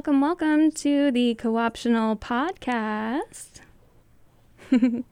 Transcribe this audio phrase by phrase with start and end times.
[0.00, 3.60] welcome, welcome to the Co-optional Podcast.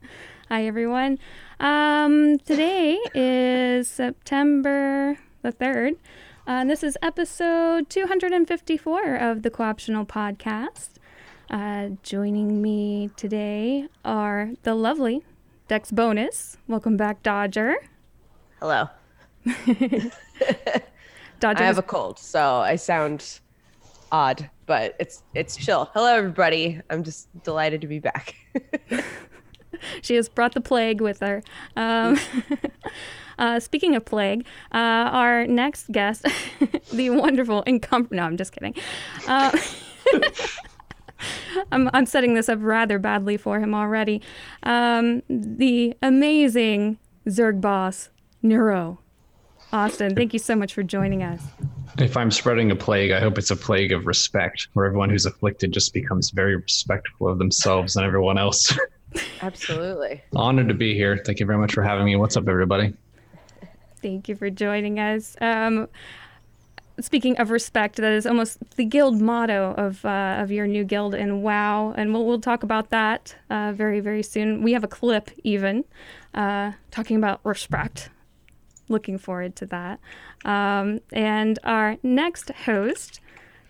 [0.48, 1.18] Hi, everyone.
[1.60, 5.92] Um, today is September the 3rd.
[5.92, 5.96] Uh,
[6.46, 10.92] and this is episode 254 of the Co-optional Podcast.
[11.50, 15.22] Uh, joining me today are the lovely
[15.68, 16.56] Dex Bonus.
[16.66, 17.76] Welcome back, Dodger.
[18.58, 18.88] Hello.
[21.40, 23.40] Dodger I have a cold, so I sound
[24.10, 25.90] odd, but it's it's chill.
[25.94, 26.80] Hello, everybody.
[26.90, 28.36] I'm just delighted to be back.
[30.02, 31.42] She has brought the plague with her.
[31.76, 32.18] Um,
[33.38, 34.76] uh, speaking of plague, uh,
[35.12, 36.26] our next guest,
[36.92, 37.62] the wonderful.
[37.66, 38.74] No, I'm just kidding.
[39.26, 39.56] Uh,
[41.70, 44.22] I'm, I'm setting this up rather badly for him already.
[44.62, 48.10] Um, the amazing Zerg boss,
[48.42, 48.98] Neuro.
[49.72, 51.42] Austin, thank you so much for joining us.
[51.98, 55.26] If I'm spreading a plague, I hope it's a plague of respect, where everyone who's
[55.26, 58.72] afflicted just becomes very respectful of themselves and everyone else.
[59.42, 60.22] Absolutely.
[60.36, 61.20] Honored to be here.
[61.26, 62.14] Thank you very much for having me.
[62.14, 62.94] What's up, everybody?
[64.00, 65.36] Thank you for joining us.
[65.40, 65.88] Um,
[67.00, 71.16] speaking of respect, that is almost the guild motto of uh, of your new guild
[71.16, 74.62] in WoW, and we'll we'll talk about that uh, very very soon.
[74.62, 75.84] We have a clip even
[76.34, 78.10] uh, talking about respect.
[78.88, 80.00] Looking forward to that.
[80.44, 83.20] Um, and our next host,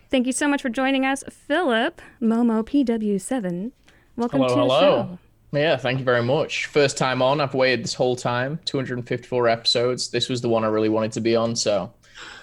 [0.09, 3.71] thank you so much for joining us, Philip Momo PW7.
[4.15, 4.79] Welcome Hello, to hello.
[4.79, 5.19] the show.
[5.51, 6.67] Yeah, thank you very much.
[6.67, 10.09] First time on, I've waited this whole time, 254 episodes.
[10.09, 11.91] This was the one I really wanted to be on, so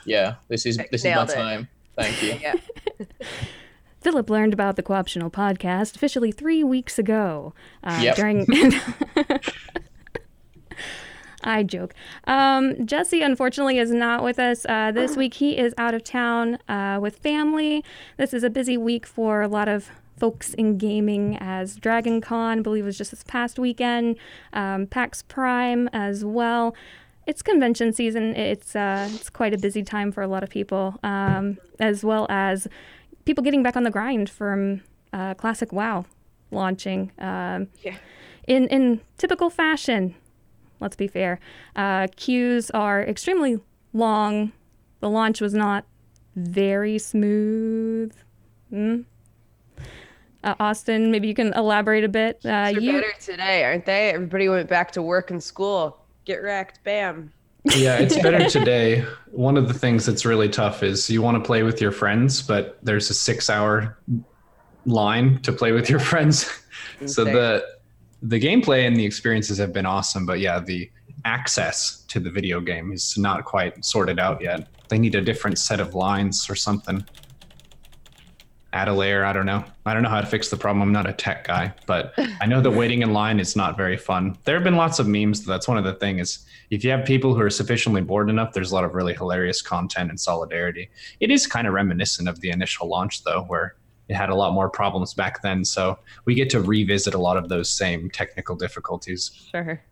[0.04, 1.28] yeah, this is this is my it.
[1.28, 1.68] time.
[1.96, 2.34] Thank you.
[2.40, 2.54] Yeah.
[4.00, 7.54] Philip learned about the Co-optional podcast officially three weeks ago.
[7.82, 8.16] Uh, Yep.
[8.16, 8.46] During.
[11.46, 11.94] I joke.
[12.24, 15.34] Um, Jesse, unfortunately, is not with us uh, this week.
[15.34, 17.84] He is out of town uh, with family.
[18.16, 22.58] This is a busy week for a lot of folks in gaming, as Dragon Con,
[22.58, 24.16] I believe, was just this past weekend.
[24.52, 26.74] Um, PAX Prime as well.
[27.26, 28.34] It's convention season.
[28.36, 32.26] It's uh, it's quite a busy time for a lot of people, um, as well
[32.30, 32.68] as
[33.24, 34.82] people getting back on the grind from
[35.12, 36.04] uh, classic WoW
[36.50, 37.10] launching.
[37.18, 37.96] Um, Yeah.
[38.46, 40.14] In in typical fashion,
[40.86, 41.40] let's be fair.
[41.74, 43.58] Uh, queues are extremely
[43.92, 44.52] long.
[45.00, 45.84] The launch was not
[46.36, 48.14] very smooth.
[48.70, 49.00] Hmm?
[50.44, 52.36] Uh, Austin, maybe you can elaborate a bit.
[52.44, 54.10] Uh, They're you better today, aren't they?
[54.10, 55.98] Everybody went back to work and school.
[56.24, 56.84] Get wrecked.
[56.84, 57.32] Bam.
[57.74, 59.04] Yeah, it's better today.
[59.32, 62.42] One of the things that's really tough is you want to play with your friends,
[62.42, 63.98] but there's a six hour
[64.84, 66.44] line to play with your friends.
[67.06, 67.34] so Insane.
[67.34, 67.75] the
[68.22, 70.90] the gameplay and the experiences have been awesome, but yeah, the
[71.24, 74.68] access to the video game is not quite sorted out yet.
[74.88, 77.04] They need a different set of lines or something.
[78.72, 79.64] Add a layer, I don't know.
[79.86, 80.82] I don't know how to fix the problem.
[80.82, 83.96] I'm not a tech guy, but I know that waiting in line is not very
[83.96, 84.36] fun.
[84.44, 85.44] There have been lots of memes.
[85.44, 86.46] That's one of the things.
[86.70, 89.62] If you have people who are sufficiently bored enough, there's a lot of really hilarious
[89.62, 90.90] content and solidarity.
[91.20, 93.76] It is kind of reminiscent of the initial launch, though, where
[94.08, 95.64] it had a lot more problems back then.
[95.64, 99.30] So we get to revisit a lot of those same technical difficulties.
[99.50, 99.82] Sure.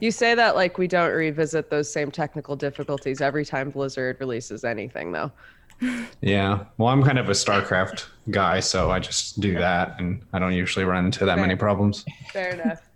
[0.00, 4.64] You say that like we don't revisit those same technical difficulties every time Blizzard releases
[4.64, 5.32] anything, though.
[6.20, 6.64] Yeah.
[6.76, 10.52] Well, I'm kind of a StarCraft guy, so I just do that, and I don't
[10.52, 12.04] usually run into that many problems.
[12.32, 12.87] Fair enough.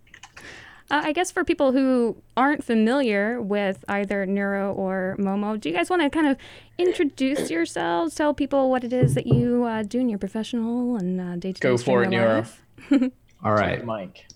[0.93, 5.75] Uh, I guess for people who aren't familiar with either Neuro or Momo, do you
[5.75, 6.37] guys want to kind of
[6.77, 8.15] introduce yourselves?
[8.15, 11.67] Tell people what it is that you uh, do in your professional and uh, day-to-day
[11.67, 12.41] Go for it, Neuro.
[12.41, 12.63] life?
[13.43, 13.83] All right.
[13.87, 14.27] Mike.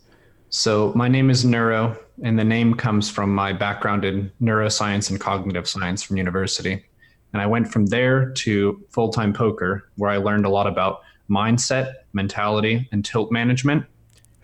[0.49, 5.21] So my name is Neuro, and the name comes from my background in neuroscience and
[5.21, 6.83] cognitive science from university.
[7.35, 11.03] And I went from there to full time poker, where I learned a lot about
[11.29, 13.85] mindset, mentality, and tilt management,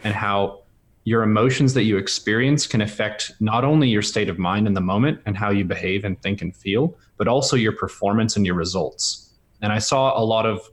[0.05, 0.62] and how
[1.05, 4.81] your emotions that you experience can affect not only your state of mind in the
[4.81, 8.55] moment and how you behave and think and feel, but also your performance and your
[8.55, 9.31] results.
[9.63, 10.69] And I saw a lot of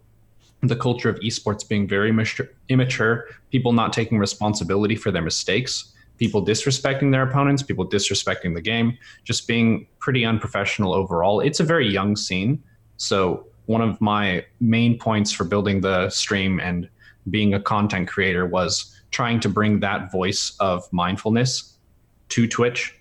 [0.61, 2.13] the culture of esports being very
[2.69, 8.61] immature, people not taking responsibility for their mistakes, people disrespecting their opponents, people disrespecting the
[8.61, 11.39] game, just being pretty unprofessional overall.
[11.39, 12.61] It's a very young scene.
[12.97, 16.89] So, one of my main points for building the stream and
[17.29, 21.77] being a content creator was trying to bring that voice of mindfulness
[22.29, 22.95] to Twitch,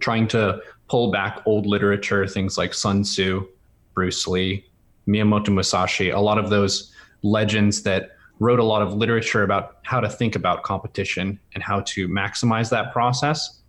[0.00, 3.46] trying to pull back old literature, things like Sun Tzu,
[3.94, 4.64] Bruce Lee,
[5.06, 6.92] Miyamoto Musashi, a lot of those
[7.22, 11.80] legends that wrote a lot of literature about how to think about competition and how
[11.80, 13.60] to maximize that process.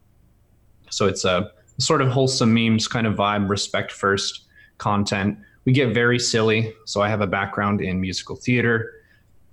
[0.89, 4.45] So it's a sort of wholesome memes kind of vibe, respect first
[4.77, 5.37] content.
[5.65, 6.73] we get very silly.
[6.85, 8.93] So I have a background in musical theater.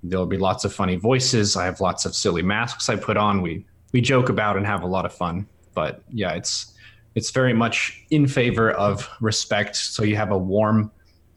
[0.09, 1.57] There'll be lots of funny voices.
[1.57, 3.43] I have lots of silly masks I put on.
[3.43, 5.47] We we joke about and have a lot of fun.
[5.75, 6.75] But yeah, it's
[7.15, 9.77] it's very much in favor of respect.
[9.77, 10.91] So you have a warm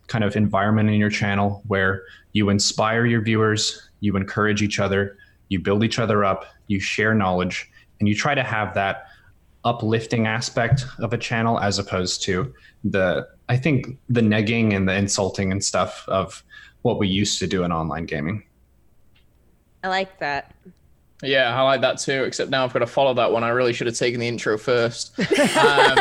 [0.07, 5.17] kind of environment in your channel where you inspire your viewers, you encourage each other,
[5.49, 7.69] you build each other up, you share knowledge,
[7.99, 9.05] and you try to have that
[9.63, 14.95] uplifting aspect of a channel as opposed to the I think the negging and the
[14.95, 16.43] insulting and stuff of
[16.81, 18.43] what we used to do in online gaming.
[19.83, 20.53] I like that.
[21.21, 22.23] Yeah, I like that too.
[22.23, 23.43] Except now I've got to follow that one.
[23.43, 25.17] I really should have taken the intro first.
[25.59, 25.97] Um,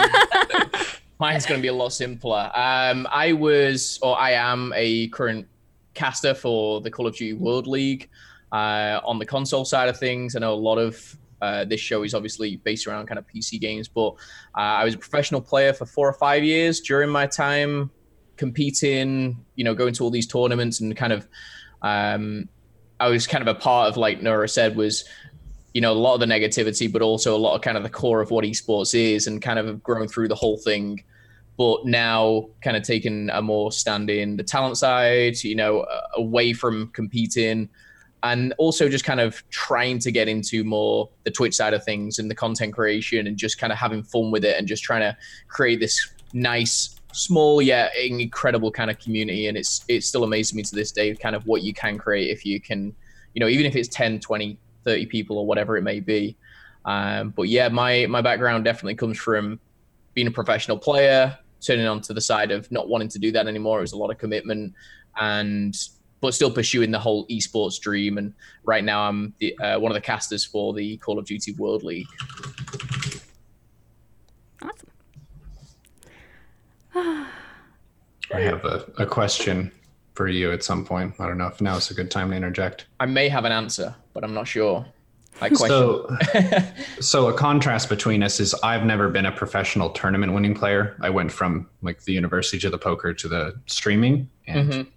[1.18, 2.50] mine's going to be a lot simpler.
[2.54, 5.46] Um, I was, or I am, a current
[5.94, 8.08] caster for the Call of Duty World League
[8.52, 10.36] uh, on the console side of things.
[10.36, 13.60] I know a lot of uh, this show is obviously based around kind of PC
[13.60, 14.10] games, but
[14.56, 17.90] uh, I was a professional player for four or five years during my time
[18.36, 21.28] competing, you know, going to all these tournaments and kind of,
[21.82, 22.48] um,
[23.00, 25.04] I was kind of a part of, like Neuro said, was,
[25.74, 27.90] you know, a lot of the negativity, but also a lot of kind of the
[27.90, 31.02] core of what esports is and kind of grown through the whole thing.
[31.56, 36.52] But now, kind of taking a more stand in the talent side, you know, away
[36.52, 37.68] from competing,
[38.22, 42.18] and also just kind of trying to get into more the Twitch side of things
[42.18, 45.00] and the content creation and just kind of having fun with it and just trying
[45.00, 45.16] to
[45.48, 50.62] create this nice small yet incredible kind of community and it's it still amazes me
[50.62, 52.94] to this day kind of what you can create if you can
[53.34, 56.36] you know even if it's 10 20 30 people or whatever it may be
[56.84, 59.58] um, but yeah my my background definitely comes from
[60.14, 63.78] being a professional player turning onto the side of not wanting to do that anymore
[63.78, 64.72] it was a lot of commitment
[65.18, 65.88] and
[66.20, 68.18] but still pursuing the whole esports dream.
[68.18, 68.34] And
[68.64, 71.82] right now, I'm the, uh, one of the casters for the Call of Duty World
[71.82, 72.08] League.
[78.34, 79.72] I have a, a question
[80.14, 81.14] for you at some point.
[81.18, 82.86] I don't know if now is a good time to interject.
[83.00, 84.84] I may have an answer, but I'm not sure.
[85.40, 85.68] I question.
[85.68, 86.16] So,
[87.00, 90.96] so a contrast between us is I've never been a professional tournament winning player.
[91.00, 94.90] I went from like the university to the poker to the streaming, and mm-hmm.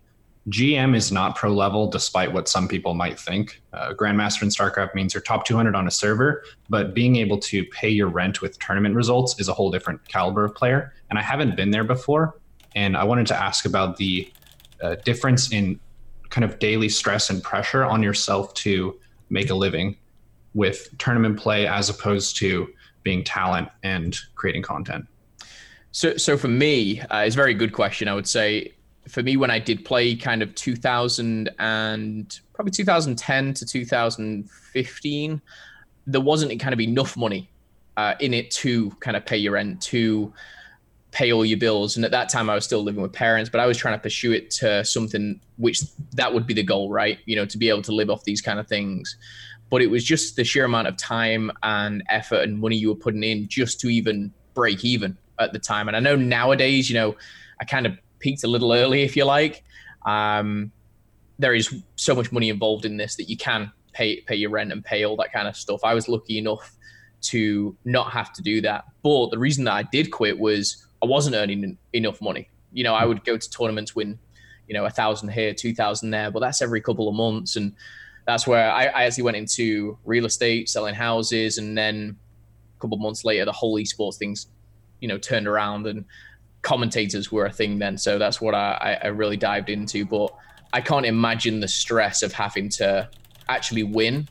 [0.50, 3.62] GM is not pro level, despite what some people might think.
[3.74, 7.64] Uh, Grandmaster in StarCraft means you're top 200 on a server, but being able to
[7.66, 10.94] pay your rent with tournament results is a whole different caliber of player.
[11.10, 12.40] And I haven't been there before.
[12.74, 14.32] And I wanted to ask about the
[14.82, 15.80] uh, difference in
[16.30, 19.00] kind of daily stress and pressure on yourself to
[19.30, 19.96] make a living
[20.54, 22.68] with tournament play as opposed to
[23.04, 25.06] being talent and creating content.
[25.92, 28.08] So, so for me, uh, it's a very good question.
[28.08, 28.74] I would say
[29.08, 35.42] for me when I did play kind of 2000 and probably 2010 to 2015,
[36.08, 37.50] there wasn't kind of enough money
[37.98, 40.34] uh, in it to kind of pay your rent, to
[41.12, 41.96] pay all your bills.
[41.96, 44.02] And at that time, I was still living with parents, but I was trying to
[44.02, 45.82] pursue it to something which
[46.14, 47.20] that would be the goal, right?
[47.26, 49.18] You know, to be able to live off these kind of things.
[49.70, 52.96] But it was just the sheer amount of time and effort and money you were
[52.96, 55.88] putting in just to even break even at the time.
[55.88, 57.16] And I know nowadays, you know,
[57.60, 59.64] I kind of peaked a little early, if you like.
[60.06, 60.72] Um,
[61.40, 64.72] there is so much money involved in this that you can pay pay your rent
[64.72, 65.82] and pay all that kind of stuff.
[65.84, 66.76] I was lucky enough
[67.22, 68.86] to not have to do that.
[69.04, 72.50] But the reason that I did quit was I wasn't earning enough money.
[72.72, 74.18] You know, I would go to tournaments, win,
[74.68, 77.74] you know, a thousand here, two thousand there, but that's every couple of months, and
[78.26, 82.16] that's where I, I actually went into real estate, selling houses, and then
[82.78, 84.48] a couple of months later, the whole esports things,
[85.00, 86.06] you know, turned around, and
[86.62, 87.98] commentators were a thing then.
[87.98, 90.06] So that's what I, I really dived into.
[90.06, 90.34] But
[90.74, 93.10] I can't imagine the stress of having to
[93.50, 94.28] actually win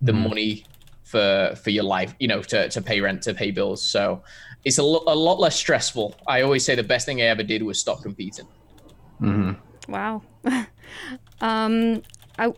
[0.00, 0.28] the mm.
[0.28, 0.64] money
[1.04, 3.82] for for your life, you know, to, to pay rent, to pay bills.
[3.82, 4.22] So
[4.64, 6.14] it's a, lo- a lot less stressful.
[6.26, 8.46] I always say the best thing I ever did was stop competing.
[9.20, 9.92] Mm-hmm.
[9.92, 10.22] Wow.
[11.40, 12.02] um,
[12.38, 12.52] I,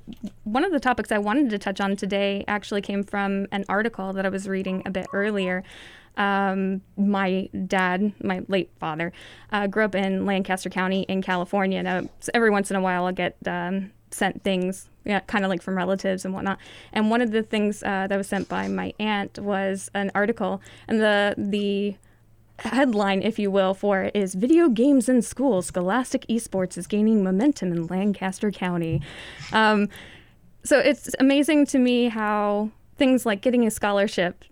[0.45, 4.13] one of the topics I wanted to touch on today actually came from an article
[4.13, 5.65] that I was reading a bit earlier
[6.16, 9.12] um, my dad, my late father,
[9.50, 11.83] uh, grew up in Lancaster County in California.
[11.83, 12.02] Now,
[12.35, 15.76] every once in a while, I'll get um, sent things, yeah, kind of like from
[15.76, 16.59] relatives and whatnot.
[16.92, 20.61] And one of the things uh, that was sent by my aunt was an article,
[20.88, 21.97] and the the
[22.59, 27.25] headline, if you will, for it is "Video Games in School: Scholastic Esports is Gaining
[27.25, 29.00] Momentum in Lancaster County."
[29.52, 29.88] Um,
[30.64, 34.45] so it's amazing to me how things like getting a scholarship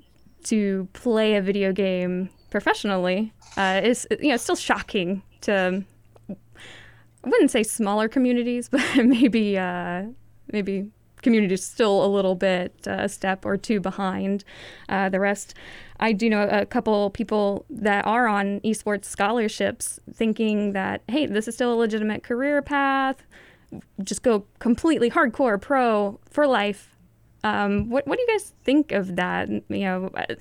[0.45, 5.85] to play a video game professionally uh, is you know still shocking to
[7.23, 10.05] I wouldn't say smaller communities, but maybe uh,
[10.53, 10.91] maybe
[11.23, 14.45] community is still a little bit uh, a step or two behind
[14.89, 15.55] uh, the rest.
[15.99, 21.47] I do know a couple people that are on esports scholarships thinking that, hey, this
[21.47, 23.23] is still a legitimate career path.
[24.03, 26.97] Just go completely hardcore pro for life.
[27.43, 29.49] Um, what, what do you guys think of that?
[29.49, 30.35] You know, uh,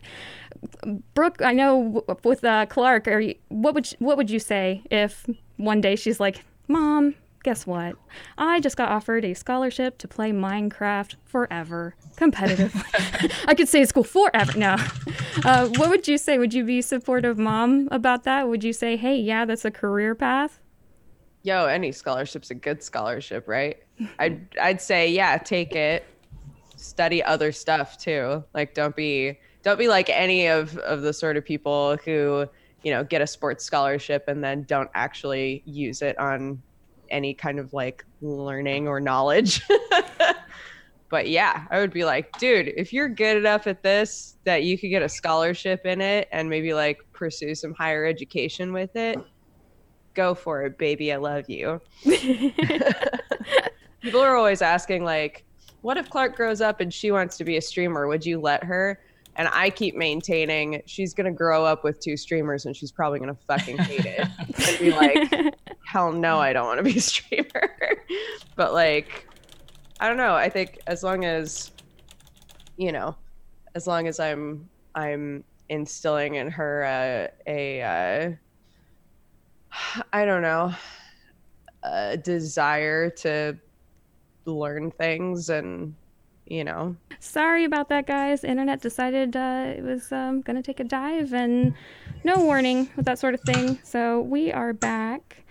[1.13, 4.84] Brooke, I know with uh, Clark, are you, what would you, what would you say
[4.91, 5.25] if
[5.58, 7.96] one day she's like, "Mom, guess what?
[8.38, 12.74] I just got offered a scholarship to play Minecraft forever, competitive.
[13.48, 14.58] I could stay at school forever.
[14.58, 14.75] No.
[15.44, 16.38] Uh, what would you say?
[16.38, 18.48] Would you be supportive, mom, about that?
[18.48, 20.60] Would you say, hey, yeah, that's a career path?
[21.44, 23.82] Yo, any scholarship's a good scholarship, right?
[24.20, 26.06] I'd I'd say, yeah, take it.
[26.79, 28.43] Study other stuff too.
[28.53, 32.45] Like, don't be don't be like any of of the sort of people who
[32.83, 36.62] you know get a sports scholarship and then don't actually use it on
[37.09, 39.62] any kind of like learning or knowledge.
[41.09, 44.77] but yeah, I would be like, dude, if you're good enough at this that you
[44.77, 49.17] could get a scholarship in it and maybe like pursue some higher education with it,
[50.13, 51.12] go for it, baby.
[51.12, 51.81] I love you.
[54.01, 55.43] People are always asking, like,
[55.81, 58.07] what if Clark grows up and she wants to be a streamer?
[58.07, 59.00] Would you let her?
[59.36, 63.38] And I keep maintaining she's gonna grow up with two streamers and she's probably gonna
[63.48, 64.27] fucking hate it
[64.67, 65.55] and be like,
[65.86, 67.69] hell no, I don't want to be a streamer.
[68.55, 69.27] but like,
[70.00, 70.36] I don't know.
[70.36, 71.71] I think as long as,
[72.77, 73.15] you know,
[73.75, 78.31] as long as I'm I'm instilling in her uh, a uh,
[80.12, 80.74] I don't know
[81.83, 83.57] a desire to
[84.58, 85.96] learn things and
[86.46, 86.96] you know.
[87.20, 88.44] Sorry about that, guys.
[88.44, 91.74] Internet decided uh, it was um, going to take a dive and
[92.24, 93.79] no warning with that sort of thing.
[93.84, 95.44] So we are back.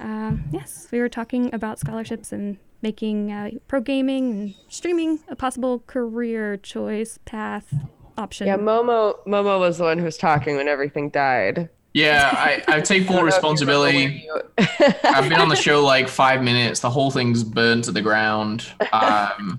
[0.00, 5.36] Um, yes, we were talking about scholarships and making uh, pro gaming and streaming a
[5.36, 7.72] possible career choice path
[8.16, 8.46] option.
[8.46, 11.68] Yeah, Momo Momo was the one who was talking when everything died.
[11.92, 14.28] Yeah, I, I take full responsibility.
[14.58, 16.80] I've been on the show like five minutes.
[16.80, 18.66] The whole thing's burned to the ground.
[18.92, 19.58] Um,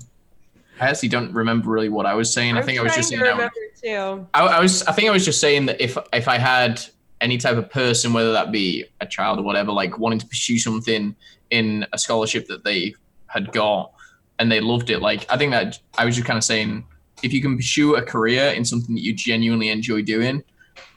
[0.79, 2.51] I actually don't remember really what I was saying.
[2.51, 3.21] I'm I think I was just saying.
[3.21, 3.49] I,
[3.81, 4.27] too.
[4.33, 4.83] I, I was.
[4.83, 6.83] I think I was just saying that if if I had
[7.19, 10.57] any type of person, whether that be a child or whatever, like wanting to pursue
[10.57, 11.15] something
[11.51, 12.95] in a scholarship that they
[13.27, 13.91] had got
[14.39, 16.85] and they loved it, like I think that I was just kind of saying,
[17.21, 20.43] if you can pursue a career in something that you genuinely enjoy doing,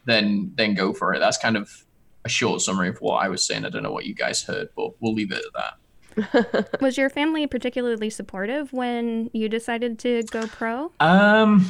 [0.06, 1.18] then then go for it.
[1.18, 1.84] That's kind of
[2.24, 3.64] a short summary of what I was saying.
[3.64, 6.80] I don't know what you guys heard, but we'll leave it at that.
[6.80, 10.92] was your family particularly supportive when you decided to go pro?
[11.00, 11.66] Um,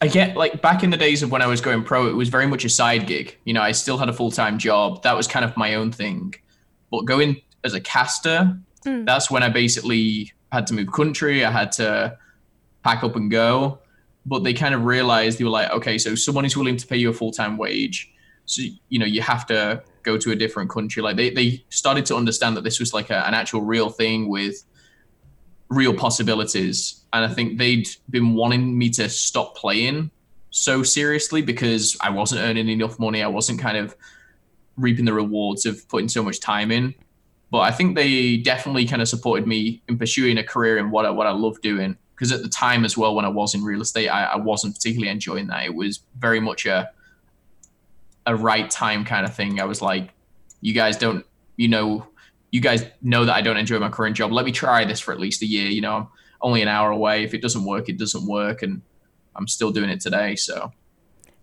[0.00, 2.28] I get like back in the days of when I was going pro, it was
[2.28, 3.36] very much a side gig.
[3.44, 5.02] You know, I still had a full time job.
[5.02, 6.34] That was kind of my own thing.
[6.90, 9.06] But going as a caster, mm.
[9.06, 11.44] that's when I basically had to move country.
[11.44, 12.18] I had to
[12.84, 13.80] pack up and go.
[14.26, 16.96] But they kind of realized they were like, okay, so someone is willing to pay
[16.96, 18.12] you a full time wage.
[18.44, 21.02] So, you know, you have to go to a different country.
[21.02, 24.28] Like they, they started to understand that this was like a, an actual real thing
[24.28, 24.64] with
[25.68, 27.04] real possibilities.
[27.12, 30.10] And I think they'd been wanting me to stop playing
[30.50, 33.22] so seriously because I wasn't earning enough money.
[33.22, 33.96] I wasn't kind of
[34.76, 36.94] reaping the rewards of putting so much time in.
[37.50, 41.06] But I think they definitely kind of supported me in pursuing a career in what
[41.06, 41.96] I, what I love doing.
[42.16, 44.74] Because at the time as well, when I was in real estate, I, I wasn't
[44.74, 45.66] particularly enjoying that.
[45.66, 46.90] It was very much a
[48.24, 49.60] a right time kind of thing.
[49.60, 50.10] I was like,
[50.60, 51.24] you guys don't,
[51.56, 52.08] you know,
[52.50, 54.32] you guys know that I don't enjoy my current job.
[54.32, 55.68] Let me try this for at least a year.
[55.68, 56.08] You know, I'm
[56.40, 57.22] only an hour away.
[57.22, 58.62] If it doesn't work, it doesn't work.
[58.62, 58.82] And
[59.36, 60.34] I'm still doing it today.
[60.36, 60.72] So.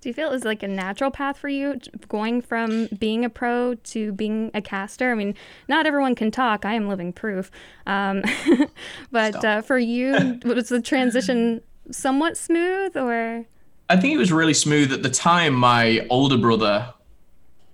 [0.04, 1.80] Do you feel it was like a natural path for you
[2.10, 5.14] going from being a pro to being a caster?
[5.14, 5.34] I mean,
[5.70, 6.66] not everyone can talk.
[6.66, 7.50] I am living proof.
[7.88, 8.22] Um,
[9.12, 13.46] but uh, for you, was the transition somewhat smooth or?
[13.88, 15.54] I think it was really smooth at the time.
[15.54, 16.94] My older brother,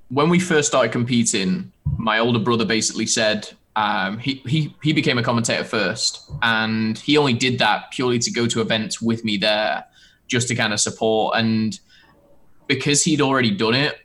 [0.10, 5.18] when we first started competing, my older brother basically said um, he, he he became
[5.18, 9.36] a commentator first, and he only did that purely to go to events with me
[9.38, 9.84] there,
[10.28, 11.36] just to kind of support.
[11.36, 11.80] And
[12.70, 13.98] because he'd already done it,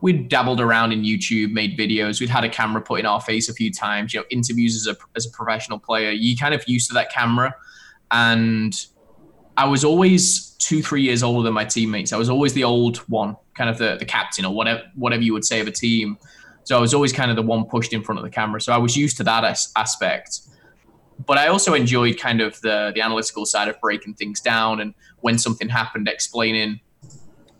[0.00, 2.20] we'd dabbled around in YouTube, made videos.
[2.20, 4.14] We'd had a camera put in our face a few times.
[4.14, 6.12] You know, interviews as a as a professional player.
[6.12, 7.54] You kind of used to that camera,
[8.10, 8.74] and
[9.58, 12.12] I was always two, three years older than my teammates.
[12.12, 15.34] I was always the old one, kind of the, the captain or whatever whatever you
[15.34, 16.16] would say of a team.
[16.64, 18.60] So I was always kind of the one pushed in front of the camera.
[18.60, 20.40] So I was used to that as- aspect.
[21.26, 24.94] But I also enjoyed kind of the the analytical side of breaking things down and
[25.20, 26.80] when something happened, explaining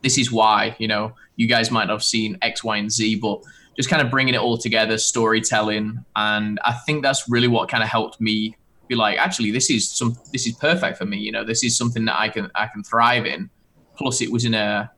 [0.02, 0.76] this is why.
[0.78, 3.42] You know, you guys might have seen X, Y, and Z, but
[3.76, 7.82] just kind of bringing it all together, storytelling, and I think that's really what kind
[7.82, 8.56] of helped me
[8.88, 11.18] be like, actually, this is some this is perfect for me.
[11.18, 13.50] You know, this is something that I can I can thrive in.
[13.96, 14.90] Plus, it was in a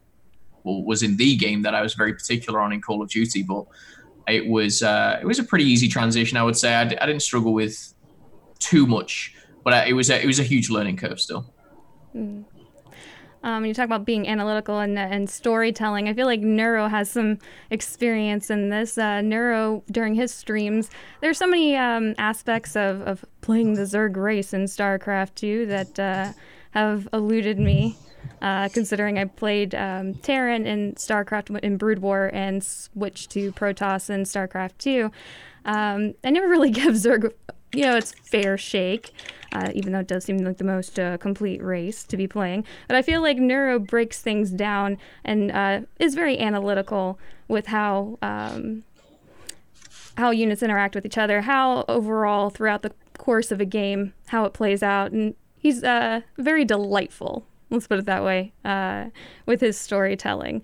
[0.64, 3.42] well, was in the game that I was very particular on in Call of Duty,
[3.42, 3.64] but
[4.26, 6.36] it was uh, it was a pretty easy transition.
[6.36, 7.94] I would say I d- I didn't struggle with
[8.58, 11.52] too much, but uh, it was a, it was a huge learning curve still.
[12.14, 12.44] Mm.
[13.44, 16.08] Um, you talk about being analytical and, and storytelling.
[16.08, 17.38] I feel like Neuro has some
[17.70, 18.96] experience in this.
[18.96, 24.16] Uh, Neuro, during his streams, there's so many um, aspects of, of playing the Zerg
[24.16, 26.32] race in StarCraft 2 that uh,
[26.70, 27.96] have eluded me.
[28.40, 34.10] Uh, considering I played um, Terran in StarCraft in Brood War and switched to Protoss
[34.10, 35.10] in StarCraft 2.
[35.66, 37.32] Um, I never really give Zerg,
[37.74, 39.12] you know, its fair shake
[39.54, 42.64] uh, even though it does seem like the most uh, complete race to be playing.
[42.88, 47.18] But I feel like Neuro breaks things down and uh, is very analytical
[47.48, 48.84] with how um,
[50.16, 54.44] how units interact with each other, how overall throughout the course of a game, how
[54.44, 57.46] it plays out, and he's uh, very delightful.
[57.70, 59.06] Let's put it that way uh,
[59.46, 60.62] with his storytelling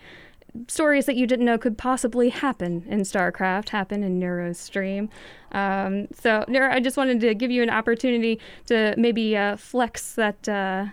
[0.69, 5.09] stories that you didn't know could possibly happen in StarCraft happen in Neuro's stream.
[5.53, 10.15] Um, so, Neuro, I just wanted to give you an opportunity to maybe uh, flex
[10.15, 10.87] that uh,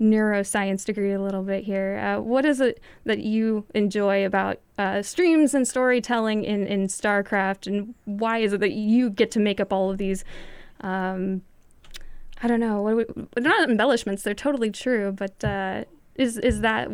[0.00, 1.98] neuroscience degree a little bit here.
[1.98, 7.66] Uh, what is it that you enjoy about uh, streams and storytelling in, in StarCraft,
[7.66, 10.24] and why is it that you get to make up all of these?
[10.80, 11.42] Um,
[12.42, 12.82] I don't know.
[12.82, 15.12] We, they're not embellishments; they're totally true.
[15.12, 16.90] But uh, is is that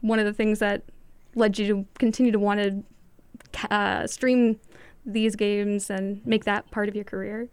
[0.00, 0.84] one of the things that
[1.34, 4.58] led you to continue to want to uh, stream
[5.06, 7.48] these games and make that part of your career?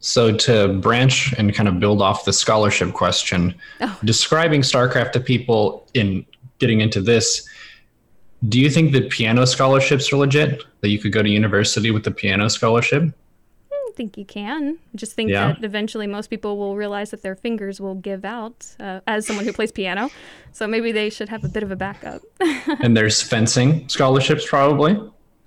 [0.00, 3.98] So, to branch and kind of build off the scholarship question, oh.
[4.04, 6.24] describing StarCraft to people in
[6.60, 7.48] getting into this,
[8.48, 10.62] do you think that piano scholarships are legit?
[10.80, 13.12] That you could go to university with the piano scholarship?
[13.98, 14.78] Think you can.
[14.94, 15.52] I just think yeah.
[15.52, 19.44] that eventually most people will realize that their fingers will give out uh, as someone
[19.44, 20.08] who plays piano.
[20.52, 22.22] So maybe they should have a bit of a backup.
[22.80, 24.92] and there's fencing scholarships probably.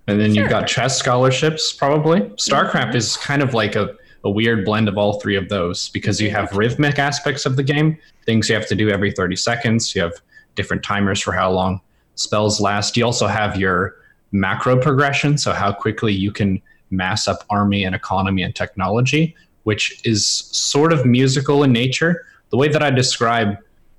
[0.07, 0.43] And then sure.
[0.43, 2.19] you've got chess scholarships probably.
[2.47, 2.97] StarCraft mm-hmm.
[2.97, 6.29] is kind of like a, a weird blend of all three of those because you
[6.29, 9.95] have rhythmic aspects of the game, things you have to do every 30 seconds.
[9.95, 10.13] You have
[10.55, 11.79] different timers for how long
[12.15, 12.97] spells last.
[12.97, 13.95] You also have your
[14.33, 20.01] macro progression, so how quickly you can mass up army and economy and technology, which
[20.05, 22.25] is sort of musical in nature.
[22.49, 23.57] The way that I describe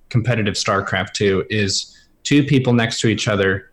[0.08, 3.70] competitive StarCraft 2 is two people next to each other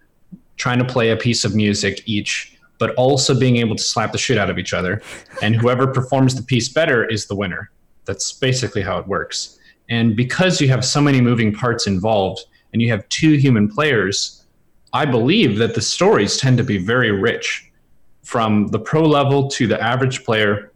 [0.60, 4.18] trying to play a piece of music each, but also being able to slap the
[4.18, 5.02] shit out of each other.
[5.42, 7.72] And whoever performs the piece better is the winner.
[8.06, 9.58] That's basically how it works.
[9.90, 14.46] And because you have so many moving parts involved and you have two human players,
[14.94, 17.69] I believe that the stories tend to be very rich
[18.30, 20.72] from the pro level to the average player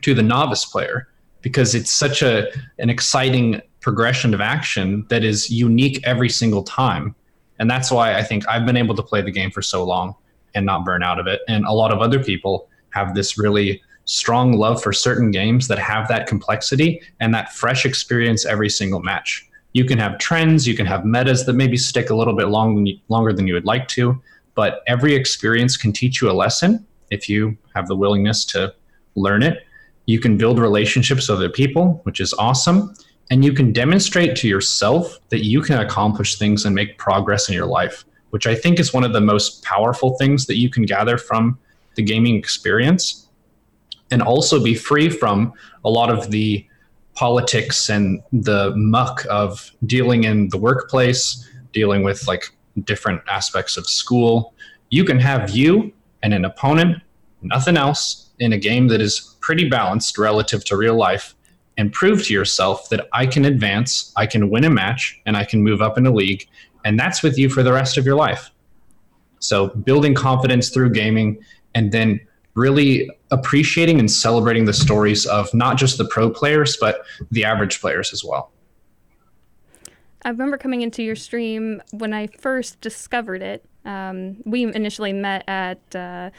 [0.00, 1.06] to the novice player
[1.42, 7.14] because it's such a an exciting progression of action that is unique every single time.
[7.58, 10.14] And that's why i think i've been able to play the game for so long
[10.54, 11.42] and not burn out of it.
[11.48, 15.78] And a lot of other people have this really strong love for certain games that
[15.78, 19.46] have that complexity and that fresh experience every single match.
[19.74, 22.88] You can have trends you can have metas that maybe stick a little bit long,
[23.10, 24.18] longer than you would like to
[24.54, 28.74] but every experience can teach you a lesson if you have the willingness to
[29.14, 29.64] learn it.
[30.06, 32.94] You can build relationships with other people, which is awesome.
[33.30, 37.54] And you can demonstrate to yourself that you can accomplish things and make progress in
[37.54, 40.84] your life, which I think is one of the most powerful things that you can
[40.84, 41.58] gather from
[41.96, 43.28] the gaming experience.
[44.12, 45.52] And also be free from
[45.84, 46.64] a lot of the
[47.14, 52.44] politics and the muck of dealing in the workplace, dealing with like
[52.84, 54.54] different aspects of school.
[54.90, 55.92] You can have you
[56.26, 57.00] and an opponent,
[57.40, 61.36] nothing else, in a game that is pretty balanced relative to real life,
[61.78, 65.44] and prove to yourself that I can advance, I can win a match, and I
[65.44, 66.48] can move up in a league.
[66.84, 68.50] And that's with you for the rest of your life.
[69.38, 71.38] So, building confidence through gaming
[71.76, 72.18] and then
[72.54, 77.80] really appreciating and celebrating the stories of not just the pro players, but the average
[77.80, 78.50] players as well.
[80.22, 83.64] I remember coming into your stream when I first discovered it.
[83.86, 86.30] Um, we initially met at uh,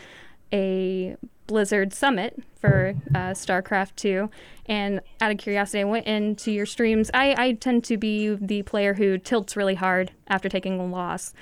[0.53, 1.15] a
[1.47, 4.29] Blizzard Summit for uh, StarCraft 2.
[4.67, 7.09] And out of curiosity, I went into your streams.
[7.13, 11.33] I, I tend to be the player who tilts really hard after taking a loss.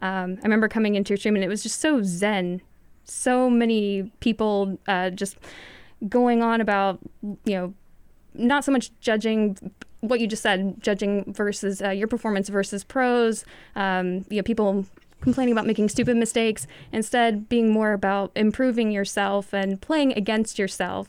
[0.00, 2.60] Um, I remember coming into your stream and it was just so zen.
[3.04, 5.38] So many people uh, just
[6.08, 7.74] going on about, you know,
[8.34, 9.56] not so much judging
[10.00, 13.44] what you just said, judging versus uh, your performance versus pros.
[13.74, 14.84] Um, you know, people
[15.24, 16.68] complaining about making stupid mistakes.
[16.92, 21.08] Instead, being more about improving yourself and playing against yourself.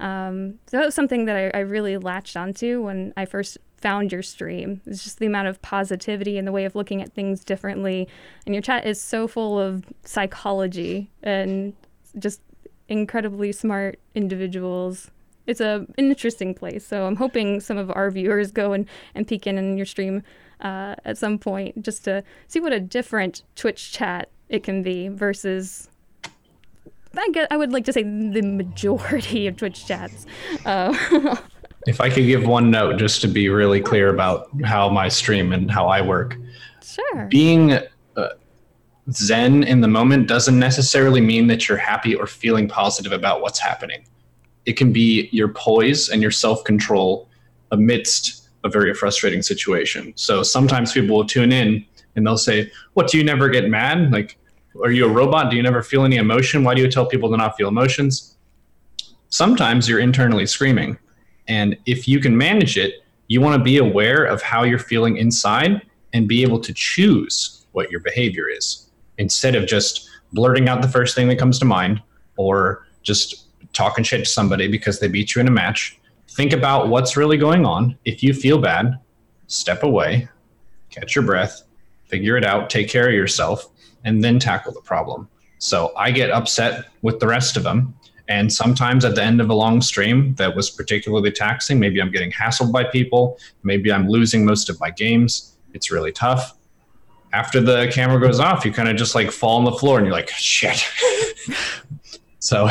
[0.00, 4.12] Um, so that was something that I, I really latched onto when I first found
[4.12, 4.80] your stream.
[4.86, 8.08] It's just the amount of positivity and the way of looking at things differently.
[8.46, 11.74] And your chat is so full of psychology and
[12.18, 12.40] just
[12.88, 15.10] incredibly smart individuals.
[15.46, 16.86] It's a an interesting place.
[16.86, 20.22] So I'm hoping some of our viewers go and, and peek in in your stream
[20.60, 25.08] uh, at some point just to see what a different Twitch chat it can be
[25.08, 25.88] versus
[27.16, 30.26] I guess I would like to say the majority of Twitch chats.
[30.64, 30.94] Uh,
[31.86, 35.52] if I could give one note just to be really clear about how my stream
[35.52, 36.36] and how I work.
[36.82, 37.26] Sure.
[37.26, 38.28] Being uh,
[39.10, 43.58] zen in the moment doesn't necessarily mean that you're happy or feeling positive about what's
[43.58, 44.04] happening.
[44.66, 47.28] It can be your poise and your self control
[47.70, 50.12] amidst a very frustrating situation.
[50.16, 51.84] So sometimes people will tune in
[52.16, 54.12] and they'll say, What, do you never get mad?
[54.12, 54.38] Like,
[54.82, 55.50] are you a robot?
[55.50, 56.64] Do you never feel any emotion?
[56.64, 58.36] Why do you tell people to not feel emotions?
[59.30, 60.98] Sometimes you're internally screaming.
[61.48, 62.94] And if you can manage it,
[63.28, 67.66] you want to be aware of how you're feeling inside and be able to choose
[67.72, 71.64] what your behavior is instead of just blurting out the first thing that comes to
[71.64, 72.02] mind
[72.36, 75.97] or just talking shit to somebody because they beat you in a match.
[76.38, 77.98] Think about what's really going on.
[78.04, 79.00] If you feel bad,
[79.48, 80.28] step away,
[80.88, 81.64] catch your breath,
[82.06, 83.66] figure it out, take care of yourself,
[84.04, 85.28] and then tackle the problem.
[85.58, 87.92] So I get upset with the rest of them.
[88.28, 92.12] And sometimes at the end of a long stream that was particularly taxing, maybe I'm
[92.12, 95.56] getting hassled by people, maybe I'm losing most of my games.
[95.74, 96.56] It's really tough.
[97.32, 100.06] After the camera goes off, you kind of just like fall on the floor and
[100.06, 100.84] you're like, shit.
[102.38, 102.70] so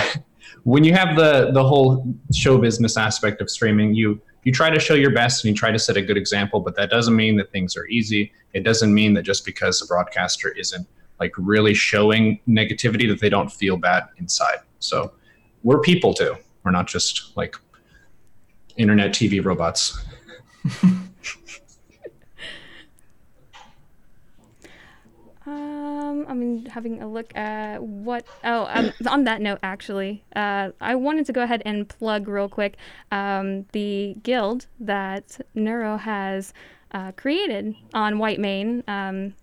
[0.68, 4.80] when you have the the whole show business aspect of streaming, you you try to
[4.80, 7.38] show your best and you try to set a good example, but that doesn't mean
[7.38, 8.34] that things are easy.
[8.54, 10.86] It doesn't mean that just because a broadcaster isn't
[11.22, 14.58] like really showing negativity that they don't feel bad inside.
[14.80, 15.14] So
[15.64, 16.36] we're people too.
[16.64, 17.56] We're not just like
[18.76, 20.04] internet TV robots.
[26.28, 28.26] I mean, having a look at what.
[28.44, 32.50] Oh, um, on that note, actually, uh, I wanted to go ahead and plug real
[32.50, 32.78] quick
[33.12, 36.54] um, the guild that Neuro has
[36.92, 38.88] uh, created on Whitemane.
[38.88, 39.34] Um,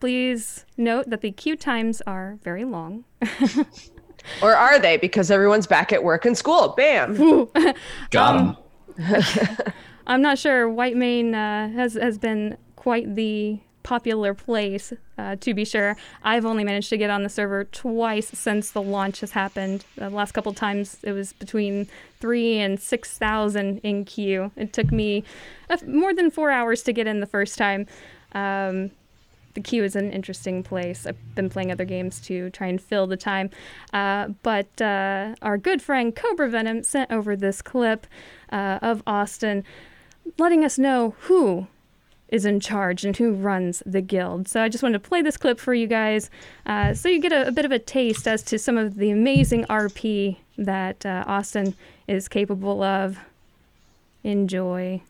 [0.00, 3.04] please note that the queue times are very long.
[4.42, 4.96] or are they?
[4.96, 6.74] Because everyone's back at work and school.
[6.76, 7.48] Bam.
[8.10, 8.56] Got um,
[10.06, 10.68] I'm not sure.
[10.68, 15.96] Whitemane uh, has has been quite the popular place, uh, to be sure.
[16.24, 19.84] I've only managed to get on the server twice since the launch has happened.
[19.96, 21.86] The last couple times it was between
[22.18, 24.50] three and six thousand in queue.
[24.56, 25.22] It took me
[25.86, 27.86] more than four hours to get in the first time.
[28.32, 28.90] Um,
[29.52, 31.06] the queue is an interesting place.
[31.06, 33.50] I've been playing other games to try and fill the time.
[33.92, 38.08] Uh, but uh, our good friend Cobra Venom sent over this clip
[38.50, 39.62] uh, of Austin
[40.38, 41.66] letting us know who
[42.28, 44.48] is in charge and who runs the guild.
[44.48, 46.30] So I just wanted to play this clip for you guys
[46.66, 49.10] uh, so you get a, a, bit of a taste as to some of the
[49.10, 51.74] amazing RP that uh, Austin
[52.08, 53.18] is capable of.
[54.22, 55.02] Enjoy.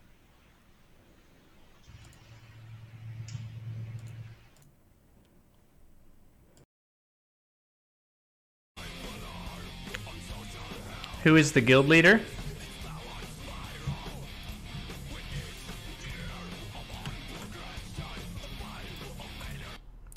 [11.23, 12.21] Who is the guild leader?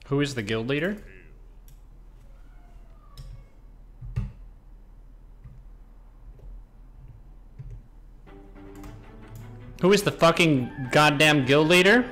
[0.09, 0.97] Who is the guild leader?
[9.81, 12.05] Who is the fucking goddamn guild leader?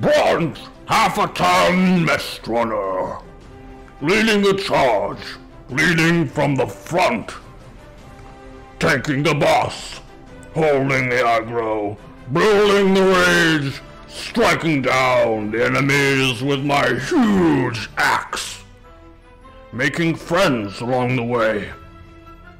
[0.00, 3.18] Bront, half a ton mess runner,
[4.00, 5.18] leading the charge
[5.70, 7.32] leading from the front,
[8.78, 10.00] Taking the boss,
[10.54, 13.80] holding the aggro, brawling the rage,
[14.18, 18.62] striking down the enemies with my huge axe,
[19.72, 21.70] making friends along the way,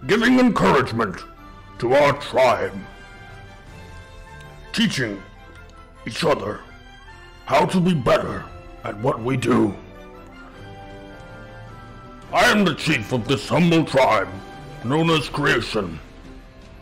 [0.07, 1.25] giving encouragement
[1.79, 2.73] to our tribe,
[4.73, 5.21] teaching
[6.07, 6.61] each other
[7.45, 8.45] how to be better
[8.85, 9.75] at what we do.
[12.33, 14.29] I am the chief of this humble tribe,
[14.85, 15.99] known as Creation.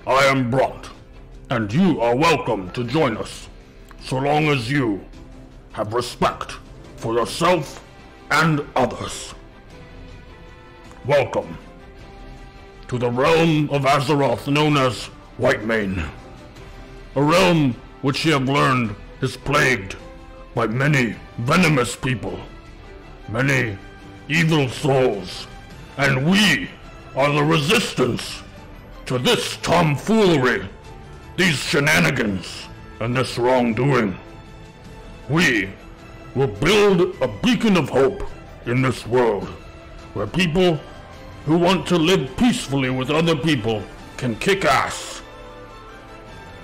[0.07, 0.91] I am Bront,
[1.51, 3.49] and you are welcome to join us,
[4.07, 5.05] so long as you
[5.73, 6.53] have respect
[6.95, 7.85] for yourself
[8.31, 9.35] and others.
[11.05, 11.59] Welcome
[12.87, 16.09] to the realm of Azeroth known as Whitemane,
[17.17, 19.97] a realm which you have learned is plagued
[20.55, 22.39] by many venomous people,
[23.29, 23.77] many
[24.29, 25.49] evil souls,
[25.97, 26.71] and we
[27.17, 28.41] are the resistance
[29.07, 30.69] to this tomfoolery,
[31.37, 32.66] these shenanigans,
[33.01, 34.17] and this wrongdoing.
[35.29, 35.71] We
[36.35, 38.23] will build a beacon of hope
[38.67, 39.49] in this world
[40.15, 40.79] where people
[41.45, 43.83] who want to live peacefully with other people
[44.17, 45.23] can kick ass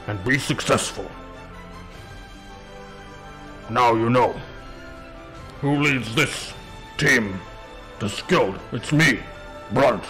[0.06, 1.08] and be successful.
[3.70, 4.34] Now you know.
[5.60, 6.52] Who leads this
[6.98, 7.40] team?
[8.00, 8.58] The skilled.
[8.72, 9.20] It's me,
[9.72, 10.02] Brunt.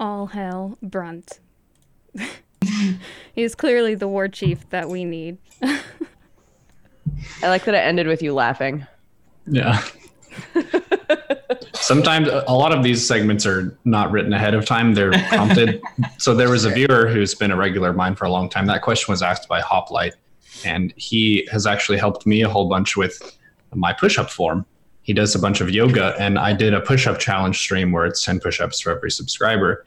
[0.00, 1.40] All hell, Brunt.
[3.34, 5.38] He's clearly the war chief that we need.
[5.62, 8.86] I like that it ended with you laughing.
[9.46, 9.82] Yeah.
[11.74, 14.94] Sometimes a lot of these segments are not written ahead of time.
[14.94, 15.82] They're prompted.
[16.18, 18.66] so there was a viewer who's been a regular of mine for a long time.
[18.66, 20.14] That question was asked by Hoplite,
[20.64, 23.36] and he has actually helped me a whole bunch with
[23.74, 24.64] my push-up form.
[25.04, 28.24] He does a bunch of yoga, and I did a push-up challenge stream where it's
[28.24, 29.84] 10 push-ups for every subscriber.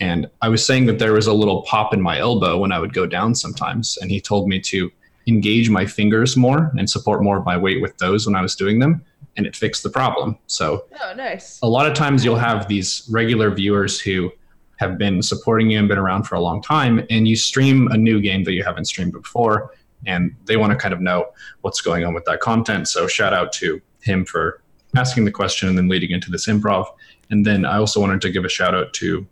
[0.00, 2.78] And I was saying that there was a little pop in my elbow when I
[2.78, 4.90] would go down sometimes, and he told me to
[5.28, 8.54] engage my fingers more and support more of my weight with those when I was
[8.54, 9.04] doing them,
[9.36, 10.36] and it fixed the problem.
[10.46, 11.60] So Oh, nice.
[11.62, 14.30] a lot of times you'll have these regular viewers who
[14.78, 17.96] have been supporting you and been around for a long time and you stream a
[17.96, 19.72] new game that you haven't streamed before
[20.04, 21.24] and they want to kind of know
[21.62, 24.62] what's going on with that content so shout out to him for
[24.96, 26.86] asking the question and then leading into this improv
[27.30, 29.26] and then i also wanted to give a shout out to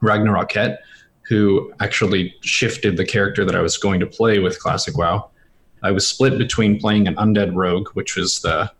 [0.00, 0.80] ragnarok Ket,
[1.22, 5.30] who actually shifted the character that i was going to play with classic wow
[5.82, 8.70] i was split between playing an undead rogue which was the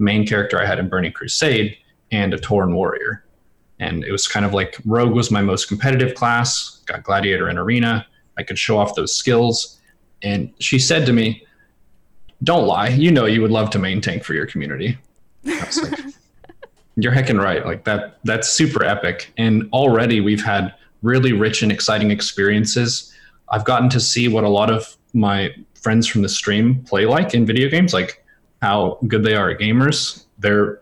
[0.00, 1.76] main character I had in Burning Crusade
[2.10, 3.24] and a Tauren warrior.
[3.78, 7.58] And it was kind of like Rogue was my most competitive class, got Gladiator and
[7.58, 8.06] Arena.
[8.36, 9.78] I could show off those skills.
[10.22, 11.46] And she said to me,
[12.42, 14.98] Don't lie, you know you would love to main tank for your community.
[15.44, 16.00] Like,
[16.96, 17.64] You're heckin' right.
[17.64, 19.32] Like that that's super epic.
[19.36, 23.14] And already we've had really rich and exciting experiences.
[23.48, 27.32] I've gotten to see what a lot of my friends from the stream play like
[27.34, 28.24] in video games, like
[28.60, 30.26] how good they are at gamers.
[30.38, 30.80] They're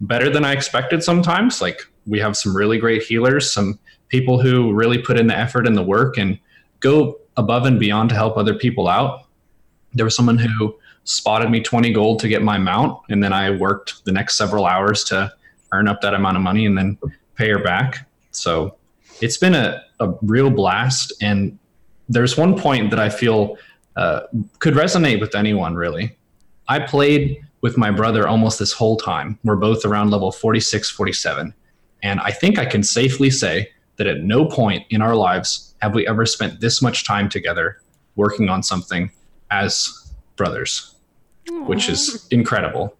[0.00, 1.60] better than I expected sometimes.
[1.60, 5.66] Like we have some really great healers, some people who really put in the effort
[5.66, 6.38] and the work and
[6.80, 9.26] go above and beyond to help other people out.
[9.92, 10.76] There was someone who
[11.08, 14.66] spotted me 20 gold to get my mount, and then I worked the next several
[14.66, 15.32] hours to
[15.72, 16.98] earn up that amount of money and then
[17.34, 18.06] pay her back.
[18.30, 18.76] So
[19.20, 21.12] it's been a, a real blast.
[21.22, 21.58] And
[22.10, 23.56] there's one point that I feel
[23.96, 24.20] uh,
[24.58, 26.14] could resonate with anyone really.
[26.68, 29.38] I played with my brother almost this whole time.
[29.44, 31.54] We're both around level 46, 47.
[32.02, 35.94] And I think I can safely say that at no point in our lives have
[35.94, 37.80] we ever spent this much time together
[38.14, 39.10] working on something
[39.50, 40.94] as brothers,
[41.50, 42.96] which is incredible.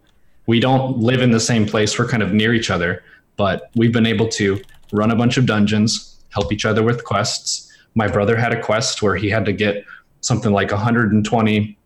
[0.47, 3.03] We don't live in the same place, we're kind of near each other,
[3.37, 4.61] but we've been able to
[4.93, 7.71] run a bunch of dungeons, help each other with quests.
[7.95, 9.85] My brother had a quest where he had to get
[10.21, 11.79] something like 120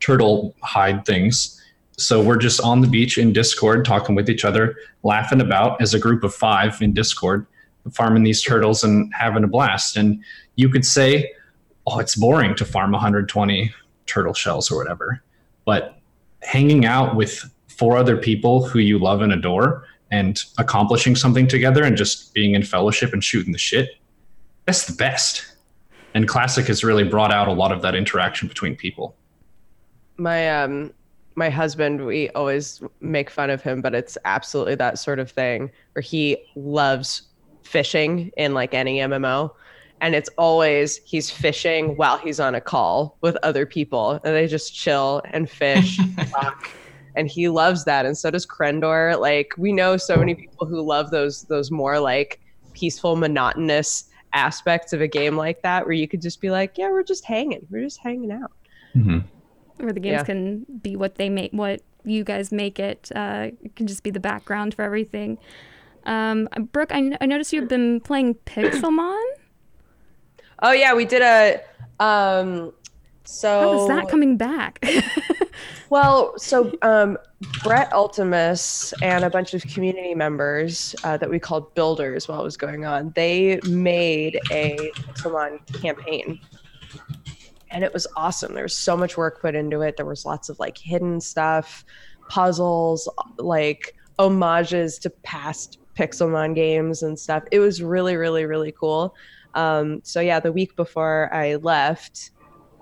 [0.00, 1.60] turtle hide things.
[1.96, 5.94] So we're just on the beach in Discord talking with each other, laughing about as
[5.94, 7.46] a group of five in Discord,
[7.92, 9.96] farming these turtles and having a blast.
[9.96, 10.22] And
[10.56, 11.32] you could say,
[11.86, 13.72] oh, it's boring to farm 120
[14.06, 15.22] turtle shells or whatever.
[15.64, 15.98] But
[16.42, 21.82] hanging out with four other people who you love and adore and accomplishing something together
[21.84, 23.90] and just being in fellowship and shooting the shit,
[24.66, 25.44] that's the best.
[26.14, 29.16] And Classic has really brought out a lot of that interaction between people.
[30.16, 30.92] my um
[31.34, 35.70] my husband we always make fun of him but it's absolutely that sort of thing
[35.92, 37.22] where he loves
[37.64, 39.50] fishing in like any mmo
[40.04, 44.46] and it's always he's fishing while he's on a call with other people and they
[44.46, 45.98] just chill and fish
[46.30, 46.68] talk
[47.16, 50.80] and he loves that and so does krendor like we know so many people who
[50.82, 52.40] love those those more like
[52.74, 56.90] peaceful monotonous aspects of a game like that where you could just be like yeah
[56.90, 58.52] we're just hanging we're just hanging out
[58.96, 59.18] Mm-hmm.
[59.84, 60.24] where the games Yeah.
[60.24, 63.10] can be what they make, what you guys make it.
[63.12, 65.38] Uh, it can just be the background for everything.
[66.06, 69.20] Um, Brooke, I, n- I noticed you've been playing Pixelmon.
[70.62, 71.60] Oh yeah, we did a
[72.02, 72.72] um
[73.24, 74.84] so How is that coming back?
[75.90, 77.18] well, so um
[77.62, 82.44] Brett Ultimus and a bunch of community members uh, that we called builders while it
[82.44, 86.40] was going on, they made a Pokemon campaign.
[87.70, 88.54] and it was awesome.
[88.54, 89.96] There was so much work put into it.
[89.96, 91.84] There was lots of like hidden stuff,
[92.28, 97.44] puzzles, like homages to past Pixelmon games and stuff.
[97.52, 99.14] It was really, really, really cool.
[99.54, 102.30] Um, so yeah, the week before I left,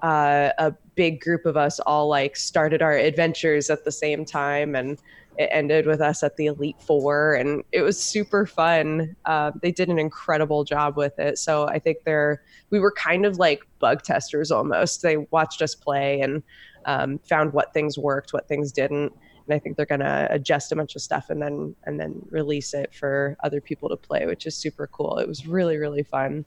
[0.02, 4.74] uh, a big group of us all like started our adventures at the same time
[4.74, 4.98] and
[5.38, 9.16] it ended with us at the elite four and it was super fun.
[9.24, 11.38] Uh, they did an incredible job with it.
[11.38, 15.02] So i think they're we were kind of like bug testers almost.
[15.02, 16.42] They watched us play and
[16.84, 19.12] um, found what things worked what things didn't
[19.46, 22.20] and i think they're going to adjust a bunch of stuff and then and then
[22.30, 26.02] release it for other people to play which is super cool it was really really
[26.02, 26.44] fun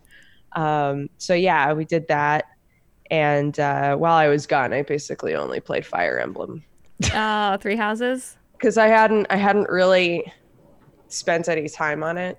[0.54, 2.46] um, so yeah we did that
[3.12, 6.64] and uh, while i was gone i basically only played fire emblem
[7.14, 8.38] Oh, Three Houses.
[8.54, 10.32] because I hadn't I hadn't really
[11.08, 12.38] spent any time on it.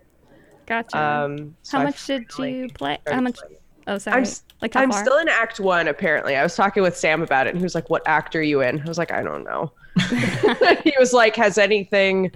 [0.66, 0.98] Gotcha.
[0.98, 2.98] Um, so How much did you play?
[3.06, 3.36] How much?
[3.36, 3.56] playing.
[3.86, 4.22] Oh, sorry.
[4.22, 4.28] I'm
[4.60, 5.04] like I'm far?
[5.04, 5.88] still in Act One.
[5.88, 8.42] Apparently, I was talking with Sam about it, and he was like, "What act are
[8.42, 9.72] you in?" I was like, "I don't know."
[10.84, 12.32] he was like, "Has anything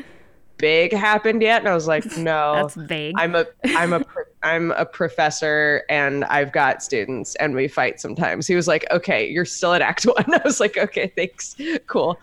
[0.58, 3.14] big happened yet?" And I was like, "No." That's vague.
[3.18, 4.04] I'm a I'm a
[4.42, 8.46] I'm a professor and I've got students and we fight sometimes.
[8.46, 12.18] He was like, "Okay, you're still at Act One." I was like, "Okay, thanks, cool."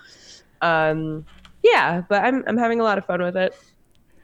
[0.61, 1.25] Um,
[1.63, 3.53] yeah, but I'm I'm having a lot of fun with it.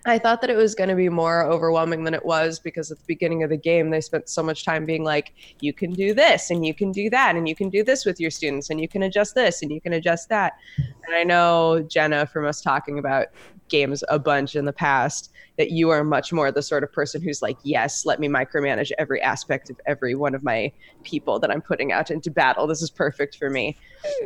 [0.05, 2.97] I thought that it was going to be more overwhelming than it was because at
[2.97, 6.13] the beginning of the game they spent so much time being like, "You can do
[6.13, 8.81] this and you can do that and you can do this with your students and
[8.81, 12.61] you can adjust this and you can adjust that." And I know Genna from us
[12.61, 13.27] talking about
[13.69, 17.21] games a bunch in the past that you are much more the sort of person
[17.21, 20.71] who's like, yes, let me micromanage every aspect of every one of my
[21.03, 22.65] people that I'm putting out into battle.
[22.65, 23.77] This is perfect for me.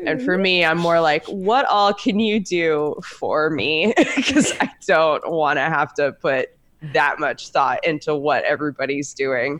[0.05, 3.93] And for me, I'm more like, what all can you do for me?
[4.15, 6.49] Because I don't want to have to put
[6.93, 9.59] that much thought into what everybody's doing.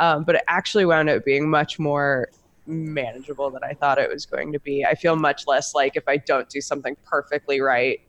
[0.00, 2.28] Um, but it actually wound up being much more
[2.66, 4.84] manageable than I thought it was going to be.
[4.84, 8.00] I feel much less like if I don't do something perfectly right,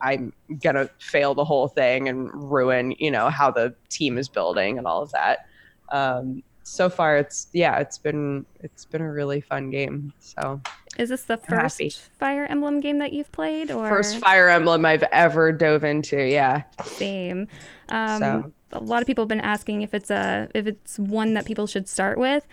[0.00, 4.78] I'm gonna fail the whole thing and ruin, you know, how the team is building
[4.78, 5.46] and all of that.
[5.90, 10.12] Um, so far, it's yeah, it's been it's been a really fun game.
[10.20, 10.60] So
[10.98, 11.92] Is this the first happy.
[12.18, 16.20] Fire Emblem game that you've played, or first Fire Emblem I've ever dove into.
[16.22, 17.48] Yeah, same?
[17.88, 21.32] Um, So- A lot of people have been asking if it's a if it's one
[21.34, 22.46] that people should start with,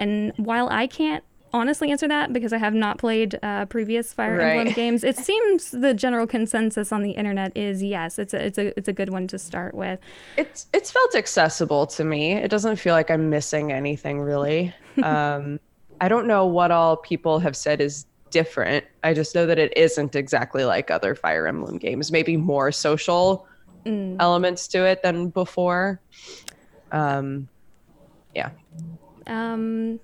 [0.00, 4.40] and while I can't honestly answer that because I have not played uh, previous Fire
[4.40, 8.58] Emblem games, it seems the general consensus on the internet is yes, it's a it's
[8.58, 9.98] a it's a good one to start with.
[10.36, 12.32] it's it's felt accessible to me.
[12.32, 14.74] It doesn't feel like I'm missing anything really.
[15.02, 15.58] um,
[16.00, 18.84] I don't know what all people have said is different.
[19.04, 22.10] I just know that it isn't exactly like other Fire Emblem games.
[22.12, 23.46] Maybe more social
[23.86, 24.16] Mm.
[24.20, 26.02] elements to it than before.
[26.92, 27.48] Um,
[28.34, 28.50] yeah.
[29.26, 29.98] Um,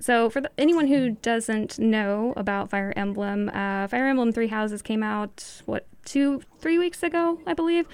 [0.00, 4.82] so for the, anyone who doesn't know about Fire Emblem, uh, Fire Emblem Three Houses
[4.82, 7.86] came out what two, three weeks ago, I believe.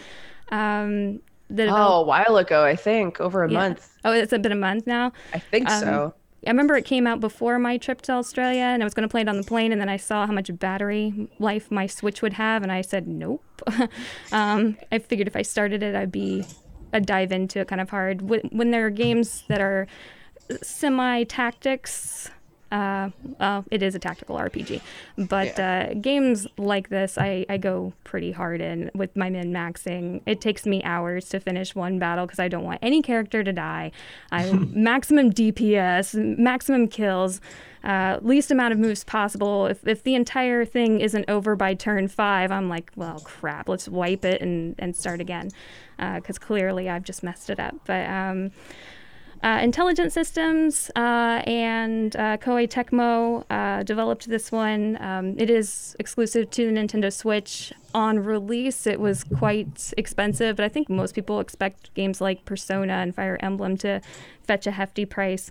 [0.51, 3.59] Um, the Oh, a while ago, I think, over a Yeah.
[3.59, 3.89] month.
[4.05, 5.13] oh, it's been a month now.
[5.33, 6.15] I think Um, so.
[6.47, 9.11] I remember it came out before my trip to Australia, and I was going to
[9.11, 12.21] play it on the plane, and then I saw how much battery life my Switch
[12.21, 13.45] would have, and I said nope.
[14.33, 16.45] um, I figured if I started it, I'd be,
[16.93, 18.23] I'd dive into it kind of hard.
[18.23, 19.87] When, when there are games that are
[20.63, 22.31] semi tactics,
[22.73, 24.81] uh, well, it is a tactical RPG,
[25.19, 30.23] but uh, games like this, I, I go pretty hard in with my min maxing.
[30.25, 33.53] It takes me hours to finish one battle because I don't want any character to
[33.53, 33.93] die.
[34.31, 37.43] I maximum DPS, maximum kills,
[37.85, 39.67] uh, least amount of moves possible.
[39.67, 43.87] If, if the entire thing isn't over by turn five, I'm like, well, crap, let's
[43.87, 45.51] wipe it and, and start again
[45.99, 47.75] because clearly I've just messed it up.
[47.87, 48.51] But um,
[49.43, 54.97] uh, Intelligent Systems uh, and uh, Koei Tecmo uh, developed this one.
[55.01, 57.73] Um, it is exclusive to the Nintendo Switch.
[57.95, 62.95] On release, it was quite expensive, but I think most people expect games like Persona
[62.95, 64.01] and Fire Emblem to
[64.45, 65.51] fetch a hefty price.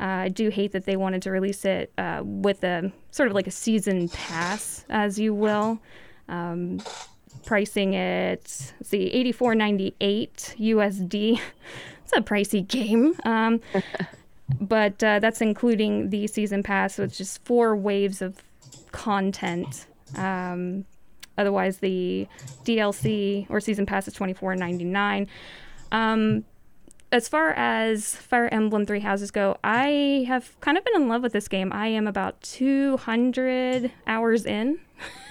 [0.00, 3.34] Uh, I do hate that they wanted to release it uh, with a sort of
[3.34, 5.78] like a season pass, as you will.
[6.28, 6.80] Um,
[7.44, 9.94] pricing it, let's see, 84.98
[10.58, 11.40] USD.
[12.06, 13.14] It's a pricey game.
[13.24, 13.60] Um,
[14.60, 18.42] but uh, that's including the season pass, which is four waves of
[18.92, 19.86] content.
[20.14, 20.84] Um,
[21.36, 22.28] otherwise, the
[22.64, 25.26] DLC or season pass is twenty four ninety nine.
[25.90, 26.44] Um,
[27.10, 31.22] as far as Fire Emblem Three Houses go, I have kind of been in love
[31.22, 31.72] with this game.
[31.72, 34.78] I am about two hundred hours in.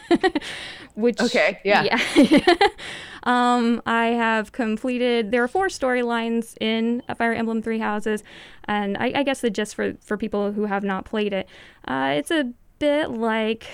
[0.95, 1.99] Which Okay, yeah.
[2.15, 2.55] yeah.
[3.25, 5.31] Um, I have completed.
[5.31, 8.23] There are four storylines in Fire Emblem Three Houses,
[8.65, 11.47] and I, I guess the gist for for people who have not played it,
[11.87, 13.65] uh, it's a bit like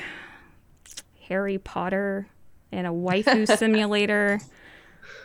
[1.27, 2.27] Harry Potter
[2.71, 4.39] and a waifu simulator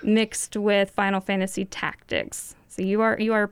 [0.02, 2.56] mixed with Final Fantasy Tactics.
[2.68, 3.50] So you are you are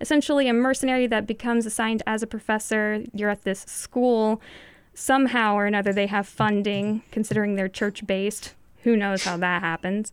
[0.00, 3.04] essentially a mercenary that becomes assigned as a professor.
[3.12, 4.40] You're at this school.
[4.96, 8.54] Somehow or another, they have funding, considering they're church based.
[8.84, 10.12] Who knows how that happens?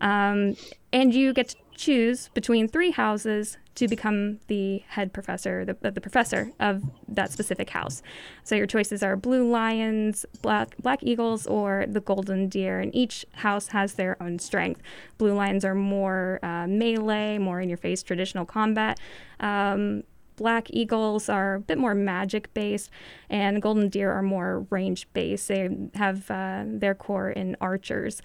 [0.00, 0.56] Um,
[0.92, 6.00] and you get to choose between three houses to become the head professor, the, the
[6.00, 8.02] professor of that specific house.
[8.44, 12.80] So your choices are blue lions, black black eagles, or the golden deer.
[12.80, 14.82] And each house has their own strength.
[15.16, 18.98] Blue lions are more uh, melee, more in your face, traditional combat.
[19.38, 20.02] Um,
[20.40, 22.90] black eagles are a bit more magic based,
[23.28, 25.48] and golden deer are more range based.
[25.48, 28.22] They have uh, their core in archers.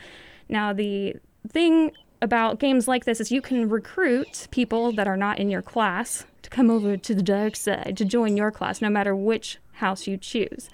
[0.47, 1.15] Now, the
[1.49, 1.91] thing
[2.21, 6.23] about games like this is you can recruit people that are not in your class
[6.41, 10.07] to come over to the dark side to join your class, no matter which house
[10.07, 10.69] you choose.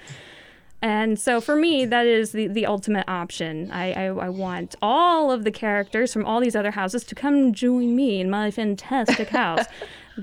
[0.84, 3.72] And so for me, that is the, the ultimate option.
[3.72, 7.54] I, I, I, want all of the characters from all these other houses to come
[7.54, 9.66] join me in my fantastic house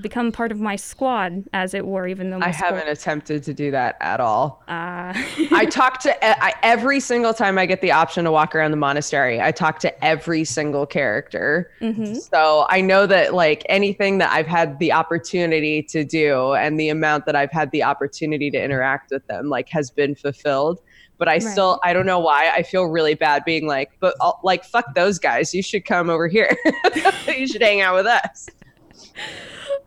[0.01, 2.07] become part of my squad, as it were.
[2.07, 4.63] Even though I haven't attempted to do that at all.
[4.67, 5.13] Uh...
[5.51, 8.77] I talk to I, every single time I get the option to walk around the
[8.77, 9.41] monastery.
[9.41, 12.15] I talk to every single character, mm-hmm.
[12.15, 16.89] so I know that like anything that I've had the opportunity to do, and the
[16.89, 20.79] amount that I've had the opportunity to interact with them, like has been fulfilled
[21.19, 21.43] but I right.
[21.43, 24.63] still I don't know why I feel really bad being like, but I'll, uh, like
[24.63, 25.53] fuck those guys.
[25.53, 26.57] You should come over here.
[27.27, 28.49] you should hang out with us.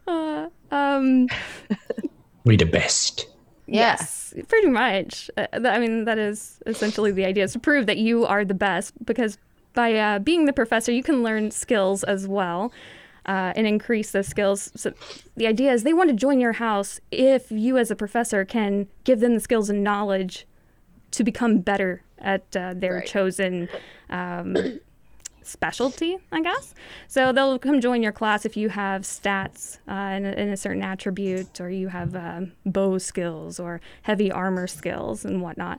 [0.06, 1.28] Uh, um,
[2.44, 3.26] we the best.
[3.66, 5.30] Yes, pretty much.
[5.36, 8.54] Uh, I mean, that is essentially the idea is to prove that you are the
[8.54, 9.38] best because
[9.74, 12.72] by uh, being the professor, you can learn skills as well.
[13.24, 14.72] Uh, and increase those skills.
[14.74, 14.92] So
[15.36, 18.88] the idea is they want to join your house if you, as a professor, can
[19.04, 20.44] give them the skills and knowledge
[21.12, 23.06] to become better at uh, their right.
[23.06, 23.68] chosen
[24.10, 24.56] um,
[25.46, 26.74] specialty, I guess.
[27.08, 30.56] So they'll come join your class if you have stats uh, in, a, in, a,
[30.56, 35.78] certain attribute, or you have uh, bow skills or heavy armor skills and whatnot.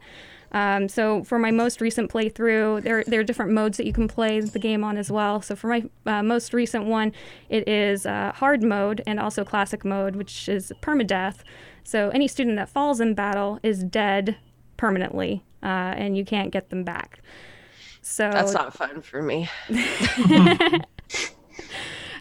[0.54, 4.08] Um, so for my most recent playthrough, there, there are different modes that you can
[4.08, 5.42] play the game on as well.
[5.42, 7.12] So for my uh, most recent one,
[7.50, 11.38] it is uh, hard mode and also classic mode, which is permadeath.
[11.84, 14.38] So any student that falls in battle is dead
[14.78, 17.20] permanently, uh, and you can't get them back.
[18.04, 19.50] So that's not fun for me.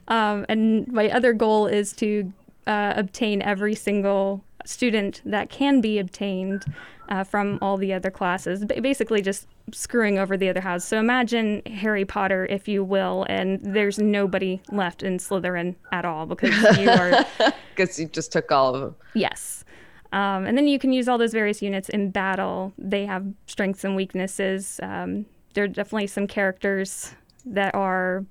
[0.09, 2.33] um, and my other goal is to
[2.67, 6.65] uh, obtain every single student that can be obtained
[7.09, 8.65] uh, from all the other classes.
[8.65, 10.89] B- basically, just screwing over the other houses.
[10.89, 16.27] So imagine Harry Potter, if you will, and there's nobody left in Slytherin at all
[16.27, 17.27] because you are
[17.75, 18.95] because you just took all of them.
[19.15, 19.65] Yes.
[20.13, 22.73] Um, and then you can use all those various units in battle.
[22.79, 24.79] They have strengths and weaknesses.
[24.83, 27.13] Um, there are definitely some characters
[27.45, 28.25] that are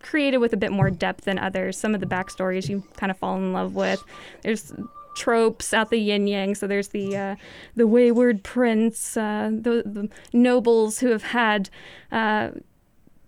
[0.00, 1.76] created with a bit more depth than others.
[1.76, 4.02] Some of the backstories you kind of fall in love with.
[4.42, 4.72] There's
[5.18, 6.54] tropes out the yin yang.
[6.54, 7.36] So there's the uh,
[7.74, 11.68] the wayward prince, uh, the, the, nobles who have had
[12.12, 12.50] uh,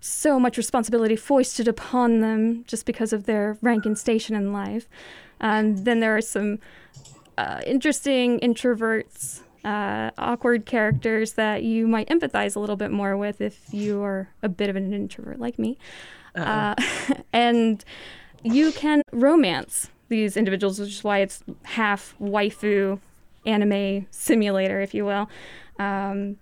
[0.00, 4.88] so much responsibility foisted upon them just because of their rank and station in life.
[5.40, 6.58] Um, then there are some
[7.36, 13.40] uh, interesting introverts uh, awkward characters that you might empathize a little bit more with
[13.40, 15.78] if you are a bit of an introvert like me.
[16.34, 16.74] Uh,
[17.32, 17.84] and
[18.42, 22.98] you can romance these individuals, which is why it's half waifu
[23.46, 25.28] anime simulator, if you will.
[25.78, 26.36] Um,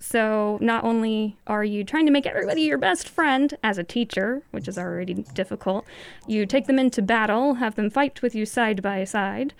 [0.00, 4.42] so not only are you trying to make everybody your best friend as a teacher,
[4.52, 5.84] which is already difficult,
[6.26, 9.54] you take them into battle, have them fight with you side by side.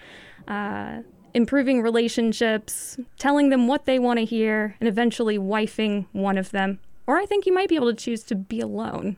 [0.47, 1.01] Uh,
[1.39, 6.81] improving relationships, telling them what they want to hear, and eventually wifing one of them.
[7.07, 9.17] Or I think you might be able to choose to be alone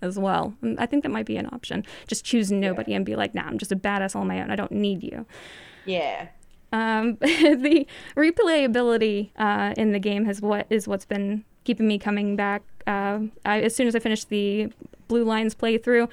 [0.00, 0.54] as well.
[0.78, 1.84] I think that might be an option.
[2.06, 2.98] Just choose nobody yeah.
[2.98, 4.52] and be like, nah, I'm just a badass on my own.
[4.52, 5.26] I don't need you.
[5.84, 6.28] Yeah.
[6.72, 12.36] Um, the replayability uh, in the game has what is what's been keeping me coming
[12.36, 12.62] back.
[12.86, 14.72] Uh, I, as soon as I finished the
[15.08, 16.08] Blue Lions playthrough,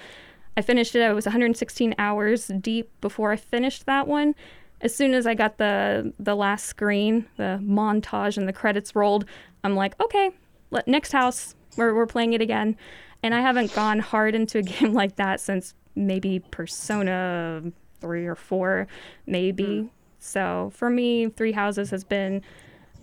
[0.57, 1.03] I finished it.
[1.03, 4.33] I was 116 hours deep before I finished that one
[4.81, 9.25] as soon as I got the the last screen, the montage and the credits rolled,
[9.63, 10.31] I'm like, okay,
[10.71, 12.77] let, next house, we're we're playing it again,
[13.23, 17.63] and I haven't gone hard into a game like that since maybe Persona
[18.01, 18.87] three or four,
[19.25, 19.63] maybe.
[19.63, 19.89] Mm.
[20.19, 22.41] So for me, Three Houses has been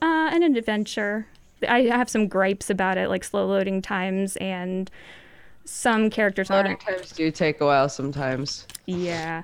[0.01, 1.27] uh, an adventure.
[1.69, 4.91] I have some gripes about it, like slow loading times and
[5.65, 6.81] some characters Loading aren't.
[6.81, 8.67] times do take a while sometimes.
[8.87, 9.43] Yeah.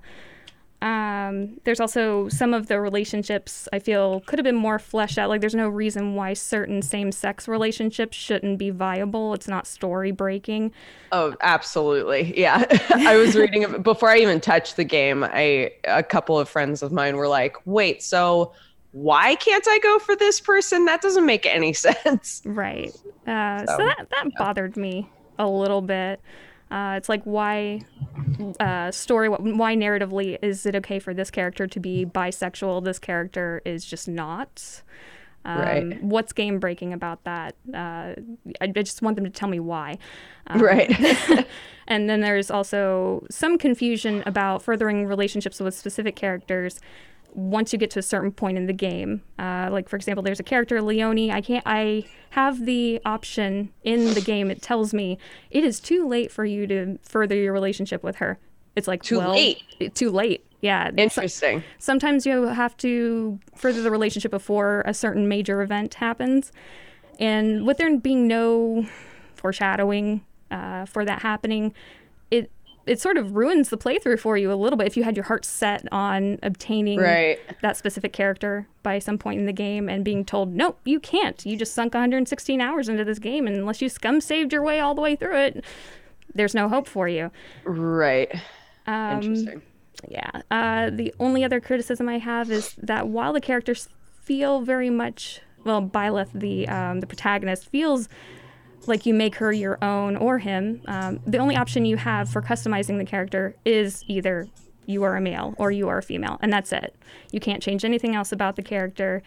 [0.80, 5.28] Um, there's also some of the relationships I feel could have been more fleshed out.
[5.28, 9.34] Like, there's no reason why certain same sex relationships shouldn't be viable.
[9.34, 10.72] It's not story breaking.
[11.10, 12.38] Oh, absolutely.
[12.38, 12.64] Yeah.
[12.90, 15.24] I was reading before I even touched the game.
[15.24, 18.52] I a couple of friends of mine were like, "Wait, so
[18.92, 20.84] why can't I go for this person?
[20.84, 22.94] That doesn't make any sense." Right.
[23.26, 26.20] Uh, so, So, that, that bothered me a little bit.
[26.70, 27.82] Uh, it's like why
[28.60, 32.84] uh, story why narratively is it okay for this character to be bisexual?
[32.84, 34.82] This character is just not.
[35.44, 36.02] Um, Right.
[36.02, 37.54] what's game breaking about that?
[37.72, 38.14] Uh,
[38.60, 39.98] I, I just want them to tell me why.
[40.46, 40.90] Um, Right.
[41.88, 46.80] and then there's also some confusion about furthering relationships with specific characters
[47.32, 49.22] once you get to a certain point in the game.
[49.38, 51.30] Uh, like for example, there's a character Leonie.
[51.30, 51.62] I can't.
[51.66, 54.50] I have the option in the game.
[54.50, 55.18] It tells me
[55.50, 58.38] it is too late for you to further your relationship with her.
[58.76, 59.62] It's like Too well, late?
[59.94, 60.44] Too late.
[60.60, 60.90] Yeah.
[60.96, 61.64] Interesting.
[61.78, 66.52] sometimes you have to further the relationship before a certain major event happens.
[67.18, 68.86] And with there being no
[69.34, 71.74] foreshadowing uh, for that happening,
[72.30, 72.50] it
[72.88, 75.24] it sort of ruins the playthrough for you a little bit if you had your
[75.24, 77.38] heart set on obtaining Right.
[77.62, 81.44] that specific character by some point in the game and being told, nope, you can't.
[81.46, 84.80] You just sunk 116 hours into this game, and unless you scum saved your way
[84.80, 85.64] all the way through it,
[86.34, 87.30] there's no hope for you.
[87.64, 88.32] Right.
[88.86, 89.62] Um, Interesting.
[90.08, 90.30] yeah.
[90.50, 93.88] Uh, the only other criticism I have is that while the characters
[94.22, 98.08] feel very much, well, Byleth, the um, the protagonist, feels
[98.88, 100.80] like you make her your own or him.
[100.86, 104.48] Um, the only option you have for customizing the character is either
[104.86, 106.94] you are a male or you are a female, and that's it.
[107.30, 109.22] You can't change anything else about the character.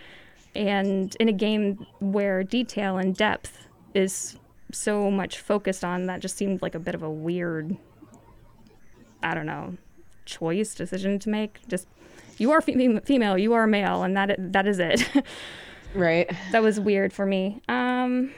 [0.55, 4.37] And in a game where detail and depth is
[4.71, 7.77] so much focused on, that just seemed like a bit of a weird
[9.23, 9.77] I don't know,
[10.25, 11.59] choice decision to make.
[11.67, 11.87] Just
[12.37, 15.07] you are fe- female, you are male, and that that is it.
[15.93, 16.31] Right.
[16.53, 17.61] that was weird for me.
[17.67, 18.31] Um,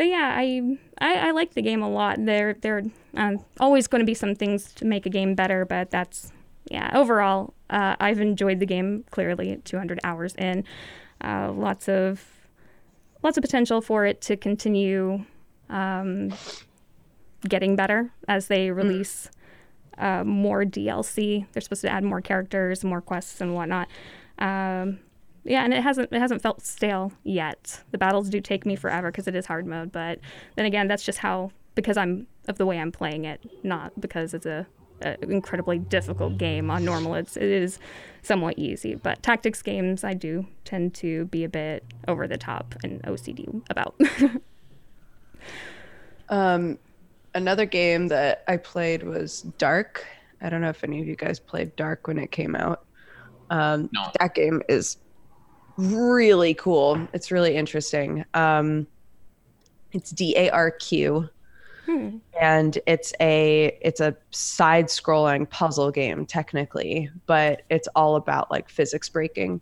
[0.00, 2.24] but yeah, I I, I like the game a lot.
[2.24, 2.82] There there are
[3.18, 6.32] um, always going to be some things to make a game better, but that's
[6.70, 6.90] yeah.
[6.94, 9.04] Overall, uh, I've enjoyed the game.
[9.10, 10.64] Clearly, 200 hours in,
[11.22, 12.24] uh, lots of
[13.22, 15.26] lots of potential for it to continue
[15.68, 16.32] um,
[17.46, 19.28] getting better as they release
[19.98, 21.44] uh, more DLC.
[21.52, 23.86] They're supposed to add more characters, more quests, and whatnot.
[24.38, 25.00] Um,
[25.44, 27.82] yeah, and it hasn't it hasn't felt stale yet.
[27.90, 30.20] The battles do take me forever because it is hard mode, but
[30.56, 34.34] then again, that's just how because I'm of the way I'm playing it, not because
[34.34, 34.66] it's a,
[35.02, 37.14] a incredibly difficult game on normal.
[37.14, 37.78] It's it is
[38.22, 42.74] somewhat easy, but tactics games I do tend to be a bit over the top
[42.82, 43.94] and OCD about.
[46.30, 46.78] Um,
[47.34, 49.98] another game that I played was DARQ.
[50.40, 52.84] I don't know if any of you guys played DARQ when it came out.
[53.50, 54.10] Um, No.
[54.18, 54.96] That game is
[55.76, 57.08] really cool.
[57.12, 58.24] It's really interesting.
[58.34, 58.86] Um,
[59.92, 61.28] it's D A R Q,
[62.40, 68.68] and it's a it's a side scrolling puzzle game technically, but it's all about like
[68.68, 69.60] physics breaking.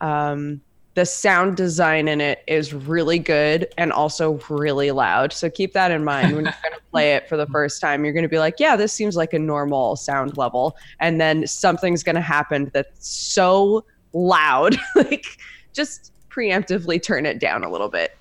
[0.00, 0.60] Um,
[0.94, 5.30] the sound design in it is really good and also really loud.
[5.32, 8.02] So keep that in mind when you're going to play it for the first time.
[8.02, 10.74] You're going to be like, yeah, this seems like a normal sound level.
[11.00, 13.84] And then something's going to happen that's so
[14.16, 14.76] loud.
[14.96, 15.26] like,
[15.72, 18.16] just preemptively turn it down a little bit.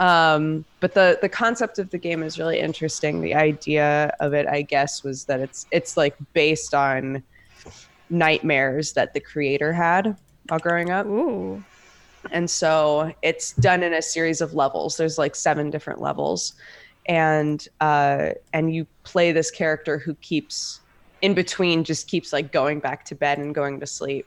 [0.00, 3.20] Um, but the the concept of the game is really interesting.
[3.20, 7.22] The idea of it, I guess, was that it's it's like based on
[8.10, 10.16] nightmares that the creator had
[10.48, 11.62] while growing up Ooh,
[12.30, 16.54] and so it's done in a series of levels there's like seven different levels
[17.06, 20.80] and uh and you play this character who keeps
[21.22, 24.26] in between just keeps like going back to bed and going to sleep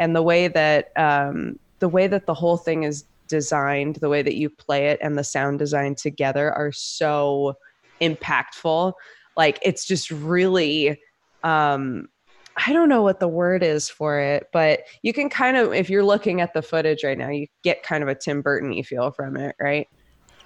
[0.00, 4.22] and the way that um the way that the whole thing is designed the way
[4.22, 7.54] that you play it and the sound design together are so
[8.00, 8.92] impactful
[9.36, 11.00] like it's just really
[11.44, 12.08] um
[12.56, 15.88] I don't know what the word is for it, but you can kind of, if
[15.88, 19.12] you're looking at the footage right now, you get kind of a Tim Burton feel
[19.12, 19.88] from it, right?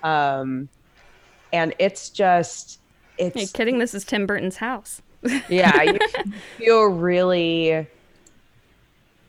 [0.03, 0.69] Um,
[1.53, 2.81] and it's just,
[3.19, 3.79] it's, kidding?
[3.79, 5.03] This is Tim Burton's house.
[5.49, 5.99] yeah, you
[6.59, 7.89] feel really,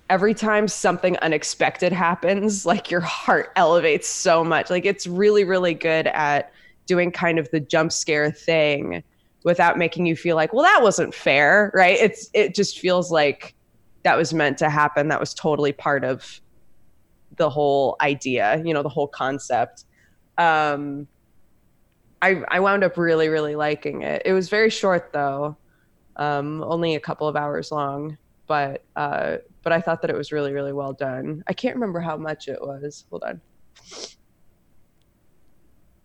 [0.09, 4.69] every time something unexpected happens, like your heart elevates so much.
[4.69, 6.51] Like it's really, really good at
[6.85, 9.03] doing kind of the jump scare thing
[9.43, 11.97] without making you feel like, well, that wasn't fair, right?
[11.99, 13.55] It's it just feels like
[14.03, 15.07] that was meant to happen.
[15.07, 16.41] That was totally part of
[17.37, 19.85] the whole idea, you know, the whole concept.
[20.37, 21.07] Um,
[22.21, 24.21] I I wound up really really liking it.
[24.25, 25.57] It was very short though,
[26.15, 30.31] um, only a couple of hours long, but uh, but I thought that it was
[30.31, 31.43] really really well done.
[31.47, 33.03] I can't remember how much it was.
[33.09, 33.41] Hold on.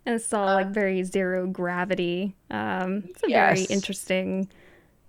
[0.06, 2.34] And it's all Uh, like very zero gravity.
[2.50, 4.48] Um, it's a very interesting.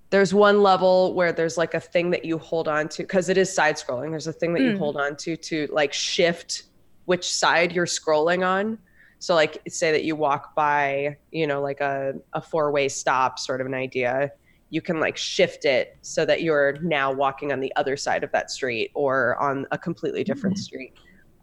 [0.10, 3.38] there's one level where there's like a thing that you hold on to because it
[3.38, 4.78] is side scrolling there's a thing that you Mm.
[4.78, 6.64] hold on to to like shift
[7.06, 8.78] which side you're scrolling on
[9.20, 13.40] so like say that you walk by you know like a, a four way stop
[13.40, 14.30] sort of an idea
[14.72, 18.32] you can like shift it so that you're now walking on the other side of
[18.32, 20.94] that street or on a completely different street.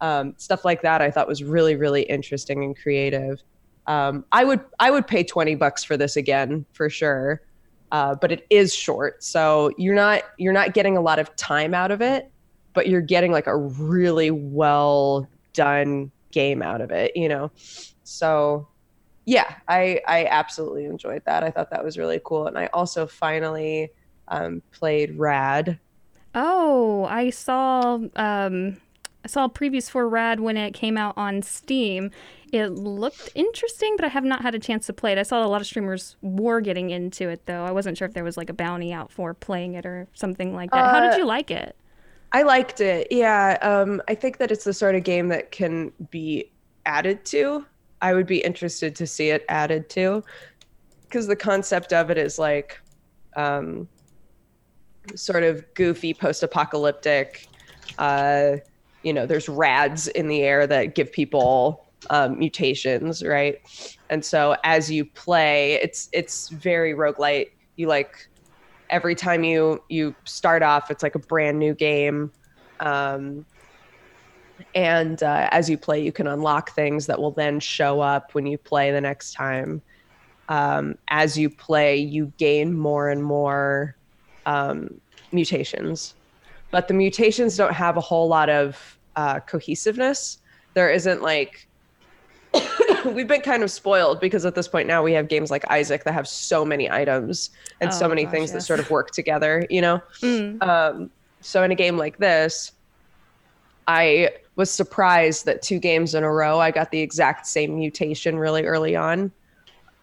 [0.01, 3.43] Um, stuff like that i thought was really really interesting and creative.
[3.87, 7.41] Um, i would i would pay 20 bucks for this again for sure
[7.91, 11.73] uh, but it is short so you're not you're not getting a lot of time
[11.73, 12.31] out of it
[12.73, 17.51] but you're getting like a really well done game out of it you know?
[18.03, 18.67] So
[19.29, 23.05] yeah i i absolutely enjoyed that i thought that was really cool and i also
[23.07, 23.89] finally
[24.27, 25.79] um, played rad
[26.35, 28.77] Oh, I saw um,
[29.23, 32.11] I saw previews for Rad when it came out on Steam.
[32.51, 35.17] It looked interesting, but I have not had a chance to play it.
[35.17, 37.65] I saw a lot of streamers were getting into it though.
[37.65, 40.53] I wasn't sure if there was like a bounty out for playing it or something
[40.55, 40.87] like that.
[40.87, 41.75] How Uh, did you like it?
[42.31, 43.07] I liked it.
[43.11, 43.57] Yeah.
[43.61, 46.51] Um, I think that it's the sort of game that can be
[46.85, 47.65] added to.
[48.01, 50.23] I would be interested to see it added to
[51.03, 52.79] because the concept of it is like
[53.35, 53.87] um,
[55.15, 57.47] sort of goofy post apocalyptic.
[57.97, 58.57] Uh,
[59.03, 63.59] you know, there's rads in the air that give people um, mutations, right?
[64.09, 67.51] And so as you play, it's it's very roguelite.
[67.75, 68.29] You like
[68.89, 72.31] every time you you start off it's like a brand new game
[72.79, 73.45] um,
[74.75, 78.45] and uh, as you play you can unlock things that will then show up when
[78.45, 79.81] you play the next time
[80.49, 83.95] um, as you play you gain more and more
[84.45, 84.99] um,
[85.31, 86.15] mutations
[86.71, 90.39] but the mutations don't have a whole lot of uh, cohesiveness
[90.73, 91.67] there isn't like
[93.05, 96.03] we've been kind of spoiled because at this point now we have games like Isaac
[96.03, 97.51] that have so many items
[97.81, 100.01] and so Oh, many gosh, things that sort of work together, you know?
[100.21, 100.61] Mm.
[100.63, 101.11] Um,
[101.41, 102.71] so in a game like this,
[103.89, 108.37] I was surprised that two games in a row I got the exact same mutation
[108.37, 109.31] really early on.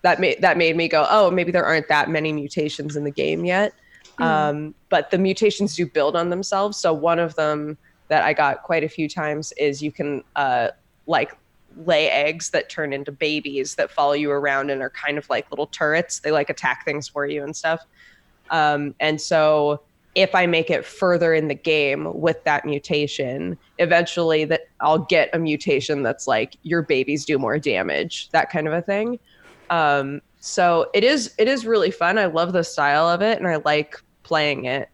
[0.03, 3.13] That made that made me go, oh, maybe there aren't that many mutations in the
[3.13, 3.73] game yet.
[4.19, 6.79] Um, but the mutations do build on themselves.
[6.79, 7.79] So one of them
[8.09, 10.71] that I got quite a few times is you can uh,
[11.07, 11.37] like
[11.85, 15.49] lay eggs that turn into babies that follow you around and are kind of like
[15.51, 16.19] little turrets.
[16.19, 17.87] They like attack things for you and stuff.
[18.51, 19.83] Um, and so
[20.17, 25.31] if I make it further in the game with that mutation, eventually that I'll get
[25.33, 29.21] a mutation that's like your babies do more damage, that kind of a thing.
[29.71, 32.19] Um, so it is it is really fun.
[32.19, 34.89] I love the style of it and I like playing it.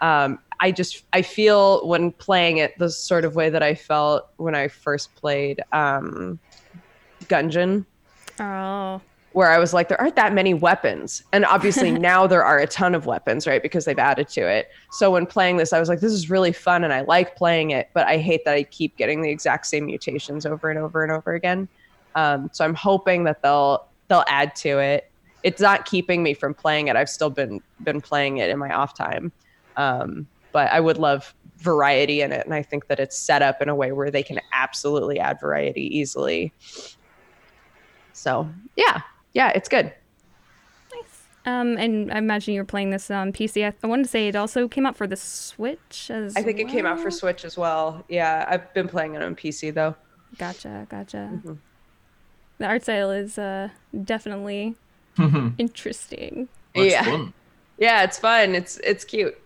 [0.00, 4.30] Um, I just I feel when playing it the sort of way that I felt
[4.38, 6.38] when I first played um,
[7.24, 7.84] Gungeon
[8.40, 9.00] Oh,
[9.32, 11.22] where I was like, there aren't that many weapons.
[11.32, 13.62] And obviously now there are a ton of weapons, right?
[13.62, 14.70] Because they've added to it.
[14.90, 17.70] So when playing this, I was like, this is really fun and I like playing
[17.70, 21.02] it, but I hate that I keep getting the exact same mutations over and over
[21.02, 21.68] and over again.
[22.14, 25.10] Um, so I'm hoping that they'll they'll add to it.
[25.42, 26.96] It's not keeping me from playing it.
[26.96, 29.32] I've still been been playing it in my off time.
[29.76, 32.44] Um, but I would love variety in it.
[32.44, 35.40] And I think that it's set up in a way where they can absolutely add
[35.40, 36.52] variety easily.
[38.12, 39.00] So yeah,
[39.34, 39.92] yeah, it's good.
[40.94, 41.22] nice.
[41.44, 43.66] Um, and I imagine you were playing this on PC.
[43.66, 46.58] I, I wanted to say it also came out for the Switch as I think
[46.60, 47.10] it came out for.
[47.10, 48.04] Switch as well.
[48.08, 49.94] Yeah, I've been playing it on PC though.
[50.38, 51.30] Gotcha, gotcha.
[51.32, 51.54] Mm-hmm.
[52.58, 53.68] The art style is uh,
[54.04, 54.76] definitely
[55.16, 55.54] Mhm.
[55.58, 56.48] interesting.
[56.76, 57.02] Looks Yeah.
[57.04, 57.34] fun.
[57.78, 58.54] Yeah, it's fun.
[58.54, 59.36] It's it's cute.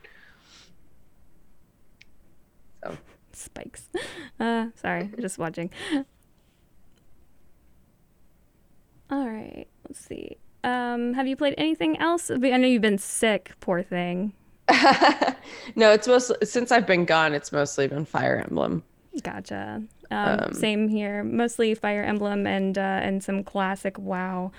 [3.33, 3.89] Spikes.
[4.39, 5.71] Uh, sorry, just watching.
[9.11, 10.37] All right, let's see.
[10.65, 12.31] Um, have you played anything else?
[12.31, 14.33] I know you've been sick, poor thing.
[15.77, 17.35] no, it's mostly since I've been gone.
[17.35, 18.83] It's mostly been Fire Emblem.
[19.23, 19.83] Gotcha.
[20.11, 21.23] Um, same here.
[21.23, 24.51] Mostly Fire Emblem and uh, and some classic WoW.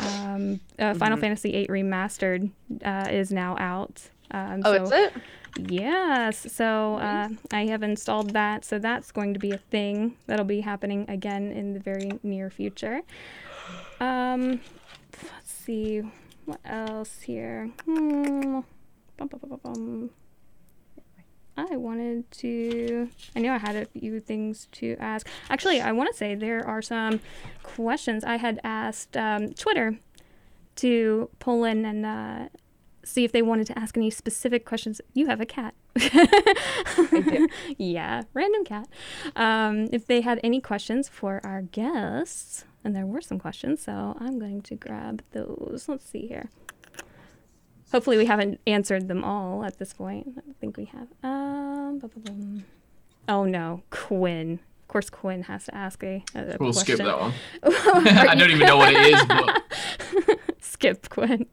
[0.00, 1.20] Um, uh, Final Mm-hmm.
[1.22, 2.50] Fantasy VIII Remastered
[2.84, 4.02] uh, is now out.
[4.30, 5.22] Um, Oh, so, it's it.
[5.70, 6.52] Yes.
[6.52, 8.64] So uh, I have installed that.
[8.64, 12.48] So that's going to be a thing that'll be happening again in the very near
[12.50, 13.00] future.
[14.00, 14.60] Um,
[15.22, 16.02] let's see
[16.44, 17.70] what else here.
[17.84, 18.60] Hmm.
[19.16, 20.10] Bum, bum, bum.
[21.56, 23.08] I wanted to.
[23.34, 25.26] I knew I had a few things to ask.
[25.50, 27.20] Actually, I want to say there are some
[27.64, 29.98] questions I had asked um, Twitter
[30.76, 32.48] to pull in and uh,
[33.04, 35.00] see if they wanted to ask any specific questions.
[35.14, 35.74] You have a cat.
[37.76, 38.88] Yeah, random cat.
[39.34, 44.16] Um, if they had any questions for our guests, and there were some questions, so
[44.20, 45.86] I'm going to grab those.
[45.88, 46.50] Let's see here.
[47.92, 50.34] Hopefully, we haven't answered them all at this point.
[50.38, 51.08] I think we have.
[51.22, 52.64] Um,
[53.28, 54.60] oh no, Quinn.
[54.82, 56.96] Of course, Quinn has to ask a, a We'll question.
[56.96, 57.32] skip that one.
[57.62, 59.62] I don't even know what it is, but
[60.60, 61.46] skip Quinn.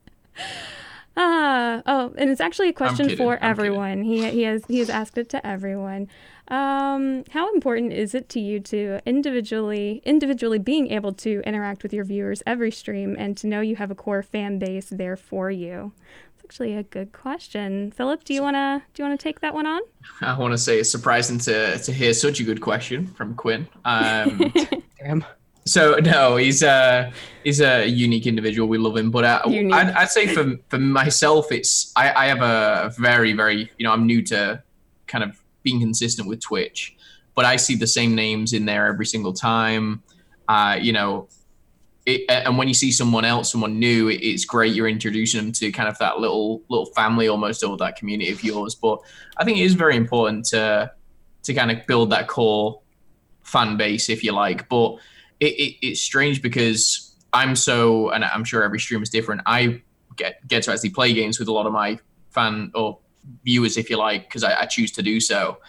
[1.18, 3.50] Ah, oh, and it's actually a question for I'm kidding.
[3.50, 4.04] everyone.
[4.04, 6.10] He he has he has asked it to everyone.
[6.48, 11.92] Um, how important is it to you to individually individually being able to interact with
[11.92, 15.50] your viewers every stream and to know you have a core fan base there for
[15.50, 15.92] you?
[16.36, 17.92] It's actually a good question.
[17.92, 19.82] Philip, do you wanna do you wanna take that one on?
[20.22, 23.68] I want to say it's surprising to to hear such a good question from Quinn.
[23.84, 24.54] Um,
[25.00, 25.26] Damn.
[25.68, 27.12] So no, he's a
[27.44, 28.68] he's a unique individual.
[28.68, 32.44] We love him, but uh, I'd, I'd say for for myself, it's I, I have
[32.44, 34.62] a very very you know I'm new to
[35.08, 36.96] kind of being consistent with Twitch,
[37.36, 40.02] but I see the same names in there every single time.
[40.48, 41.28] Uh, you know,
[42.06, 44.74] it, and when you see someone else, someone new, it, it's great.
[44.74, 48.44] You're introducing them to kind of that little little family almost or that community of
[48.44, 48.76] yours.
[48.76, 49.00] But
[49.38, 50.92] I think it is very important to
[51.44, 52.82] to kind of build that core
[53.44, 54.70] fan base, if you like.
[54.70, 54.96] But
[55.40, 59.42] it, it, it's strange because I'm so, and I'm sure every stream is different.
[59.46, 59.82] I
[60.16, 62.00] get get to actually play games with a lot of my
[62.30, 63.00] fan or
[63.44, 65.60] viewers, if you like, because I, I choose to do so.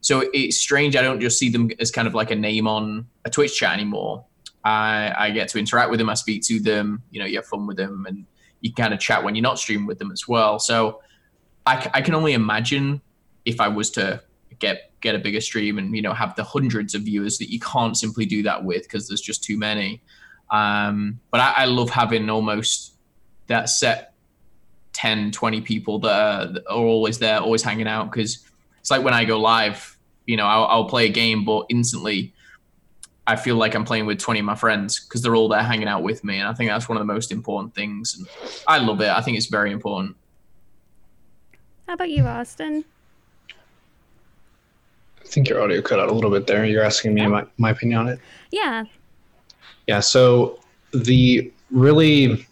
[0.00, 0.96] So it's strange.
[0.96, 3.74] I don't just see them as kind of like a name on a Twitch chat
[3.74, 4.24] anymore.
[4.64, 6.08] I, I get to interact with them.
[6.08, 7.02] I speak to them.
[7.10, 8.24] You know, you have fun with them, and
[8.60, 10.58] you kind of chat when you're not streaming with them as well.
[10.58, 11.00] So
[11.66, 13.00] I can only imagine
[13.44, 14.22] if I was to
[14.58, 17.58] get get a bigger stream and you know have the hundreds of viewers that you
[17.60, 20.02] can't simply do that with because there's just too many.
[20.50, 22.94] Um, but I, I love having almost
[23.46, 24.09] that set
[24.92, 28.46] 10, 20 people that are, that are always there, always hanging out because
[28.80, 32.32] it's like when I go live, you know, I'll, I'll play a game, but instantly
[33.26, 35.86] I feel like I'm playing with 20 of my friends because they're all there hanging
[35.86, 36.38] out with me.
[36.38, 38.16] And I think that's one of the most important things.
[38.18, 38.26] And
[38.66, 39.08] I love it.
[39.08, 40.16] I think it's very important.
[41.86, 42.84] How about you, Austin?
[45.20, 46.64] I think your audio cut out a little bit there.
[46.64, 48.18] You're asking me my, my opinion on it?
[48.50, 48.84] Yeah.
[49.86, 50.58] Yeah, so
[50.92, 52.46] the really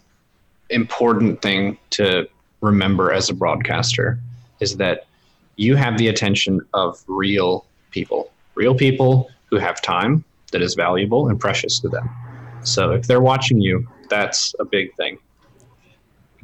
[0.69, 2.27] important thing to
[2.61, 4.19] remember as a broadcaster
[4.59, 5.07] is that
[5.55, 11.29] you have the attention of real people, real people who have time that is valuable
[11.29, 12.09] and precious to them.
[12.63, 15.17] So if they're watching you, that's a big thing.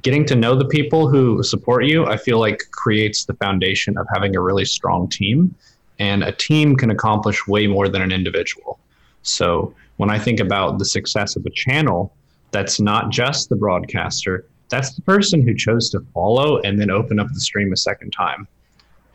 [0.01, 4.07] Getting to know the people who support you, I feel like creates the foundation of
[4.13, 5.55] having a really strong team.
[5.97, 8.79] And a team can accomplish way more than an individual.
[9.23, 12.13] So when I think about the success of a channel,
[12.51, 17.19] that's not just the broadcaster, that's the person who chose to follow and then open
[17.19, 18.47] up the stream a second time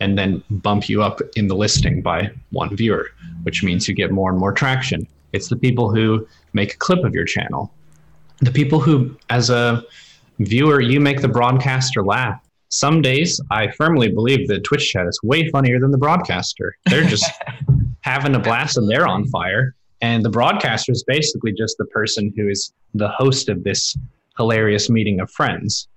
[0.01, 3.11] and then bump you up in the listing by one viewer,
[3.43, 5.07] which means you get more and more traction.
[5.33, 7.73] It's the people who make a clip of your channel,
[8.39, 9.85] the people who, as a
[10.39, 12.41] viewer, you make the broadcaster laugh.
[12.71, 16.77] Some days, I firmly believe that Twitch chat is way funnier than the broadcaster.
[16.87, 17.31] They're just
[18.01, 19.75] having a blast and they're on fire.
[20.03, 23.97] And the broadcaster is basically just the person who is the host of this
[24.37, 25.89] hilarious meeting of friends.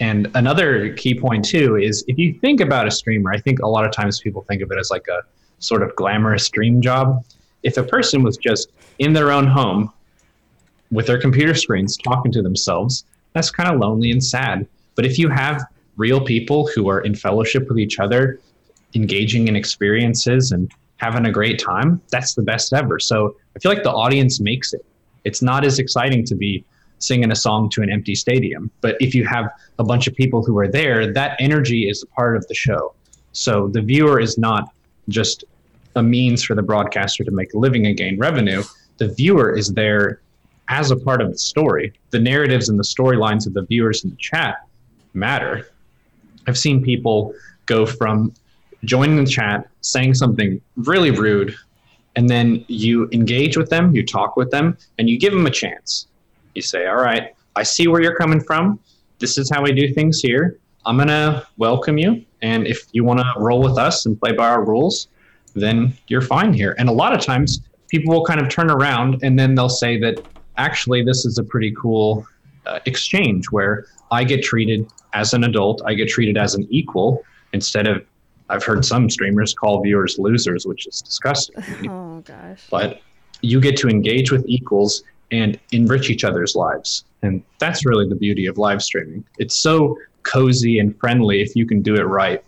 [0.00, 3.68] And another key point too is if you think about a streamer, I think a
[3.68, 5.22] lot of times people think of it as like a
[5.58, 7.24] sort of glamorous dream job.
[7.62, 9.92] If a person was just in their own home
[10.90, 14.66] with their computer screens talking to themselves, that's kind of lonely and sad.
[14.94, 15.64] But if you have
[15.96, 18.40] real people who are in fellowship with each other,
[18.94, 20.70] engaging in experiences and
[21.02, 23.00] having a great time, that's the best ever.
[23.00, 24.86] So I feel like the audience makes it.
[25.24, 26.64] It's not as exciting to be
[27.00, 29.50] singing a song to an empty stadium, but if you have
[29.80, 32.94] a bunch of people who are there, that energy is a part of the show.
[33.32, 34.72] So the viewer is not
[35.08, 35.42] just
[35.96, 38.62] a means for the broadcaster to make a living and gain revenue.
[38.98, 40.20] The viewer is there
[40.68, 41.92] as a part of the story.
[42.10, 44.64] The narratives and the storylines of the viewers in the chat
[45.14, 45.68] matter.
[46.46, 47.34] I've seen people
[47.66, 48.32] go from
[48.84, 51.54] joining the chat, saying something really rude,
[52.16, 55.50] and then you engage with them, you talk with them, and you give them a
[55.50, 56.08] chance.
[56.54, 58.80] You say, All right, I see where you're coming from.
[59.18, 60.58] This is how we do things here.
[60.84, 62.24] I'm going to welcome you.
[62.42, 65.08] And if you want to roll with us and play by our rules,
[65.54, 66.74] then you're fine here.
[66.78, 70.00] And a lot of times people will kind of turn around and then they'll say
[70.00, 70.26] that
[70.56, 72.26] actually this is a pretty cool
[72.66, 77.22] uh, exchange where I get treated as an adult, I get treated as an equal
[77.52, 78.04] instead of
[78.52, 81.56] I've heard some streamers call viewers losers, which is disgusting.
[81.90, 82.66] Oh gosh.
[82.70, 83.00] but
[83.40, 87.04] you get to engage with equals and enrich each other's lives.
[87.22, 89.24] And that's really the beauty of live streaming.
[89.38, 92.44] It's so cozy and friendly if you can do it right,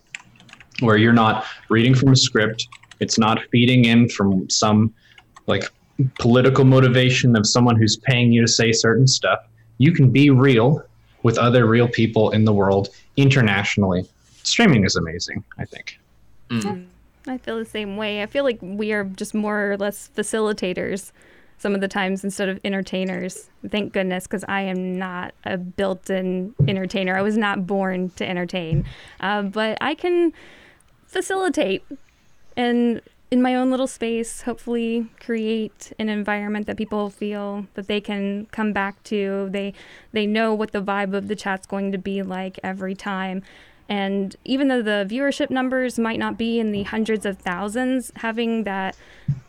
[0.81, 2.67] where you're not reading from a script,
[2.99, 4.93] it's not feeding in from some
[5.47, 5.63] like
[6.19, 9.39] political motivation of someone who's paying you to say certain stuff.
[9.79, 10.83] You can be real
[11.23, 14.05] with other real people in the world internationally.
[14.45, 15.99] Streaming is amazing, I think.
[17.27, 18.21] I feel the same way.
[18.21, 21.11] I feel like we are just more or less facilitators
[21.57, 23.49] some of the times instead of entertainers.
[23.67, 27.17] Thank goodness, because I am not a built in entertainer.
[27.17, 28.85] I was not born to entertain.
[29.19, 30.33] Uh, but I can
[31.07, 31.83] facilitate
[32.55, 37.99] and in my own little space, hopefully create an environment that people feel that they
[37.99, 39.49] can come back to.
[39.51, 39.73] They
[40.11, 43.43] they know what the vibe of the chat's going to be like every time.
[43.87, 48.63] And even though the viewership numbers might not be in the hundreds of thousands, having
[48.63, 48.95] that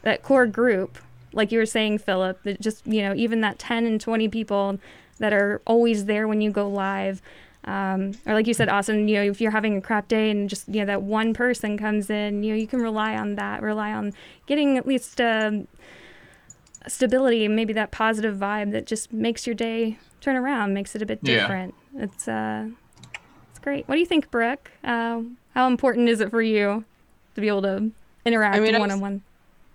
[0.02, 0.98] that core group,
[1.32, 4.78] like you were saying, Philip, that just you know, even that ten and twenty people
[5.18, 7.22] that are always there when you go live,
[7.64, 10.48] um, or like you said, Austin, you know, if you're having a crap day and
[10.50, 13.62] just you know that one person comes in, you know, you can rely on that,
[13.62, 14.12] rely on
[14.46, 15.66] getting at least um,
[16.86, 21.06] stability, maybe that positive vibe that just makes your day turn around, makes it a
[21.06, 21.40] bit Yeah.
[21.40, 21.74] different.
[21.94, 22.85] It's uh, it's
[23.66, 23.88] great.
[23.88, 24.70] What do you think, Brooke?
[24.84, 26.84] Uh, how important is it for you
[27.34, 27.90] to be able to
[28.24, 29.22] interact I mean, one on one?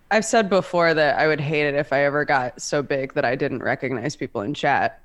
[0.10, 3.26] I've said before that I would hate it if I ever got so big that
[3.26, 5.02] I didn't recognize people in chat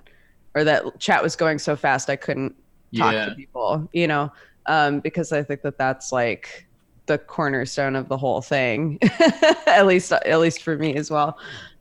[0.55, 2.55] or that chat was going so fast I couldn't
[2.97, 3.25] talk Yeah.
[3.27, 4.33] to people, you know,
[4.67, 6.69] um, because I think that that's like
[7.07, 9.01] the cornerstone of the whole thing,
[9.67, 11.37] at least, at least for me as well.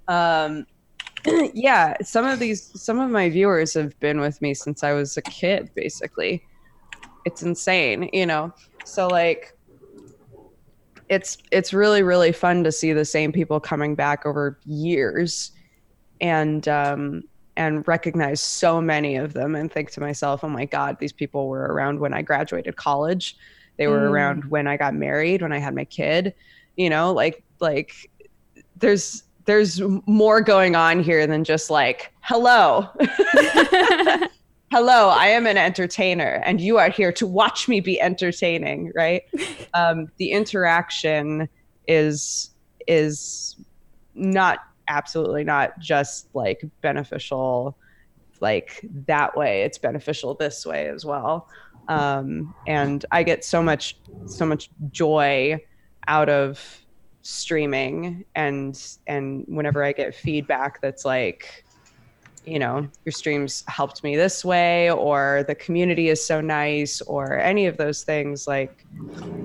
[0.07, 0.65] Um,
[1.53, 5.17] yeah, some of these, some of my viewers have been with me since I was
[5.17, 6.43] a kid, basically.
[7.25, 8.53] It's insane, you know?
[8.85, 9.51] So like,
[11.09, 15.51] it's it's really really fun to see the same people coming back over years
[16.19, 17.21] and um
[17.57, 21.47] and recognize so many of them and think to myself oh my god these people
[21.47, 23.37] were around when i graduated college
[23.77, 24.09] they were Mm.
[24.09, 26.33] around when i got married when i had my kid
[26.75, 27.93] you know like like
[28.77, 32.89] there's there's more going on here than just like hello
[34.75, 39.23] hello i am an entertainer and you are here to watch me be entertaining right?
[39.73, 41.47] Um, the interaction
[41.87, 42.51] is
[42.87, 43.55] is
[44.13, 44.59] not
[44.89, 47.77] absolutely not just like beneficial
[48.41, 49.63] like that way.
[49.63, 51.49] It's beneficial this way as well.
[51.87, 55.57] Um, and i get so much so much joy
[56.09, 56.81] out of
[57.21, 61.64] streaming and and whenever i get feedback that's like
[62.45, 67.39] you know your streams helped me this way or the community is so nice or
[67.39, 68.85] any of those things like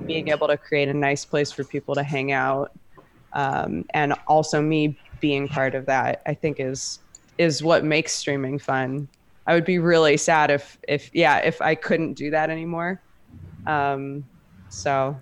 [0.05, 2.71] being able to create a nice place for people to hang out.
[3.33, 6.99] Um, and also me being part of that i think is
[7.37, 9.07] is what makes streaming fun.
[9.47, 13.01] I would be really sad if if yeah if i couldn't do that anymore.
[13.65, 14.25] Um
[14.69, 15.17] so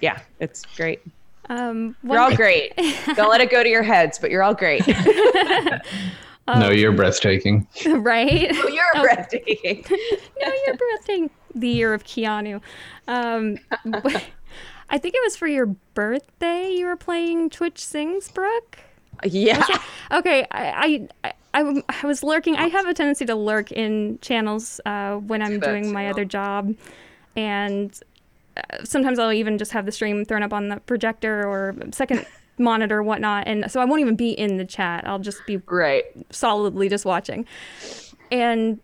[0.00, 1.00] yeah it's great.
[1.48, 2.76] Um, you're all great.
[3.16, 4.82] Don't let it go to your heads but you're all great
[6.48, 7.66] no, you're breathtaking.
[7.86, 8.50] right?
[8.56, 11.30] Oh, you're breathtaking no, you're breathtaking.
[11.54, 12.60] The year of Keanu.
[13.08, 13.58] Um,
[14.88, 18.78] I think it was for your birthday you were playing Twitch Sings, Brooke.
[19.24, 19.64] yeah
[20.12, 21.32] Okay, I, I,
[21.62, 22.56] I, I was lurking.
[22.56, 26.24] I have a tendency to lurk in channels uh, when I'm that doing my other
[26.24, 26.74] job,
[27.36, 27.98] and
[28.56, 32.26] uh, sometimes I'll even just have the stream thrown up on the projector or second
[32.60, 35.06] monitor, whatnot, and so I won't even be in the chat.
[35.06, 37.46] I'll just be right solidly just watching.
[38.30, 38.80] And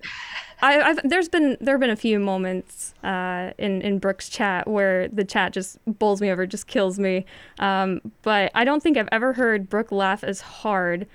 [0.63, 4.67] I, I've there's been there have been a few moments uh, in in Brooke's chat
[4.67, 7.27] where the chat just bowls me over, just kills me.
[7.59, 11.07] Um, but I don't think I've ever heard Brooke laugh as hard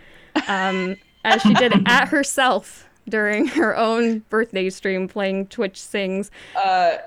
[0.48, 0.96] um,
[1.26, 6.30] as she did at herself during her own birthday stream playing Twitch Sings.
[6.56, 6.98] uh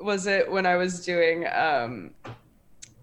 [0.00, 2.10] was it when i was doing um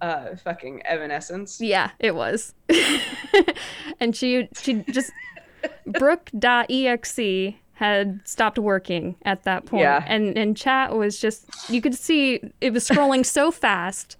[0.02, 2.54] uh fucking evanescence Yeah, it was.
[4.00, 5.12] and she she just
[5.86, 9.84] Brooke.exe had stopped working at that point.
[9.84, 10.04] Yeah.
[10.06, 14.18] And and chat was just you could see it was scrolling so fast.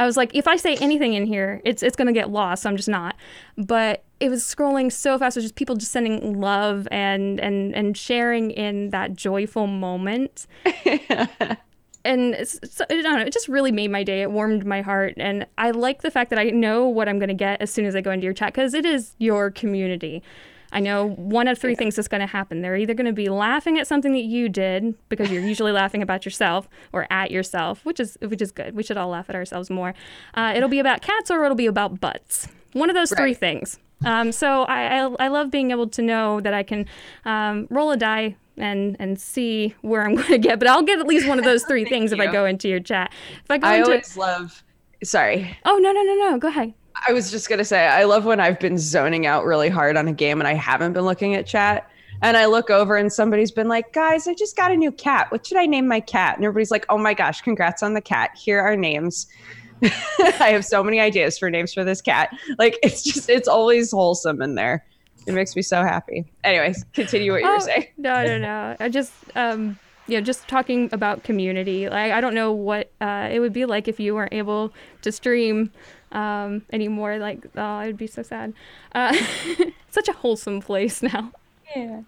[0.00, 2.62] I was like, if I say anything in here, it's it's gonna get lost.
[2.62, 3.16] So I'm just not.
[3.56, 5.36] But it was scrolling so fast.
[5.36, 10.46] It was just people just sending love and and and sharing in that joyful moment
[12.04, 14.22] and it's, it's, I don't know, it just really made my day.
[14.22, 17.28] It warmed my heart, and I like the fact that I know what I'm going
[17.28, 20.22] to get as soon as I go into your chat because it is your community.
[20.70, 22.60] I know one of three things is going to happen.
[22.60, 26.02] They're either going to be laughing at something that you did because you're usually laughing
[26.02, 28.74] about yourself or at yourself, which is which is good.
[28.74, 29.94] We should all laugh at ourselves more.
[30.34, 32.48] Uh, it'll be about cats or it'll be about butts.
[32.74, 33.78] One of those three things.
[34.04, 36.84] Um, so I, I I love being able to know that I can
[37.24, 40.58] um, roll a die and and see where I'm going to get.
[40.58, 42.80] But I'll get at least one of those three things if I go into your
[42.80, 43.12] chat.
[43.44, 44.62] If I go I into always love.
[45.04, 46.74] Sorry, oh no no no no go ahead.
[47.06, 50.08] I was just gonna say I love when I've been zoning out really hard on
[50.08, 51.88] a game and I haven't been looking at chat.
[52.20, 55.30] And I look over and somebody's been like, guys, I just got a new cat.
[55.30, 56.34] What should I name my cat?
[56.34, 58.30] And everybody's like, oh my gosh, congrats on the cat.
[58.36, 59.28] Here are names.
[59.82, 62.34] I have so many ideas for names for this cat.
[62.58, 64.84] Like it's just it's always wholesome in there.
[65.28, 66.24] It makes me so happy.
[66.42, 67.86] Anyways, continue what you Oh, were saying.
[67.98, 68.76] No, no, no.
[68.80, 71.88] I just, um, you know, just talking about community.
[71.88, 74.72] Like, I don't know what uh, it would be like if you weren't able
[75.02, 75.70] to stream
[76.12, 77.18] um, anymore.
[77.18, 78.54] Like, oh, I'd be so sad.
[78.94, 79.14] Uh,
[79.90, 81.30] such a wholesome place now.
[81.76, 82.00] Yeah.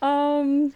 [0.00, 0.72] Um,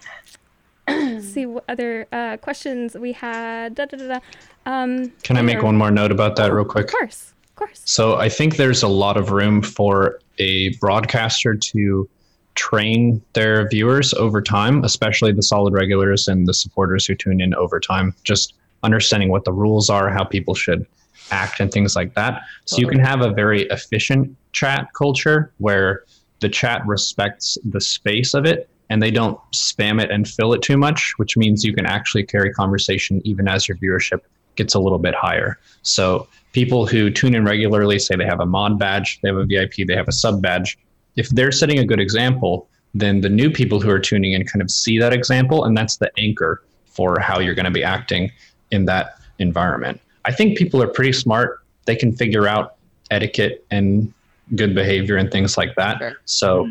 [0.88, 3.74] let's see what other uh, questions we had.
[3.76, 4.20] Da, da, da, da.
[4.66, 6.86] Um, Can I make other- one more note about that real quick?
[6.86, 7.80] Of course, of course.
[7.84, 12.09] So I think there's a lot of room for a broadcaster to
[12.54, 17.54] train their viewers over time, especially the solid regulars and the supporters who tune in
[17.54, 20.86] over time, just understanding what the rules are, how people should
[21.30, 22.42] act and things like that.
[22.64, 26.04] So you can have a very efficient chat culture where
[26.40, 30.62] the chat respects the space of it and they don't spam it and fill it
[30.62, 34.20] too much, which means you can actually carry conversation even as your viewership
[34.54, 35.59] gets a little bit higher.
[35.82, 39.44] So people who tune in regularly say they have a mod badge, they have a
[39.44, 40.78] VIP, they have a sub badge.
[41.14, 44.62] If they're setting a good example, then the new people who are tuning in kind
[44.62, 48.32] of see that example, and that's the anchor for how you're going to be acting
[48.70, 50.00] in that environment.
[50.24, 51.62] I think people are pretty smart.
[51.84, 52.76] They can figure out
[53.11, 54.11] etiquette and
[54.54, 55.98] good behavior and things like that.
[55.98, 56.14] Sure.
[56.24, 56.70] So,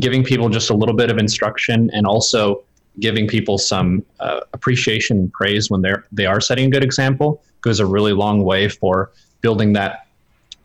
[0.00, 2.64] giving people just a little bit of instruction and also
[2.98, 7.42] giving people some uh, appreciation and praise when they're they are setting a good example
[7.62, 9.10] goes a really long way for
[9.40, 10.06] building that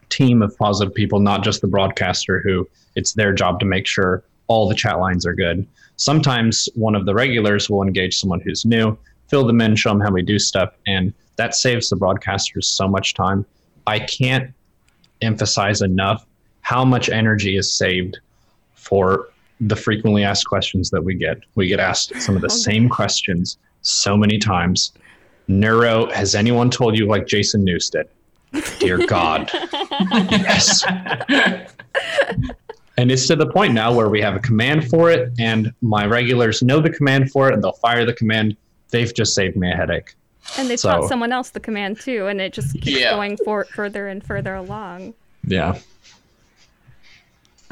[0.10, 4.24] team of positive people, not just the broadcaster who it's their job to make sure
[4.48, 5.68] all the chat lines are good.
[5.98, 10.00] Sometimes one of the regulars will engage someone who's new, fill them in, show them
[10.00, 13.46] how we do stuff, and that saves the broadcasters so much time.
[13.86, 14.54] I can't
[15.22, 16.26] emphasize enough
[16.62, 18.20] how much energy is saved
[18.74, 19.30] for
[19.60, 21.38] the frequently asked questions that we get.
[21.56, 24.94] We get asked some of the same questions so many times.
[25.48, 28.06] Neuro, has anyone told you like Jason Newsted?
[28.80, 29.50] Dear God.
[30.32, 30.84] yes.
[32.98, 36.06] and it's to the point now where we have a command for it, and my
[36.06, 38.56] regulars know the command for it, and they'll fire the command.
[38.90, 40.14] They've just saved me a headache.
[40.58, 43.12] And they So- taught someone else the command too, and it just keeps Yeah.
[43.12, 45.14] going for further and further along.
[45.46, 45.78] Yeah.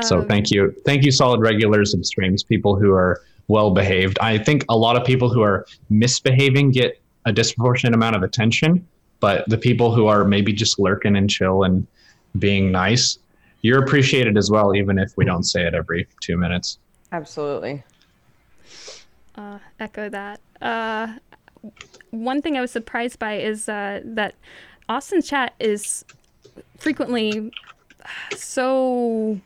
[0.01, 4.17] So Um, thank you, thank you, solid regulars and streams, people who are well behaved.
[4.19, 8.87] I think a lot of people who are misbehaving get a disproportionate amount of attention,
[9.19, 11.85] but the people who are maybe just lurking and chill and
[12.37, 13.17] being nice,
[13.61, 16.77] you're appreciated as well, even if we don't say it every two minutes.
[17.11, 17.83] Absolutely.
[19.35, 20.39] uh, echo that.
[20.61, 21.07] Uh,
[22.11, 24.35] one thing I was surprised by is uh, that
[24.87, 26.05] Austin's chat is
[26.77, 27.51] frequently
[28.35, 29.39] so.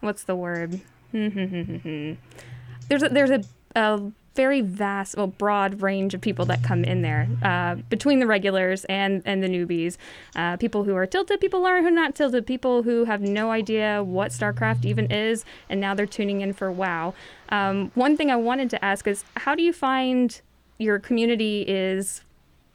[0.00, 0.80] What's the word?
[1.12, 3.42] there's a, there's a,
[3.74, 8.26] a very vast, well, broad range of people that come in there uh, between the
[8.26, 9.96] regulars and and the newbies.
[10.36, 13.20] Uh, people who are tilted, people who are who are not tilted, people who have
[13.20, 17.14] no idea what StarCraft even is, and now they're tuning in for WoW.
[17.48, 20.40] Um, one thing I wanted to ask is, how do you find
[20.78, 22.22] your community is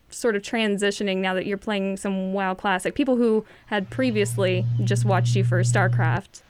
[0.09, 2.93] sort of transitioning now that you're playing some WoW Classic?
[2.93, 6.41] People who had previously just watched you for StarCraft.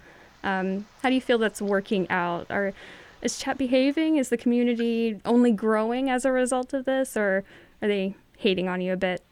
[0.44, 2.48] Um, how do you feel that's working out?
[2.50, 2.74] Are
[3.26, 4.18] is chat behaving?
[4.18, 7.44] Is the community only growing as a result of this, or
[7.82, 9.24] are they hating on you a bit?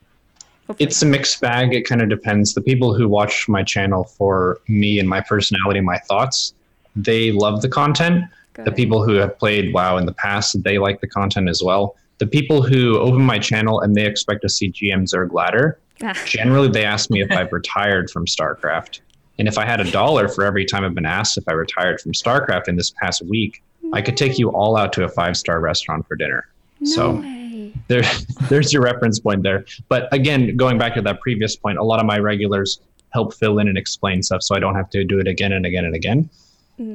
[0.68, 0.88] Hopefully.
[0.88, 1.74] It's a mixed bag.
[1.74, 2.54] It kind of depends.
[2.54, 6.54] The people who watch my channel for me and my personality, my thoughts,
[6.96, 8.26] they love the content.
[8.56, 11.96] The people who have played WoW in the past, they like the content as well.
[12.20, 15.80] The people who open my channel and they expect to see GM Zerg ladder,
[16.26, 19.02] generally they ask me if I've retired from StarCraft.
[19.40, 22.00] And if I had a dollar for every time I've been asked if I retired
[22.00, 23.64] from StarCraft in this past week,
[23.94, 26.48] I could take you all out to a five star restaurant for dinner.
[26.80, 27.74] no so way.
[27.88, 28.04] there,
[28.50, 29.66] there's your reference point there.
[29.88, 32.80] But again, going back to that previous point, a lot of my regulars
[33.12, 35.66] help fill in and explain stuff so I don't have to do it again and
[35.66, 36.30] again and again.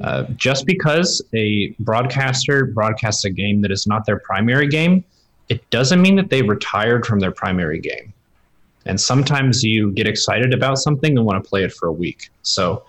[0.02, 5.04] Uh, just because a broadcaster broadcasts a game that is not their primary game,
[5.48, 8.12] it doesn't mean that they retired from their primary game.
[8.86, 12.30] And sometimes you get excited about something and want to play it for a week.
[12.42, 12.84] So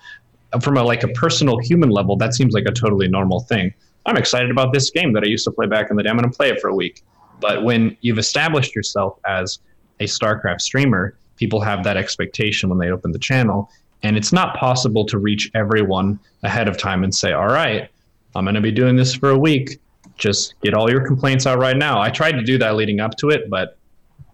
[0.61, 3.73] from a like a personal human level, that seems like a totally normal thing.
[4.09, 6.09] I'm excited about this game that I used to play back in the day.
[6.09, 7.03] I'm going to play it for a week.
[7.39, 9.59] But when you've established yourself as
[9.99, 13.69] a StarCraft streamer, people have that expectation when they open the channel.
[14.01, 17.87] And it's not possible to reach everyone ahead of time and say, all right,
[18.35, 19.79] I'm going to be doing this for a week.
[20.17, 22.01] Just get all your complaints out right now.
[22.01, 23.77] I tried to do that leading up to it, but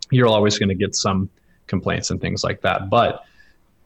[0.09, 1.29] you're always going to get some
[1.67, 2.89] complaints and things like that.
[2.89, 3.25] But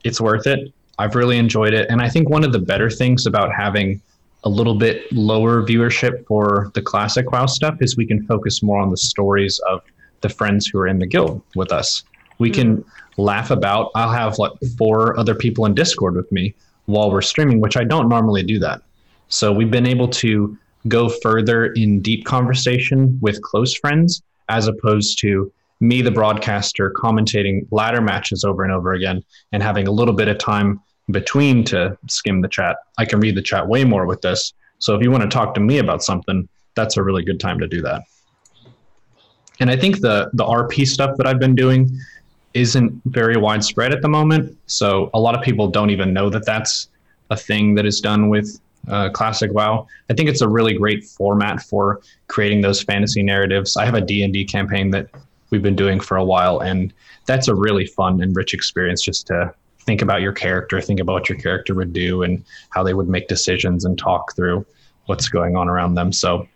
[0.04, 0.72] it's worth it.
[1.00, 1.88] I've really enjoyed it.
[1.90, 4.00] And I think one of the better things about having
[4.44, 8.80] a little bit lower viewership for the classic WoW stuff is we can focus more
[8.80, 9.82] on the stories of
[10.22, 12.04] the friends who are in the guild with us.
[12.38, 13.22] We can mm-hmm.
[13.22, 13.90] laugh about.
[13.94, 16.54] I'll have like four other people in Discord with me
[16.86, 18.82] while we're streaming, which I don't normally do that.
[19.28, 20.56] So we've been able to
[20.88, 27.66] go further in deep conversation with close friends as opposed to me, the broadcaster, commentating
[27.70, 29.22] ladder matches over and over again
[29.52, 30.80] and having a little bit of time
[31.12, 32.76] between to skim the chat.
[32.98, 34.52] I can read the chat way more with this.
[34.78, 37.58] So if you want to talk to me about something, that's a really good time
[37.58, 38.02] to do that.
[39.60, 41.90] And I think the the RP stuff that I've been doing
[42.54, 44.56] isn't very widespread at the moment.
[44.66, 46.88] So a lot of people don't even know that that's
[47.30, 49.86] a thing that is done with uh, classic WoW.
[50.08, 53.76] I think it's a really great format for creating those fantasy narratives.
[53.76, 55.08] I have a D&D campaign that
[55.50, 56.92] we've been doing for a while and
[57.26, 61.12] that's a really fun and rich experience just to think about your character, think about
[61.14, 64.64] what your character would do and how they would make decisions and talk through
[65.06, 66.12] what's going on around them.
[66.12, 66.46] So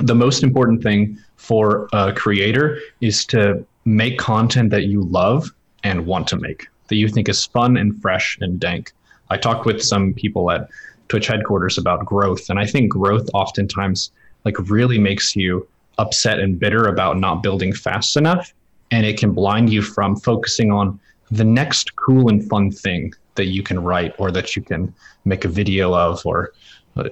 [0.00, 5.50] the most important thing for a creator is to make content that you love
[5.84, 8.92] and want to make, that you think is fun and fresh and dank.
[9.30, 10.68] I talked with some people at
[11.08, 14.10] Twitch headquarters about growth, and I think growth oftentimes
[14.44, 15.66] like really makes you
[15.98, 18.52] upset and bitter about not building fast enough,
[18.90, 21.00] and it can blind you from focusing on
[21.30, 25.44] the next cool and fun thing that you can write or that you can make
[25.44, 26.52] a video of or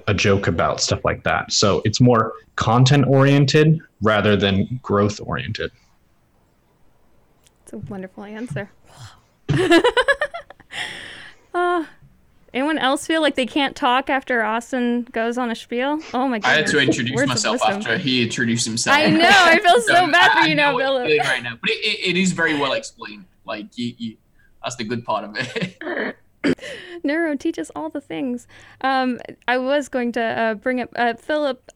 [0.07, 1.51] a joke about stuff like that.
[1.51, 5.71] So it's more content oriented rather than growth oriented.
[7.63, 8.71] It's a wonderful answer.
[11.53, 11.85] uh,
[12.53, 15.99] anyone else feel like they can't talk after Austin goes on a spiel?
[16.13, 16.49] Oh my god!
[16.49, 18.97] I had to introduce myself after he introduced himself.
[18.97, 19.29] I know.
[19.29, 20.99] I feel so, so bad for you now, Bill.
[20.99, 23.25] Right now, but it, it, it is very well explained.
[23.45, 24.17] Like you, you,
[24.63, 26.17] that's the good part of it.
[27.03, 28.47] Neuro teaches all the things.
[28.81, 31.71] Um, I was going to uh, bring up uh, Philip.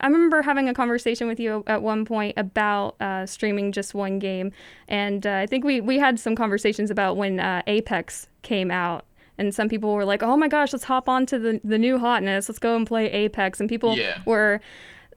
[0.00, 4.18] I remember having a conversation with you at one point about uh, streaming just one
[4.18, 4.52] game,
[4.88, 9.04] and uh, I think we we had some conversations about when uh, Apex came out,
[9.36, 11.98] and some people were like, "Oh my gosh, let's hop on to the the new
[11.98, 12.48] hotness.
[12.48, 14.22] Let's go and play Apex," and people yeah.
[14.24, 14.62] were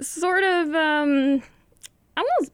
[0.02, 1.42] sort of um,
[2.18, 2.52] almost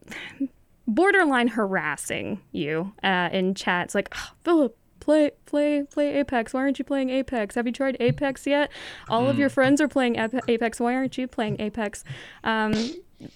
[0.89, 6.53] borderline harassing you uh, in chats, like, oh, Philip, play play play Apex.
[6.53, 7.55] Why aren't you playing Apex?
[7.55, 8.69] Have you tried Apex yet?
[9.07, 9.53] All of your mm.
[9.53, 10.17] friends are playing
[10.47, 10.79] Apex.
[10.79, 12.03] Why aren't you playing Apex?
[12.43, 12.73] Um,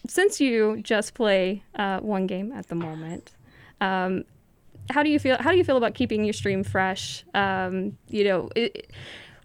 [0.07, 3.31] since you just play uh, one game at the moment,
[3.81, 4.23] um,
[4.89, 5.37] how do you feel?
[5.39, 7.23] How do you feel about keeping your stream fresh?
[7.33, 8.49] Um, you know.
[8.55, 8.91] It,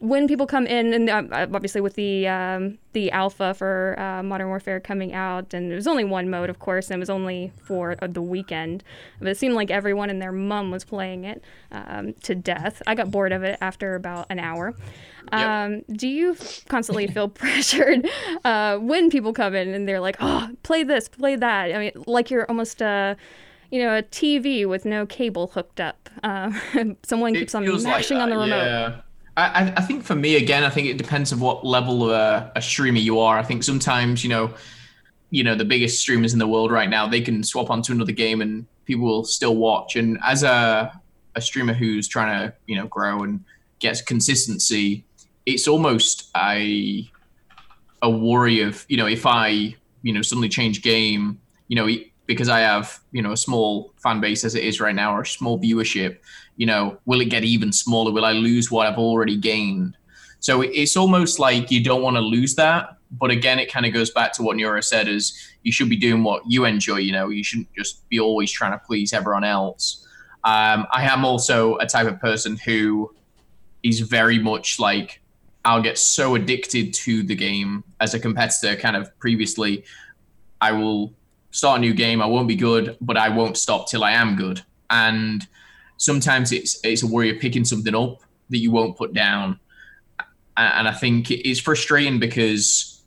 [0.01, 4.49] when people come in, and uh, obviously with the um, the alpha for uh, Modern
[4.49, 7.53] Warfare coming out, and it was only one mode, of course, and it was only
[7.64, 8.84] for uh, the weekend.
[9.18, 11.42] But it seemed like everyone and their mum was playing it
[11.72, 12.80] um, to death.
[12.87, 14.75] I got bored of it after about an hour.
[15.33, 15.84] Um, yep.
[15.88, 16.37] Do you
[16.68, 18.08] constantly feel pressured
[18.45, 21.75] uh, when people come in and they're like, "Oh, play this, play that"?
[21.75, 23.14] I mean, like you're almost a uh,
[23.70, 26.08] you know, a TV with no cable hooked up.
[26.22, 26.53] Uh,
[27.03, 28.64] someone keeps on mashing like on the remote.
[28.64, 29.00] Yeah.
[29.38, 32.52] I, I think for me again, I think it depends on what level of a,
[32.56, 33.38] a, streamer you are.
[33.38, 34.52] I think sometimes you know,
[35.30, 38.12] you know, the biggest streamers in the world right now, they can swap onto another
[38.12, 39.94] game and people will still watch.
[39.94, 40.92] And as a
[41.36, 43.44] a streamer who's trying to you know grow and
[43.78, 45.04] get consistency,
[45.46, 47.08] it's almost a
[48.02, 51.88] a worry of you know if I you know suddenly change game, you know
[52.26, 55.22] because I have you know a small fan base as it is right now or
[55.22, 56.18] a small viewership,
[56.59, 58.13] you know, will it get even smaller?
[58.13, 59.97] Will I lose what I've already gained?
[60.41, 62.97] So it's almost like you don't want to lose that.
[63.13, 65.33] But again, it kind of goes back to what Neuro said is
[65.63, 68.72] you should be doing what you enjoy, you know, you shouldn't just be always trying
[68.72, 70.07] to please everyone else.
[70.45, 73.14] Um, I am also a type of person who
[73.83, 75.22] is very much like
[75.64, 79.85] I'll get so addicted to the game as a competitor kind of previously.
[80.61, 81.14] I will
[81.51, 84.37] start a new game, I won't be good, but I won't stop till I am
[84.37, 84.63] good.
[84.91, 85.47] And
[85.99, 89.61] sometimes it's it's a worry of picking something up that you won't put down,
[90.57, 93.03] and I think it's frustrating because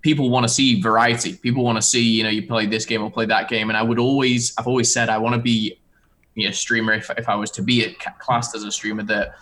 [0.00, 1.34] people want to see variety.
[1.36, 3.76] People want to see you know you play this game or play that game, and
[3.76, 5.78] I would always I've always said I want to be
[6.34, 9.04] you know, a streamer if if I was to be a classed as a streamer
[9.04, 9.34] that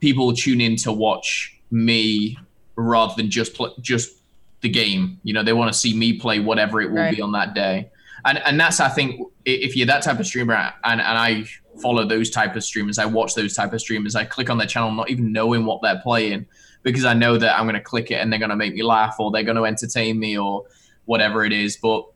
[0.00, 2.36] people tune in to watch me
[2.74, 4.16] rather than just pl- just
[4.62, 5.20] the game.
[5.22, 7.14] You know, they want to see me play whatever it will Right.
[7.14, 7.90] be on that day.
[8.24, 11.44] And and that's I think if you're that type of streamer and, and I
[11.80, 14.66] follow those type of streamers, I watch those type of streamers, I click on their
[14.66, 16.46] channel not even knowing what they're playing
[16.82, 19.30] because I know that I'm gonna click it and they're gonna make me laugh or
[19.30, 20.64] they're gonna entertain me or
[21.06, 21.76] whatever it is.
[21.76, 22.06] But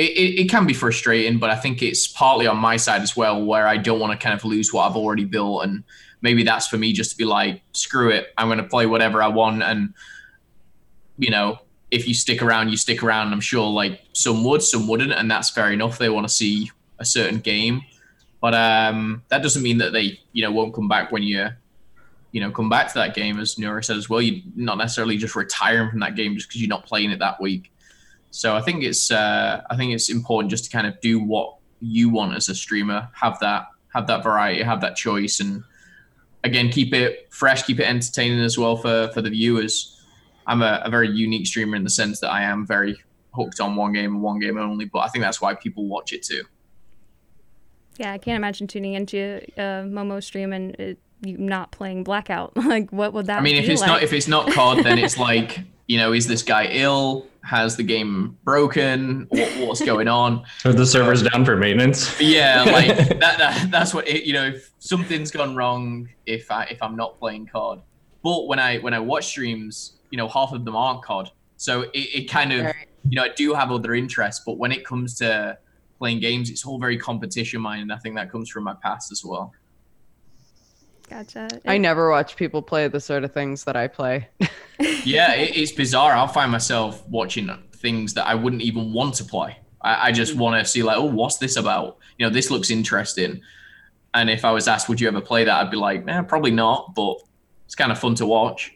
[0.00, 3.16] it, it, it can be frustrating, but I think it's partly on my side as
[3.16, 5.64] well, where I don't want to kind of lose what I've already built.
[5.64, 5.84] And
[6.22, 9.22] maybe that's for me just to be like, screw it, I'm going to play whatever
[9.22, 9.62] I want.
[9.62, 9.92] And,
[11.18, 11.58] you know,
[11.90, 13.32] if you stick around, you stick around.
[13.32, 15.12] I'm sure like some would, some wouldn't.
[15.12, 15.98] And that's fair enough.
[15.98, 17.82] They want to see a certain game.
[18.40, 21.48] But um, that doesn't mean that they, you know, won't come back when you,
[22.32, 23.38] you know, come back to that game.
[23.38, 26.62] As Neuro said as well, you're not necessarily just retiring from that game just because
[26.62, 27.70] you're not playing it that week.
[28.30, 31.56] So I think it's uh, I think it's important just to kind of do what
[31.80, 33.08] you want as a streamer.
[33.12, 35.64] Have that have that variety, have that choice, and
[36.44, 39.99] again keep it fresh, keep it entertaining as well for for the viewers.
[40.50, 42.96] I'm a, a very unique streamer in the sense that I am very
[43.32, 46.12] hooked on one game and one game only, but I think that's why people watch
[46.12, 46.42] it too.
[47.98, 52.56] Yeah, I can't imagine tuning into a Momo stream and it, you not playing Blackout.
[52.56, 53.36] like, what would that?
[53.36, 53.50] Be?
[53.50, 53.88] I mean, if it's like?
[53.88, 57.26] not if it's not COD, then it's like you know, is this guy ill?
[57.42, 59.26] Has the game broken?
[59.28, 60.44] What, what's going on?
[60.64, 62.20] Are the servers down for maintenance?
[62.20, 66.64] yeah like that, that that's what it, you know if something's gone wrong if i
[66.64, 67.82] if i'm not playing cod
[68.22, 71.30] but when i when i watch streams you know half of them aren't cod.
[71.56, 72.86] So it, it kind of Right.
[73.08, 75.56] you know i do have other interests but when it comes to
[75.98, 79.24] playing games it's all very competition minded i think that comes from my past as
[79.24, 79.52] well.
[81.08, 81.48] Gotcha.
[81.66, 84.28] I never watch people play the sort of things that I play.
[85.04, 86.12] yeah it, it's bizarre.
[86.12, 89.56] I'll find myself watching things that i wouldn't even want to play.
[89.80, 91.98] I, I just want to see like oh what's this about?
[92.18, 93.40] You know this looks interesting.
[94.14, 95.56] And if i was asked would you ever play that?
[95.66, 97.16] I'd be like eh, probably not but
[97.66, 98.72] it's kind of fun to watch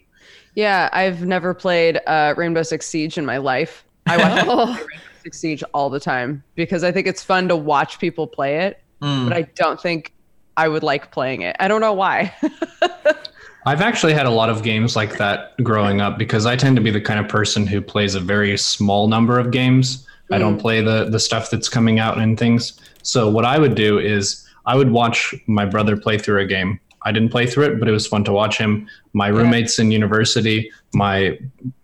[0.55, 3.85] Yeah, I've never played uh, Rainbow Six Siege in my life.
[4.07, 4.67] I watch Oh.
[4.77, 8.59] Rainbow Six Siege all the time because I think it's fun to watch people play
[8.67, 9.25] it, Mm.
[9.29, 10.13] but I don't think
[10.57, 11.57] I would like playing it.
[11.59, 12.33] I don't know why.
[13.67, 16.83] I've actually had a lot of games like that growing up because I tend to
[16.83, 20.07] be the kind of person who plays a very small number of games.
[20.31, 22.79] I don't play the the stuff that's coming out and things.
[23.03, 26.79] So what I would do is I would watch my brother play through a game.
[27.05, 28.89] I didn't play through it, but it was fun to watch him.
[29.13, 31.39] My roommates in university, my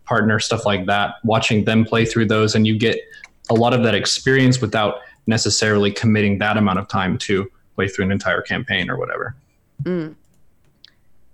[0.05, 2.99] partner, stuff like that, watching them play through those, and you get
[3.49, 4.95] a lot of that experience without
[5.27, 9.35] necessarily committing that amount of time to play through an entire campaign or whatever.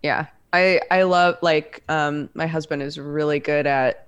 [0.03, 4.07] yeah, I I love like um, my husband is really good at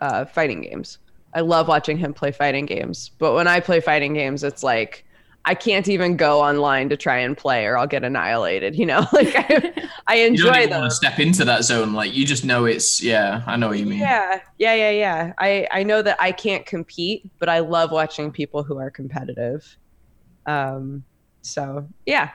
[0.00, 0.98] uh, fighting games.
[1.34, 3.10] I love watching him play fighting games.
[3.18, 5.04] But when I play fighting games, it's like
[5.46, 8.76] I can't even go online to try and play, or I'll get annihilated.
[8.76, 11.92] You know, like I, I you don't enjoy even want to step into that zone
[11.92, 15.32] like you just know it's yeah i know what you mean Yeah, yeah, yeah, yeah.
[15.38, 19.76] I I know that I can't compete, but I love watching people who are competitive.
[20.46, 21.04] Um,
[21.42, 22.30] so yeah.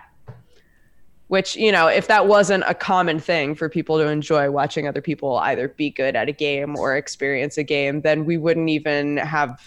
[1.28, 5.02] Which you know, if that wasn't a common thing for people to enjoy watching other
[5.02, 9.18] people either be good at a game or experience a game, then we wouldn't even
[9.18, 9.60] have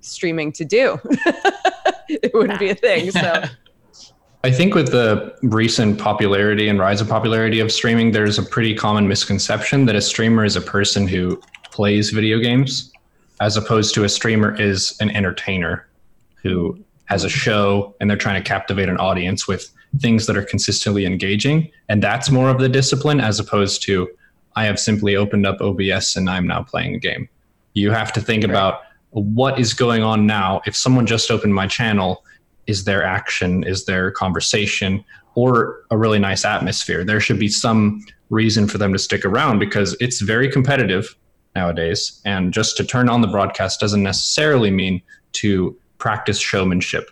[0.00, 0.98] streaming to do.
[2.22, 3.10] it wouldn't be a thing.
[3.10, 3.44] So
[4.44, 8.74] I think with the recent popularity and rise of popularity of streaming, there's a pretty
[8.74, 11.40] common misconception that a streamer is a person who
[11.72, 12.92] plays video games,
[13.40, 15.88] as opposed to a streamer is an entertainer
[16.36, 20.42] who has a show and they're trying to captivate an audience with things that are
[20.42, 21.70] consistently engaging.
[21.88, 24.08] And that's more of the discipline as opposed to
[24.54, 27.28] I have simply opened up OBS and I'm now playing a game.
[27.74, 28.80] You have to think about
[29.10, 30.60] what is going on now.
[30.66, 32.24] If someone just opened my channel,
[32.66, 33.64] is there action?
[33.64, 35.04] Is there conversation?
[35.34, 37.04] Or a really nice atmosphere?
[37.04, 41.16] There should be some reason for them to stick around because it's very competitive
[41.54, 42.20] nowadays.
[42.24, 45.00] And just to turn on the broadcast doesn't necessarily mean
[45.32, 47.10] to practice showmanship.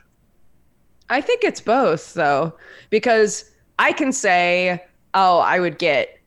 [1.09, 2.52] I think it's both though,
[2.90, 6.18] because I can say, oh, I would get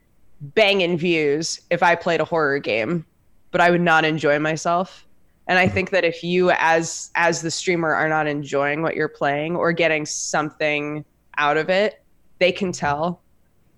[0.41, 3.05] banging views if I played a horror game,
[3.51, 5.05] but I would not enjoy myself.
[5.49, 9.09] And I think that if you as as the streamer are not enjoying what you're
[9.09, 11.03] playing or getting something
[11.37, 12.03] out of it,
[12.37, 13.21] they can tell.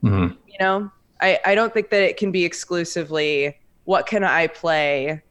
[0.03, 0.35] Mhm.
[0.48, 0.91] You know?
[1.22, 5.22] I, I don't think that it can be exclusively what can I play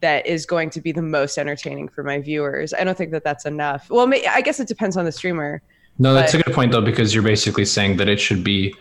[0.00, 2.72] that is going to be the most entertaining for my viewers.
[2.72, 3.90] I don't think that that's enough.
[3.90, 5.60] Well, I guess it depends on the streamer.
[5.98, 8.72] No, that's But- a good point though, because you're basically saying that it should be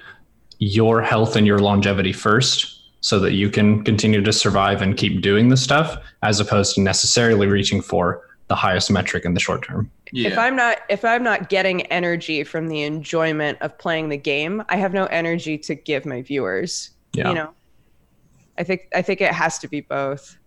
[0.60, 5.22] your health and your longevity first so that you can continue to survive and keep
[5.22, 9.64] doing the stuff as opposed to necessarily reaching for the highest metric in the short
[9.64, 9.92] term.
[10.12, 10.30] Yeah.
[10.30, 14.64] If I'm not if I'm not getting energy from the enjoyment of playing the game,
[14.70, 16.92] I have no energy to give my viewers.
[17.14, 17.30] Yeah.
[17.30, 17.54] You know.
[18.58, 20.38] I think I think it has to be both.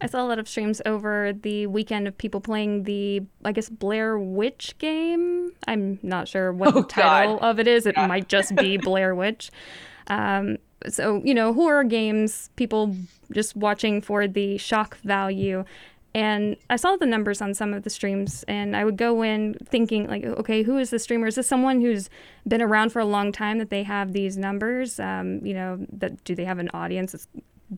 [0.00, 3.68] I saw a lot of streams over the weekend of people playing the, I guess,
[3.70, 5.52] Blair Witch game.
[5.68, 7.50] I'm not sure what Oh, the title God.
[7.50, 7.86] of it is.
[7.86, 9.50] It might just be Blair Witch.
[10.06, 10.58] Um,
[10.88, 12.96] so, you know, horror games, people
[13.32, 15.64] just watching for the shock value.
[16.14, 19.54] And I saw the numbers on some of the streams, and I would go in
[19.64, 21.26] thinking, like, okay, who is the streamer?
[21.26, 22.08] Is this someone who's
[22.46, 25.00] been around for a long time that they have these numbers?
[25.00, 27.26] Um, you know, that do they have an audience that's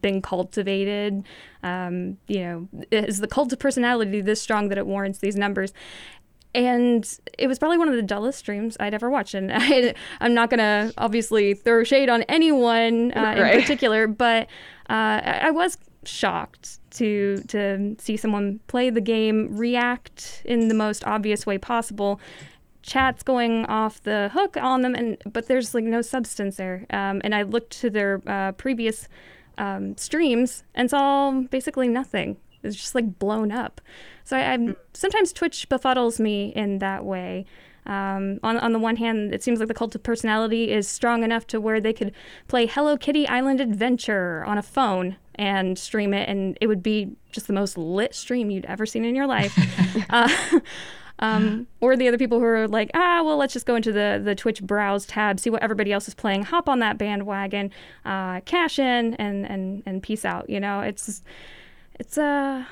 [0.02, 1.24] been cultivated?
[1.62, 5.72] Um, you know, is the cult of personality this strong that it warrants these numbers?
[6.56, 7.06] And
[7.38, 9.34] it was probably one of the dullest streams I'd ever watched.
[9.34, 14.48] And I, I'm not going to obviously throw shade on anyone uh, in particular, but
[14.88, 20.74] uh, I I was shocked to to see someone play the game, react in the
[20.74, 22.20] most obvious way possible.
[22.82, 26.86] Chats going off the hook on them, and but there's like no substance there.
[26.90, 29.08] Um, and I looked to their uh, previous
[29.58, 32.36] um, streams and saw basically nothing.
[32.62, 33.80] It's just like blown up.
[34.26, 37.46] So I, I'm sometimes Twitch befuddles me in that way.
[37.86, 41.22] Um, on on the one hand, it seems like the cult of personality is strong
[41.22, 42.12] enough to where they could
[42.48, 47.12] play Hello Kitty Island Adventure on a phone and stream it, and it would be
[47.30, 49.56] just the most lit stream you'd ever seen in your life.
[50.10, 50.28] uh,
[51.20, 54.20] um, or the other people who are like, ah, well, let's just go into the
[54.22, 57.70] the Twitch browse tab, see what everybody else is playing, hop on that bandwagon,
[58.04, 60.50] uh, cash in, and and and peace out.
[60.50, 61.22] You know, it's
[62.00, 62.64] it's uh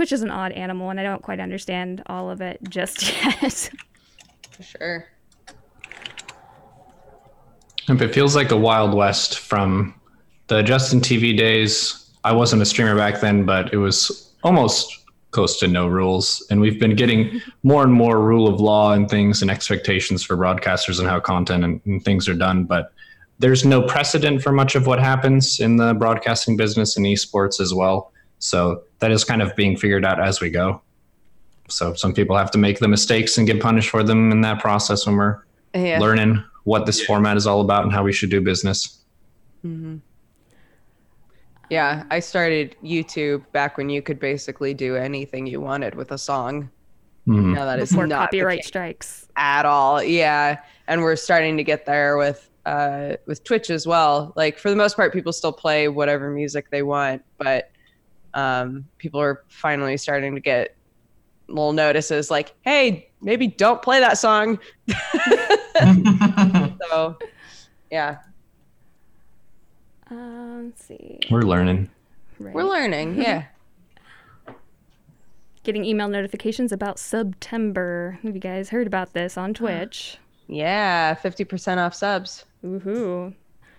[0.00, 3.70] Twitch is an odd animal, and I don't quite understand all of it just yet.
[4.50, 5.08] For sure.
[7.86, 9.94] If it feels like a wild west from
[10.46, 12.10] the Justin TV days.
[12.24, 16.46] I wasn't a streamer back then, but it was almost close to no rules.
[16.50, 20.34] And we've been getting more and more rule of law and things and expectations for
[20.34, 22.64] broadcasters and how content and, and things are done.
[22.64, 22.90] But
[23.38, 27.74] there's no precedent for much of what happens in the broadcasting business and esports as
[27.74, 28.14] well.
[28.40, 30.80] So that is kind of being figured out as we go.
[31.68, 34.60] So some people have to make the mistakes and get punished for them in that
[34.60, 35.38] process when we're
[35.74, 36.00] Yeah.
[36.00, 38.98] learning what this format is all about and how we should do business.
[41.68, 46.18] Yeah, I started YouTube back when you could basically do anything you wanted with a
[46.18, 46.68] song.
[47.28, 47.54] Mhm.
[47.54, 49.28] Now that is Before not the copyright strikes.
[49.36, 50.02] at all.
[50.02, 50.58] Yeah,
[50.88, 54.32] and we're starting to get there with uh, with Twitch as well.
[54.36, 57.69] Like for the most part, people still play whatever music they want, but
[58.34, 60.74] um, people are finally starting to get
[61.48, 64.58] little notices like, "Hey, maybe don't play that song."
[66.90, 67.16] so,
[67.90, 68.18] yeah,
[70.10, 71.18] Um, let's see.
[71.30, 71.88] We're learning.
[72.38, 72.54] Right.
[72.54, 73.20] we're learning.
[73.20, 73.44] Yeah.
[75.62, 78.18] Getting email notifications about September.
[78.22, 80.16] Have you guys heard about this on Twitch?
[80.48, 82.44] Yeah, 50% off subs.
[82.64, 83.34] Woohoo.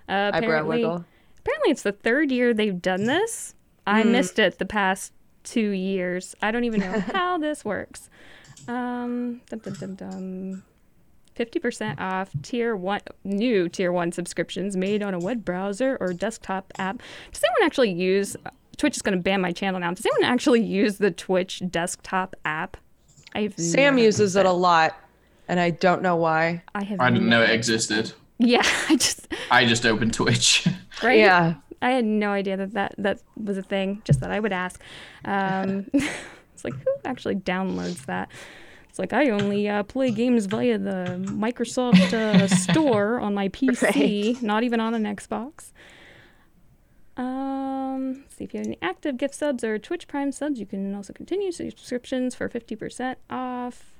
[0.07, 1.05] Uh, Eyebrow apparently, wiggle.
[1.39, 3.55] apparently, it's the third year they've done this.
[3.87, 5.13] I missed it the past
[5.43, 6.35] two years.
[6.41, 8.09] I don't even know how this works.
[8.67, 10.63] Um, dum, dum, dum, dum.
[11.37, 16.71] 50% off tier one new tier one subscriptions made on a web browser or desktop
[16.77, 17.01] app.
[17.31, 18.35] Does anyone actually use
[18.81, 19.93] Twitch is going to ban my channel now.
[19.93, 22.77] Does anyone actually use the Twitch desktop app?
[23.35, 24.97] I've Sam uses used it a lot,
[25.47, 26.63] and I don't know why.
[26.73, 28.11] I have I didn't know it existed.
[28.39, 30.67] Yeah, I just I just opened Twitch.
[31.03, 31.19] right.
[31.19, 31.55] Yeah.
[31.81, 34.01] I had no idea that that, that was a thing.
[34.05, 34.81] Just that I would ask.
[35.25, 35.87] Um,
[36.53, 38.29] it's like who actually downloads that?
[38.89, 44.41] It's like I only uh, play games via the Microsoft uh, Store on my PC,
[44.41, 45.71] not even on an Xbox.
[47.15, 50.59] Um, see if you have any active gift subs or Twitch Prime subs.
[50.59, 53.93] You can also continue subscriptions for fifty percent off.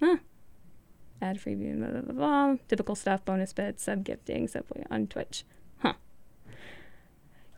[0.00, 0.18] Huh.
[1.22, 2.56] Ad free blah, blah, blah, blah.
[2.68, 5.44] Typical stuff, bonus bits, sub gifting, subway on Twitch.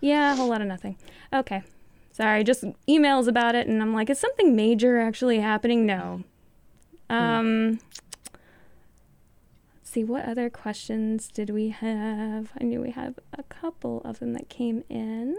[0.03, 0.97] Yeah, a whole lot of nothing.
[1.33, 1.62] Okay.
[2.11, 5.87] Sorry, just emails about it, and I'm like, is something major actually happening?
[5.87, 6.24] No.
[7.09, 7.79] Um,
[9.77, 12.51] let's see, what other questions did we have?
[12.61, 15.37] I knew we had a couple of them that came in.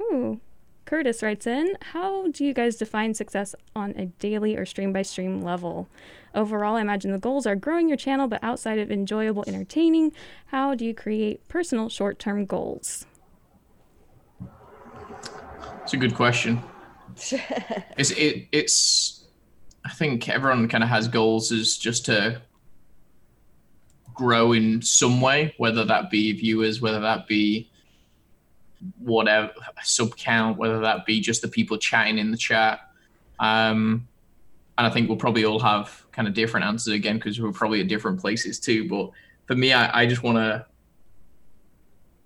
[0.00, 0.40] Ooh,
[0.84, 5.02] Curtis writes in, how do you guys define success on a daily or stream by
[5.02, 5.88] stream level?
[6.36, 10.12] Overall, I imagine the goals are growing your channel, but outside of enjoyable entertaining,
[10.46, 13.06] how do you create personal short term goals?
[15.82, 16.62] It's a good question.
[17.96, 19.24] it's it it's
[19.86, 22.42] I think everyone kind of has goals is just to
[24.12, 27.70] grow in some way, whether that be viewers, whether that be
[28.98, 29.52] whatever
[29.82, 32.80] sub count, whether that be just the people chatting in the chat.
[33.38, 34.08] Um,
[34.78, 37.80] and I think we'll probably all have kind of different answers again because we're probably
[37.80, 38.88] at different places too.
[38.88, 39.10] But
[39.46, 40.66] for me, I, I just want to.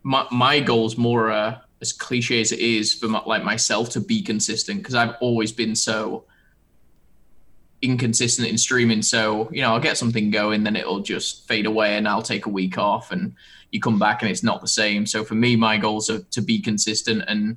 [0.02, 3.90] My my goal is more uh, as cliche as it is for my, like myself
[3.90, 6.24] to be consistent because I've always been so
[7.82, 9.02] inconsistent in streaming.
[9.02, 12.47] So you know, I'll get something going, then it'll just fade away, and I'll take
[12.47, 13.35] a week off, and
[13.70, 15.06] you come back and it's not the same.
[15.06, 17.56] So for me, my goals are to be consistent, and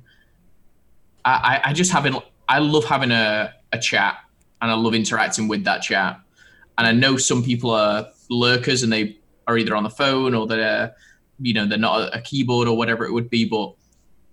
[1.24, 2.16] I, I just having
[2.48, 4.18] I love having a, a chat,
[4.64, 6.20] and I love interacting with that chat.
[6.76, 10.46] And I know some people are lurkers, and they are either on the phone or
[10.46, 10.94] they're
[11.38, 13.74] you know they're not a keyboard or whatever it would be, but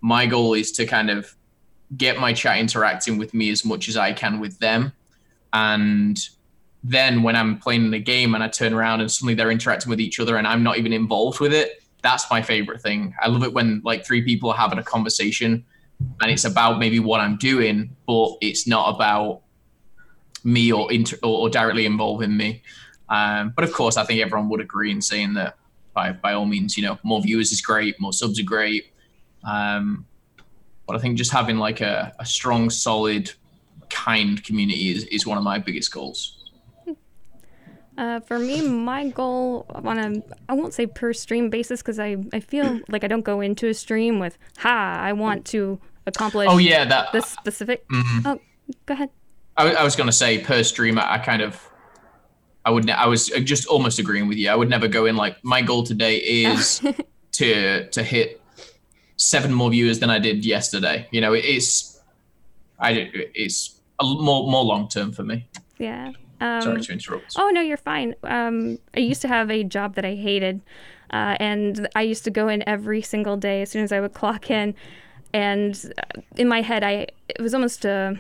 [0.01, 1.35] my goal is to kind of
[1.97, 4.93] get my chat interacting with me as much as I can with them
[5.53, 6.17] and
[6.83, 9.89] then when I'm playing in the game and I turn around and suddenly they're interacting
[9.89, 13.13] with each other and I'm not even involved with it, that's my favorite thing.
[13.21, 15.63] I love it when like three people are having a conversation
[16.21, 19.41] and it's about maybe what I'm doing, but it's not about
[20.43, 22.61] me or inter- or, or directly involving me.
[23.09, 25.57] Um, but of course, I think everyone would agree in saying that
[25.93, 28.93] by by all means, you know, more viewers is great, more subs are great.
[29.43, 30.05] Um,
[30.87, 33.31] but I think just having like a, a strong, solid
[33.89, 36.37] kind community is, is one of my biggest goals.
[37.97, 42.15] Uh, for me, my goal on a I won't say per stream basis because I,
[42.33, 46.47] I feel like I don't go into a stream with ha I want to accomplish.
[46.49, 47.87] Oh yeah, that this specific.
[47.89, 48.21] Mhm.
[48.25, 48.39] Oh,
[48.85, 49.09] go ahead.
[49.57, 50.97] I, I was going to say per stream.
[50.97, 51.61] I, I kind of,
[52.65, 52.89] I would.
[52.89, 54.49] I was just almost agreeing with you.
[54.49, 56.81] I would never go in like my goal today is
[57.33, 58.41] to to hit
[59.17, 61.07] seven more viewers than I did yesterday.
[61.11, 62.01] You know, it, it's,
[62.79, 65.47] I it's a more more long term for me.
[65.77, 66.11] Yeah.
[66.39, 67.35] Um, Sorry to interrupt.
[67.37, 68.15] Oh no, you're fine.
[68.23, 70.61] Um, I used to have a job that I hated,
[71.11, 74.13] uh, and I used to go in every single day as soon as I would
[74.13, 74.73] clock in,
[75.33, 78.19] and uh, in my head, I it was almost a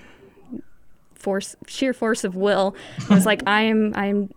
[1.21, 2.75] force, sheer force of will.
[3.09, 4.31] I was like, I am, I'm.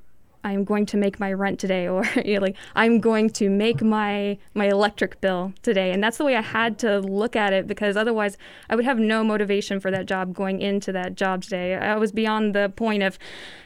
[0.47, 3.83] I'm going to make my rent today, or you know, like I'm going to make
[3.83, 7.67] my my electric bill today, and that's the way I had to look at it
[7.67, 8.37] because otherwise
[8.69, 11.75] I would have no motivation for that job going into that job today.
[11.75, 13.19] I was beyond the point of,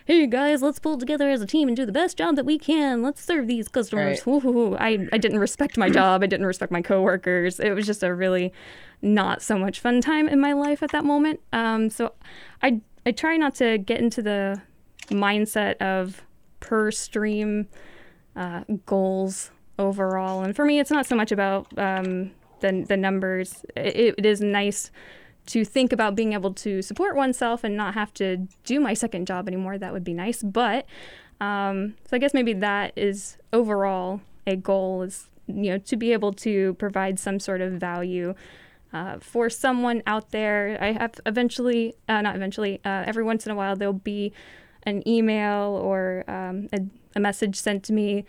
[0.05, 2.59] hey guys, let's pull together as a team and do the best job that we
[2.59, 3.03] can.
[3.03, 4.24] Let's serve these customers.
[4.24, 4.77] Right.
[4.78, 6.23] I, I didn't respect my job.
[6.23, 7.59] I didn't respect my coworkers.
[7.59, 8.53] It was just a really
[9.03, 11.40] not so much fun time in my life at that moment.
[11.53, 12.15] Um, so
[12.62, 14.60] I I try not to get into the
[15.09, 16.22] mindset of
[16.60, 17.66] per stream
[18.36, 20.43] uh, goals overall.
[20.43, 23.64] And for me, it's not so much about um, the the numbers.
[23.74, 24.90] It, it is nice
[25.47, 29.26] to think about being able to support oneself and not have to do my second
[29.26, 29.78] job anymore.
[29.78, 30.43] That would be nice.
[30.43, 30.85] But
[31.40, 36.12] um, so I guess maybe that is overall a goal is you know to be
[36.12, 38.35] able to provide some sort of value
[38.93, 40.78] uh, for someone out there.
[40.81, 44.32] I have eventually, uh, not eventually, uh, every once in a while there'll be
[44.85, 46.81] an email or um, a,
[47.16, 48.24] a message sent to me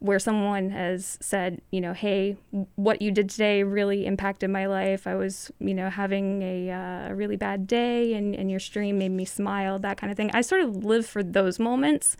[0.00, 2.34] where someone has said, you know, hey,
[2.76, 5.06] what you did today really impacted my life.
[5.06, 8.98] I was, you know, having a, uh, a really bad day and, and your stream
[8.98, 10.30] made me smile, that kind of thing.
[10.32, 12.16] I sort of live for those moments.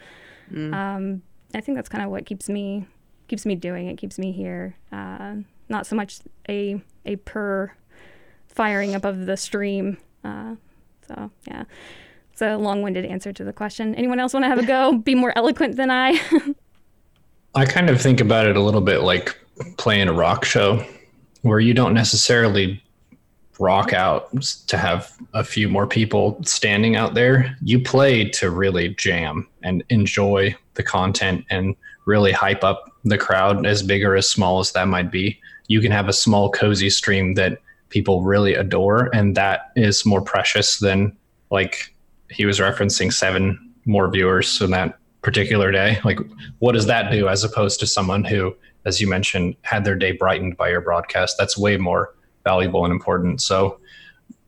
[0.74, 1.22] Um,
[1.54, 2.86] I think that's kind of what keeps me
[3.28, 4.76] keeps me doing it, keeps me here.
[4.92, 5.36] Uh,
[5.68, 6.18] not so much
[6.48, 7.72] a a per
[8.54, 9.96] firing up above the stream.
[10.24, 10.56] Uh,
[11.08, 11.64] so yeah,
[12.32, 13.94] it's a long-winded answer to the question.
[13.94, 14.98] Anyone else want to have a go?
[15.04, 16.20] Be more eloquent than I.
[17.54, 19.36] I kind of think about it a little bit like
[19.76, 20.84] playing a rock show
[21.42, 22.82] where you don't necessarily
[23.58, 24.30] rock out
[24.66, 27.56] to have a few more people standing out there.
[27.62, 33.66] You play to really jam and enjoy the content and really hype up the crowd
[33.66, 35.38] as big or as small as that might be.
[35.68, 37.58] You can have a small cozy stream that
[37.90, 41.16] people really adore and that is more precious than
[41.50, 41.94] like
[42.30, 45.98] he was referencing seven more viewers in that particular day.
[46.04, 46.18] Like,
[46.58, 50.12] what does that do as opposed to someone who, as you mentioned, had their day
[50.12, 51.36] brightened by your broadcast?
[51.38, 52.14] That's way more
[52.44, 53.42] valuable and important.
[53.42, 53.78] So,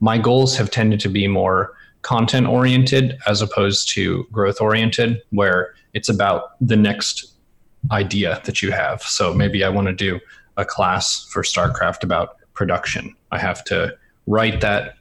[0.00, 5.74] my goals have tended to be more content oriented as opposed to growth oriented, where
[5.94, 7.34] it's about the next
[7.92, 9.02] idea that you have.
[9.02, 10.18] So, maybe I want to do
[10.56, 13.14] a class for StarCraft about production.
[13.30, 13.96] I have to
[14.26, 14.96] write that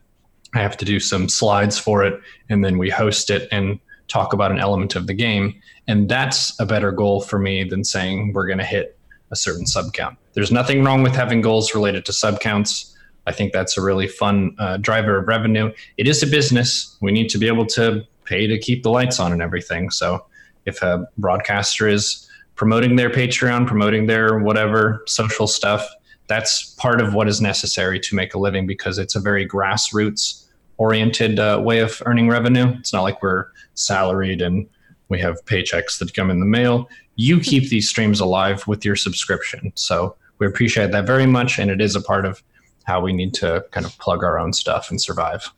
[0.53, 2.19] I have to do some slides for it,
[2.49, 5.56] and then we host it and talk about an element of the game.
[5.88, 8.98] And that's a better goal for me than saying we're going to hit
[9.32, 10.18] a certain sub count.
[10.34, 12.94] There's nothing wrong with having goals related to sub counts.
[13.28, 15.72] I think that's a really fun uh, driver of revenue.
[15.98, 16.98] It is a business.
[17.02, 19.90] We need to be able to pay to keep the lights on and everything.
[19.90, 20.26] So
[20.65, 25.88] if a broadcaster is promoting their Patreon, promoting their whatever social stuff.
[26.32, 30.45] That's part of what is necessary to make a living because it's a very grassroots
[30.78, 32.74] oriented uh, way of earning revenue.
[32.80, 34.66] It's not like we're salaried and
[35.10, 36.90] we have paychecks that come in the mail.
[37.18, 39.74] You keep these streams alive with your subscription.
[39.76, 41.60] So we appreciate that very much.
[41.60, 42.41] And it is a part of
[42.86, 45.52] how we need to kind of plug our own stuff and survive.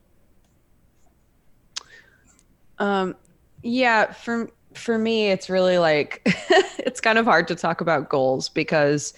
[2.79, 3.15] Um,
[3.61, 6.23] yeah, for for me, it's really like
[6.79, 9.13] it's kind of hard to talk about goals because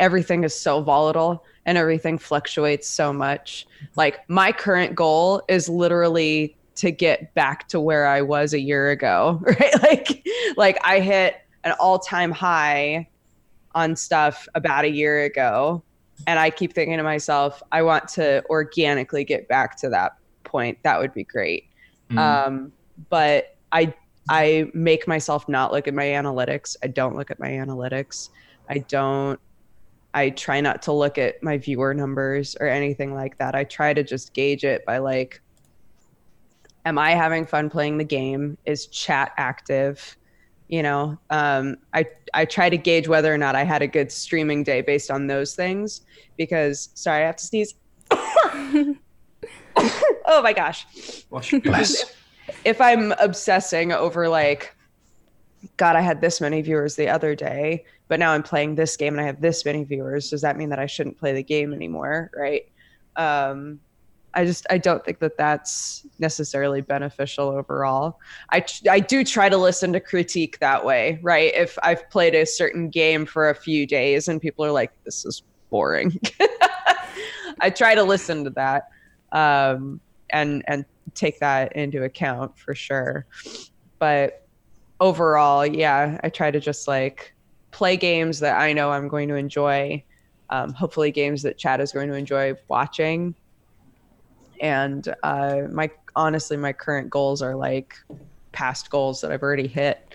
[0.00, 3.66] everything is so volatile and everything fluctuates so much.
[3.96, 8.90] Like my current goal is literally to get back to where I was a year
[8.90, 9.82] ago, right?
[9.82, 10.26] Like
[10.56, 13.08] like I hit an all-time high
[13.74, 15.82] on stuff about a year ago
[16.26, 20.78] and I keep thinking to myself, I want to organically get back to that point.
[20.82, 21.68] That would be great.
[22.10, 22.18] Mm.
[22.18, 22.72] Um,
[23.10, 23.94] but I
[24.30, 26.76] I make myself not look at my analytics.
[26.82, 28.30] I don't look at my analytics.
[28.68, 29.40] I don't
[30.14, 33.54] I try not to look at my viewer numbers or anything like that.
[33.54, 35.40] I try to just gauge it by like
[36.84, 38.56] am I having fun playing the game?
[38.64, 40.16] Is chat active?
[40.68, 44.10] You know, um, I I try to gauge whether or not I had a good
[44.10, 46.02] streaming day based on those things.
[46.36, 47.74] Because sorry, I have to sneeze.
[48.10, 48.96] oh
[50.42, 50.86] my gosh!
[51.30, 51.60] Wash your
[52.64, 54.74] if I'm obsessing over like,
[55.76, 59.14] God, I had this many viewers the other day, but now I'm playing this game
[59.14, 60.30] and I have this many viewers.
[60.30, 62.30] Does that mean that I shouldn't play the game anymore?
[62.36, 62.70] Right.
[63.16, 63.80] Um,
[64.34, 68.20] I just I don't think that that's necessarily beneficial overall.
[68.52, 71.52] I I do try to listen to critique that way, right?
[71.54, 75.24] If I've played a certain game for a few days and people are like, "This
[75.24, 76.20] is boring,"
[77.60, 78.90] I try to listen to that
[79.32, 83.26] um, and and take that into account for sure.
[83.98, 84.46] But
[85.00, 87.34] overall, yeah, I try to just like
[87.70, 90.02] play games that I know I'm going to enjoy.
[90.50, 93.34] Um, hopefully, games that chat is going to enjoy watching.
[94.60, 97.94] And uh, my honestly, my current goals are like
[98.52, 100.14] past goals that I've already hit.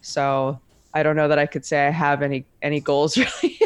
[0.00, 0.60] So
[0.94, 3.58] I don't know that I could say I have any any goals really.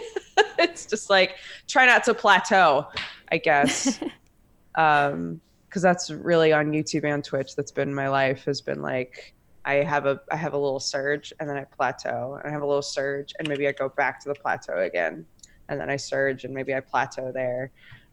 [0.59, 1.37] it's just like
[1.67, 2.89] try not to plateau,
[3.31, 4.01] I guess.
[4.75, 7.55] um, because that's really on YouTube and Twitch.
[7.55, 8.47] That's been my life.
[8.47, 9.35] Has been like
[9.67, 12.63] I have a I have a little surge and then I plateau and I have
[12.63, 15.27] a little surge and maybe I go back to the plateau again
[15.69, 17.73] and then I surge and maybe I plateau there.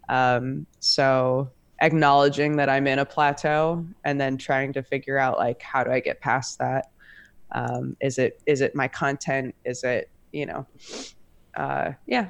[0.09, 5.61] Um, so acknowledging that I'm in a plateau and then trying to figure out like
[5.61, 6.89] how do I get past that?
[7.51, 9.53] Um, is it is it my content?
[9.63, 10.65] Is it you know?
[11.55, 12.29] Uh, yeah,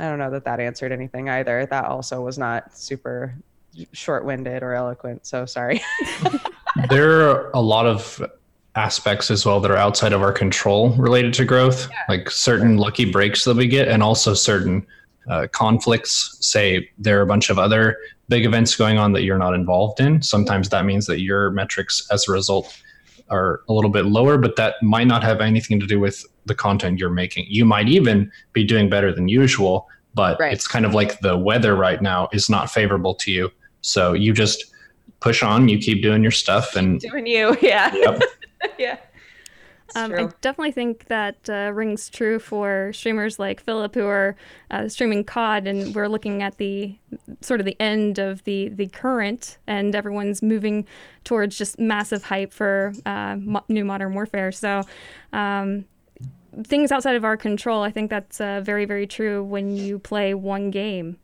[0.00, 1.64] I don't know that that answered anything either.
[1.66, 3.36] That also was not super
[3.92, 5.80] short-winded or eloquent so sorry
[6.90, 8.20] there are a lot of
[8.74, 11.96] aspects as well that are outside of our control related to growth yeah.
[12.08, 14.86] like certain lucky breaks that we get and also certain
[15.28, 17.96] uh, conflicts say there are a bunch of other
[18.28, 22.06] big events going on that you're not involved in sometimes that means that your metrics
[22.10, 22.80] as a result
[23.30, 26.54] are a little bit lower but that might not have anything to do with the
[26.54, 30.52] content you're making you might even be doing better than usual but right.
[30.52, 33.50] it's kind of like the weather right now is not favorable to you
[33.80, 34.72] so you just
[35.20, 38.20] push on, you keep doing your stuff, and doing you, yeah, yep.
[38.78, 38.98] yeah.
[39.94, 44.36] Um, I definitely think that uh, rings true for streamers like Philip who are
[44.70, 46.94] uh, streaming COD, and we're looking at the
[47.40, 50.86] sort of the end of the the current, and everyone's moving
[51.24, 54.52] towards just massive hype for uh, mo- new Modern Warfare.
[54.52, 54.82] So.
[55.32, 55.86] Um,
[56.64, 60.34] things outside of our control, I think that's uh, very, very true when you play
[60.34, 61.18] one game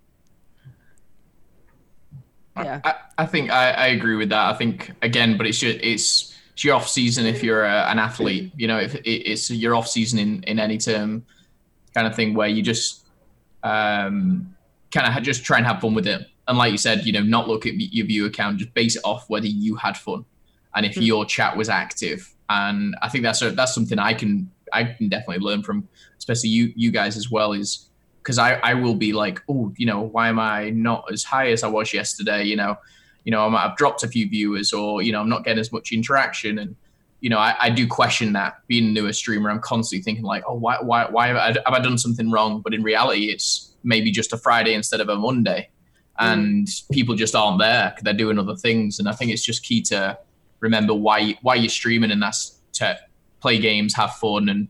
[2.57, 2.81] yeah.
[2.85, 4.55] I, I think I, I agree with that.
[4.55, 7.99] I think again, but it's your it's, it's your off season if you're a, an
[7.99, 8.53] athlete.
[8.57, 11.25] You know, if it, it's your off season in in any term,
[11.93, 13.07] kind of thing where you just
[13.63, 14.55] um,
[14.93, 16.27] kind of just try and have fun with it.
[16.47, 19.03] And like you said, you know, not look at your view account, just base it
[19.05, 20.25] off whether you had fun
[20.75, 21.03] and if mm-hmm.
[21.03, 22.33] your chat was active.
[22.49, 26.51] And I think that's a, that's something I can I can definitely learn from, especially
[26.51, 27.53] you you guys as well.
[27.53, 31.25] Is because I, I will be like, oh, you know, why am I not as
[31.25, 32.45] high as I was yesterday?
[32.45, 32.77] You know,
[33.25, 35.59] you know, I might have dropped a few viewers, or you know, I'm not getting
[35.59, 36.77] as much interaction, and
[37.21, 38.59] you know, I, I do question that.
[38.67, 41.75] Being a newer streamer, I'm constantly thinking like, oh, why, why, why have I, have
[41.75, 42.61] I done something wrong?
[42.61, 45.71] But in reality, it's maybe just a Friday instead of a Monday,
[46.21, 46.33] mm.
[46.33, 48.99] and people just aren't there because they're doing other things.
[48.99, 50.19] And I think it's just key to
[50.61, 52.99] remember why why you're streaming, and that's to
[53.41, 54.69] play games, have fun, and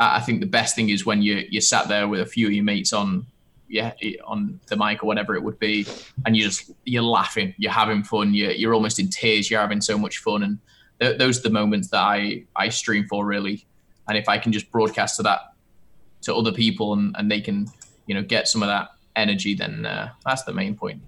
[0.00, 2.52] I think the best thing is when you you're sat there with a few of
[2.52, 3.26] your mates on
[3.68, 3.92] yeah
[4.26, 5.86] on the mic or whatever it would be,
[6.26, 9.80] and you're just you're laughing, you're having fun, you're you're almost in tears, you're having
[9.80, 10.58] so much fun, and
[11.00, 13.66] th- those are the moments that I I stream for really.
[14.08, 15.40] and if I can just broadcast to that
[16.22, 17.66] to other people and, and they can
[18.06, 21.02] you know get some of that energy, then uh, that's the main point.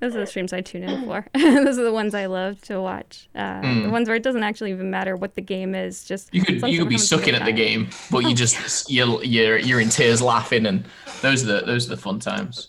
[0.00, 1.26] Those are the streams I tune in for.
[1.34, 3.28] Those are the ones I love to watch.
[3.34, 6.04] Uh, The ones where it doesn't actually even matter what the game is.
[6.04, 6.32] Just.
[6.34, 9.58] You could you could be happens sucking at the game, but you just you're you're
[9.58, 10.84] you're in tears laughing, and
[11.22, 12.68] those are the those are the fun times.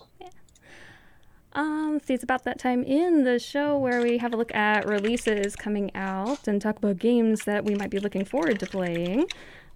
[1.53, 4.87] Um, see, it's about that time in the show where we have a look at
[4.87, 9.25] releases coming out and talk about games that we might be looking forward to playing.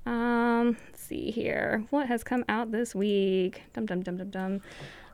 [0.06, 1.84] Um, let's see here.
[1.90, 3.64] What has come out this week?
[3.74, 4.62] Dum dum dum dum dum.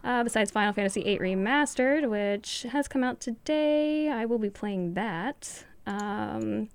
[0.04, 4.94] Uh, besides Final Fantasy VIII Remastered, which has come out today, I will be playing
[4.94, 5.66] that.
[5.86, 6.70] Um,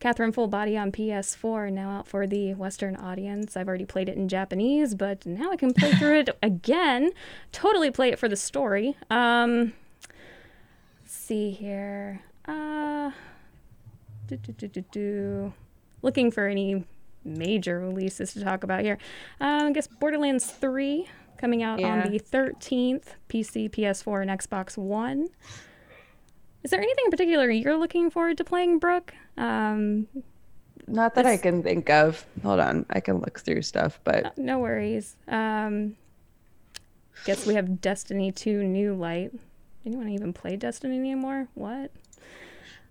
[0.00, 3.56] Catherine Full Body on PS4 now out for the Western audience.
[3.56, 7.12] I've already played it in Japanese, but now I can play through it again.
[7.52, 8.98] Totally play it for the story.
[9.08, 9.72] Um,
[11.00, 12.20] let's see here.
[12.44, 13.12] Uh,
[14.26, 15.52] do, do, do, do, do.
[16.02, 16.84] Looking for any
[17.24, 18.98] major releases to talk about here.
[19.40, 21.08] Uh, I guess Borderlands 3
[21.38, 21.88] coming out Yeah.
[22.04, 25.28] on the 13th, PC, PS4, and Xbox One.
[26.62, 29.12] Is there anything in particular you're looking forward to playing, Brooke?
[29.36, 30.06] Um,
[30.86, 32.24] Not that I can think of.
[32.42, 35.16] Hold on, I can look through stuff, but no worries.
[35.28, 35.96] Um,
[37.26, 39.32] guess we have Destiny 2 New Light.
[39.86, 41.48] Anyone even play Destiny anymore?
[41.54, 41.90] What?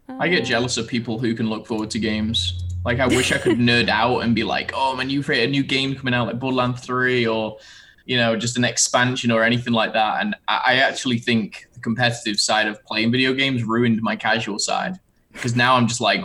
[0.08, 2.64] I get jealous of people who can look forward to games.
[2.86, 5.64] Like I wish I could nerd out and be like, oh, my new a new
[5.64, 7.58] game coming out like Borderlands Three or
[8.06, 10.22] you know just an expansion or anything like that.
[10.22, 14.60] And I, I actually think the competitive side of playing video games ruined my casual
[14.60, 15.00] side
[15.32, 16.24] because now I'm just like,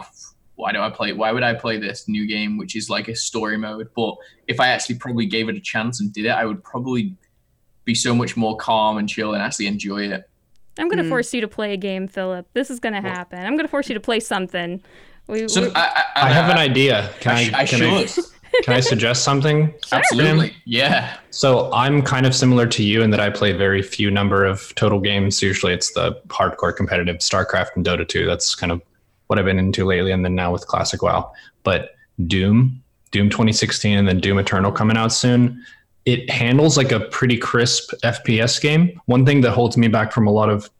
[0.56, 1.12] why do I play?
[1.12, 3.88] Why would I play this new game which is like a story mode?
[3.94, 7.14] But if I actually probably gave it a chance and did it, I would probably
[7.84, 10.28] be so much more calm and chill and actually enjoy it.
[10.78, 11.08] I'm going to mm.
[11.08, 12.46] force you to play a game, Philip.
[12.52, 13.38] This is going to happen.
[13.38, 14.82] I'm going to force you to play something.
[15.26, 17.10] We, So we- I, I, I have an idea.
[17.20, 18.24] Can I, I, I can should.
[18.62, 19.74] can I suggest something?
[19.92, 20.54] Absolutely.
[20.64, 21.16] Yeah.
[21.30, 24.74] So I'm kind of similar to you in that I play very few number of
[24.74, 25.40] total games.
[25.42, 28.26] Usually it's the hardcore competitive StarCraft and Dota 2.
[28.26, 28.82] That's kind of
[29.28, 31.32] what I've been into lately and then now with Classic WoW.
[31.62, 31.94] But
[32.26, 35.64] Doom, Doom 2016 and then Doom Eternal coming out soon.
[36.04, 38.98] It handles like a pretty crisp FPS game.
[39.06, 40.70] One thing that holds me back from a lot of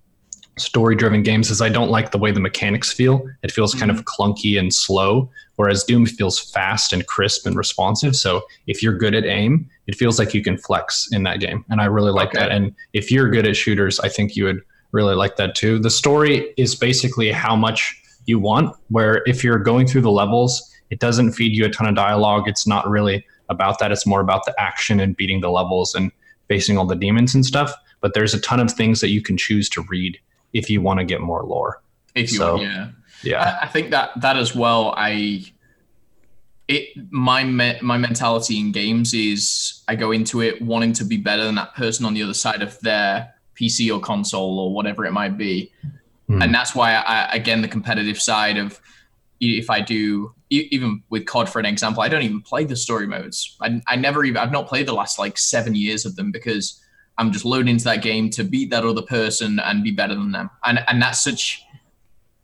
[0.60, 3.26] story driven games is I don't like the way the mechanics feel.
[3.42, 4.22] It feels kind of mm-hmm.
[4.22, 8.16] clunky and slow, whereas Doom feels fast and crisp and responsive.
[8.16, 11.64] So if you're good at aim, it feels like you can flex in that game.
[11.68, 12.40] And I really like Okay.
[12.40, 12.52] that.
[12.52, 14.60] And if you're good at shooters, I think you would
[14.92, 15.78] really like that too.
[15.78, 20.74] The story is basically how much you want, where if you're going through the levels,
[20.90, 22.48] it doesn't feed you a ton of dialogue.
[22.48, 23.92] It's not really about that.
[23.92, 26.12] It's more about the action and beating the levels and
[26.48, 27.74] facing all the demons and stuff.
[28.00, 30.18] But there's a ton of things that you can choose to read
[30.52, 31.82] if you want to get more lore.
[32.14, 32.88] If you So- yeah.
[33.22, 33.58] Yeah.
[33.60, 34.94] I, I think that that as well.
[34.96, 35.44] I
[36.68, 41.16] it my me, my mentality in games is I go into it wanting to be
[41.16, 45.04] better than that person on the other side of their PC or console or whatever
[45.04, 45.72] it might be,
[46.28, 46.42] Hmm.
[46.42, 48.78] and that's why I again the competitive side of
[49.40, 53.06] if I do even with COD for an example, I don't even play the story
[53.06, 53.56] modes.
[53.60, 56.80] I, I never even I've not played the last like seven years of them because
[57.18, 60.32] I'm just loading into that game to beat that other person and be better than
[60.32, 61.62] them, and and that's such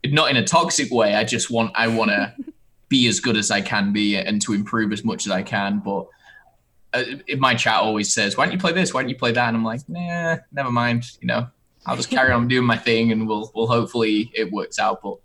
[0.05, 1.15] not in a toxic way.
[1.15, 2.35] I just want I want to
[2.89, 5.79] be as good as I can be and to improve as much as I can.
[5.79, 6.07] But
[6.93, 7.03] uh,
[7.37, 8.93] my chat always says, "Why don't you play this?
[8.93, 11.05] Why don't you play that?" And I'm like, "Nah, never mind.
[11.21, 11.47] You know,
[11.85, 15.15] I'll just carry on doing my thing, and we'll we'll hopefully it works out." But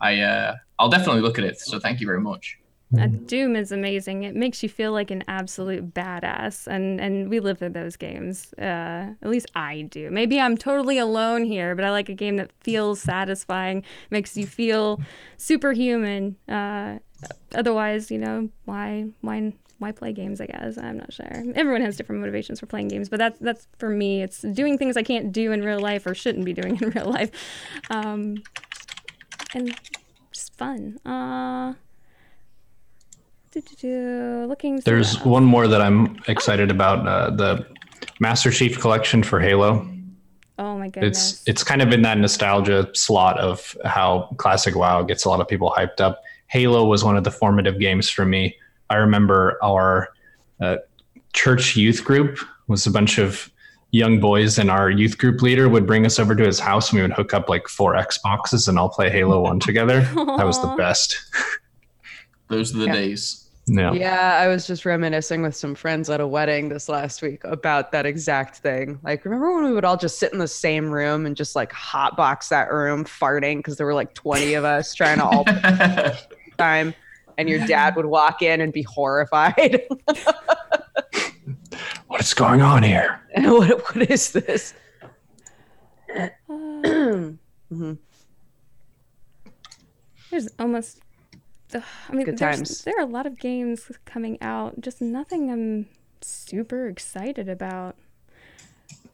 [0.00, 1.60] I uh, I'll definitely look at it.
[1.60, 2.58] So thank you very much.
[2.96, 4.22] Uh, Doom is amazing.
[4.22, 8.54] It makes you feel like an absolute badass, and and we live in those games.
[8.54, 10.10] Uh, at least I do.
[10.10, 14.46] Maybe I'm totally alone here, but I like a game that feels satisfying, makes you
[14.46, 15.02] feel
[15.36, 16.36] superhuman.
[16.48, 16.98] Uh,
[17.54, 20.40] otherwise, you know, why why why play games?
[20.40, 21.44] I guess I'm not sure.
[21.54, 24.22] Everyone has different motivations for playing games, but that's that's for me.
[24.22, 27.10] It's doing things I can't do in real life or shouldn't be doing in real
[27.10, 27.30] life,
[27.90, 28.36] um,
[29.54, 29.78] and
[30.32, 30.98] just fun.
[31.04, 31.74] Uh,
[33.82, 34.80] Looking.
[34.80, 37.66] There's one more that I'm excited about uh, the
[38.20, 39.88] Master Chief Collection for Halo.
[40.58, 41.32] Oh my goodness.
[41.40, 45.40] It's it's kind of in that nostalgia slot of how classic WoW gets a lot
[45.40, 46.22] of people hyped up.
[46.48, 48.56] Halo was one of the formative games for me.
[48.90, 50.08] I remember our
[50.60, 50.76] uh,
[51.32, 53.50] church youth group was a bunch of
[53.90, 56.96] young boys, and our youth group leader would bring us over to his house, and
[56.98, 60.00] we would hook up like four Xboxes and all play Halo One together.
[60.14, 61.18] That was the best.
[62.48, 62.92] Those are the Yeah.
[62.94, 63.44] days.
[63.68, 63.92] Yeah.
[63.92, 67.92] Yeah, I was just reminiscing with some friends at a wedding this last week about
[67.92, 68.98] that exact thing.
[69.02, 71.72] Like, remember when we would all just sit in the same room and just like
[71.72, 75.44] hotbox that room, farting because there were like 20 of us trying to all
[76.58, 76.94] time.
[77.36, 79.82] and your dad would walk in and be horrified.
[82.08, 83.20] What is going on here?
[83.36, 84.72] what, what is this?
[86.16, 87.98] Uh, Mhm.
[90.30, 91.00] there's almost.
[91.74, 92.84] Ugh, I mean, Good times.
[92.84, 94.80] there are a lot of games coming out.
[94.80, 95.86] Just nothing I'm
[96.20, 97.96] super excited about.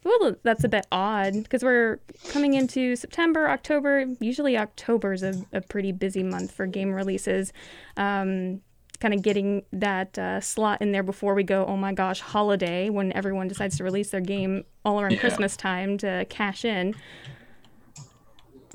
[0.05, 1.99] Well, that's a bit odd because we're
[2.29, 4.05] coming into September, October.
[4.21, 7.53] Usually, October is a, a pretty busy month for game releases.
[7.97, 8.61] Um,
[9.01, 12.91] kind of getting that uh, slot in there before we go, oh my gosh, holiday,
[12.91, 15.21] when everyone decides to release their game all around Yeah.
[15.21, 16.95] Christmas time to cash in.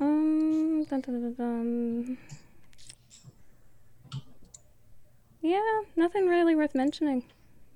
[0.00, 2.18] Um, dun, dun, dun, dun, dun.
[5.42, 7.24] Yeah, nothing really worth mentioning.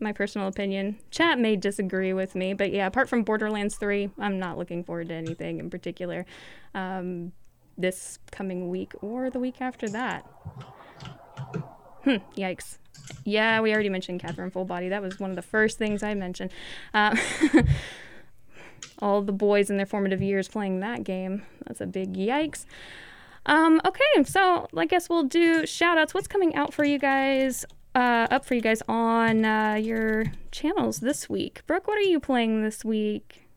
[0.00, 0.98] My personal opinion.
[1.10, 5.08] Chat may disagree with me, but yeah, apart from Borderlands 3, I'm not looking forward
[5.08, 6.26] to anything in particular
[6.74, 7.32] um,
[7.78, 10.26] this coming week or the week after that.
[12.02, 12.78] Hmm, yikes.
[13.24, 14.88] Yeah, we already mentioned Catherine Full Body.
[14.88, 16.50] That was one of the first things I mentioned.
[16.92, 17.16] Uh,
[18.98, 21.42] all the boys in their formative years playing that game.
[21.66, 22.66] That's a big yikes.
[23.46, 26.14] Um, okay, so I guess we'll do shout outs.
[26.14, 27.64] What's coming out for you guys?
[27.94, 31.62] Uh, up for you guys on uh, your channels this week.
[31.66, 33.48] Brooke, what are you playing this week?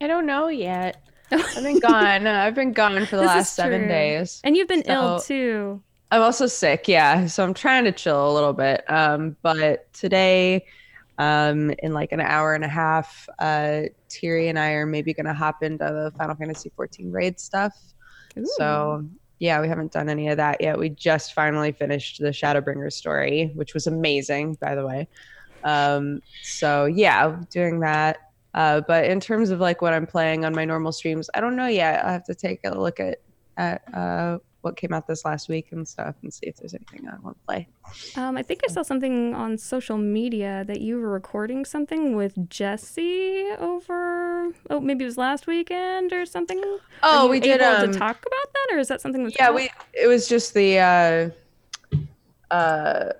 [0.00, 1.02] I don't know yet.
[1.30, 2.26] I've been gone.
[2.26, 4.40] I've been gone for the This last seven days.
[4.42, 5.82] And you've been ill too.
[6.10, 7.26] I'm also sick, yeah.
[7.26, 8.84] So I'm trying to chill a little bit.
[8.90, 10.64] Um, but today,
[11.18, 15.34] um, in like an hour and a half, uh, Tiri and I are maybe gonna
[15.34, 17.74] hop into the Final Fantasy 14 raid stuff.
[18.58, 19.04] So
[19.38, 20.78] yeah, we haven't done any of that yet.
[20.78, 25.08] We just finally finished the Shadowbringer story, which was amazing, by the way.
[25.64, 28.18] Um, so yeah, doing that.
[28.54, 31.56] Uh, but in terms of like what I'm playing on my normal streams, I don't
[31.56, 32.04] know yet.
[32.04, 33.18] I have to take a look at
[33.58, 37.08] at uh, what came out this last week and stuff, and see if there's anything
[37.08, 37.68] I want to play.
[38.16, 42.50] Um, I think I saw something on social media that you were recording something with
[42.50, 44.52] Jesse over.
[44.68, 46.60] Oh, maybe it was last weekend or something.
[47.02, 47.60] Oh, we did.
[47.60, 49.54] Able Um, to talk about that, or is that something that's yeah, out?
[49.54, 49.70] we.
[49.94, 51.30] It was just the uh,
[52.50, 53.12] uh,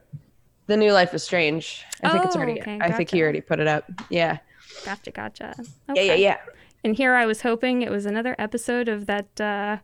[0.66, 1.84] the new Life is Strange.
[2.02, 2.60] I think it's Oh, already.
[2.60, 3.84] okay, I think he already put it up.
[4.10, 4.38] Yeah.
[4.84, 5.54] Gotcha, gotcha.
[5.58, 5.64] Yeah,
[5.94, 6.22] yeah, Okay.
[6.22, 6.36] yeah.
[6.84, 9.78] And here I was hoping it was another episode of that uh,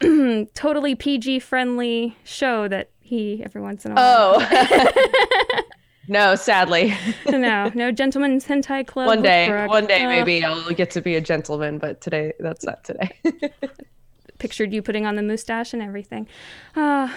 [0.54, 4.36] totally PG friendly show that he every once in a while.
[4.38, 5.62] Oh.
[6.08, 6.94] no, sadly.
[7.28, 9.06] no, no gentleman's hentai club.
[9.06, 9.70] one day, Brooke.
[9.70, 13.10] one day Uh, maybe I'll get to be a gentleman, but today that's not today.
[14.38, 16.28] pictured you putting on the mustache and everything.
[16.76, 17.14] Ah,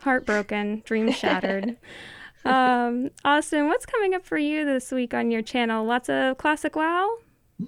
[0.00, 1.76] heartbroken, dreams shattered.
[2.44, 5.84] um, Austin, what's coming up for you this week on your channel?
[5.84, 7.18] Lots of classic WoW.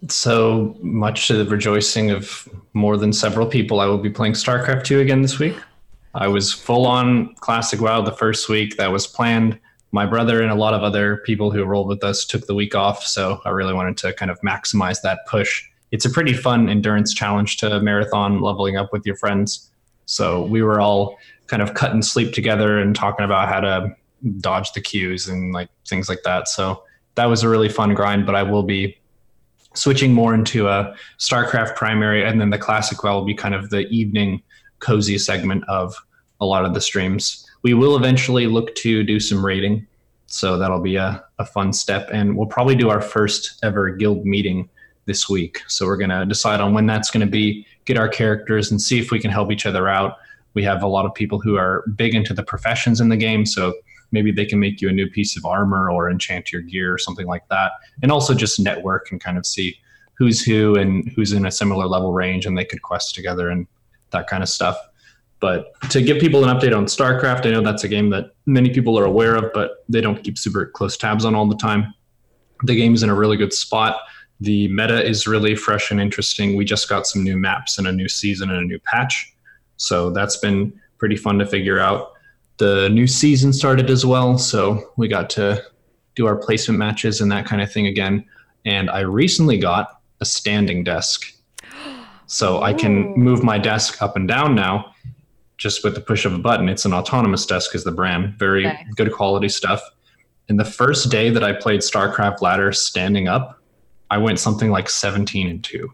[0.09, 4.85] So much to the rejoicing of more than several people, I will be playing StarCraft
[4.85, 5.57] 2 again this week.
[6.15, 8.77] I was full on Classic WoW the first week.
[8.77, 9.59] That was planned.
[9.93, 12.75] My brother and a lot of other people who rolled with us took the week
[12.75, 13.05] off.
[13.05, 15.65] So I really wanted to kind of maximize that push.
[15.91, 19.71] It's a pretty fun endurance challenge to marathon leveling up with your friends.
[20.07, 23.97] So we were all kind of cut and sleep together and talking about how to
[24.39, 26.49] dodge the queues and like things like that.
[26.49, 28.99] So that was a really fun grind, but I will be
[29.75, 33.71] switching more into a StarCraft primary, and then the classic WoW will be kind of
[33.71, 34.43] the evening
[34.79, 35.95] cozy segment of
[36.41, 37.47] a lot of the streams.
[37.63, 39.87] We will eventually look to do some rating,
[40.27, 44.27] so that'll be a, a fun step, and we'll probably do our first ever guild
[44.27, 44.69] meeting
[45.05, 45.63] this week.
[45.69, 49.11] So we're gonna decide on when that's gonna be, get our characters, and see if
[49.11, 50.17] we can help each other out.
[50.55, 53.47] We have a lot of people who are big into the professions in the game,
[53.47, 53.73] so
[54.13, 56.99] maybe they can make you a new piece of armor or enchant your gear or
[56.99, 57.73] something like that.
[58.03, 59.77] And also just network and kind of see
[60.15, 63.67] who's who and who's in a similar level range and they could quest together and
[64.11, 64.79] that kind of stuff.
[65.41, 68.71] But to give people an update on starcraft i know that's a game that many
[68.71, 71.93] people are aware of but they don't keep super close tabs on all the time.
[72.65, 73.97] The game's in a really good spot.
[74.41, 76.57] The meta is really fresh and interesting.
[76.57, 79.35] We just got some new maps and a new season and a new patch.
[79.77, 82.12] So that's been pretty fun to figure out
[82.63, 85.61] the new season started as well so we got to
[86.15, 88.25] do our placement matches and that kind of thing again.
[88.65, 91.27] And I recently got a standing desk.
[92.27, 94.95] So I can move my desk up and down now
[95.59, 96.67] just with the push of a button.
[96.69, 98.39] It's an autonomous desk, is the brand.
[98.39, 98.87] Very Okay.
[98.97, 99.83] good quality stuff.
[100.49, 103.61] And the first day that I played StarCraft Ladder standing up,
[104.11, 105.93] I went something like 17 and 2.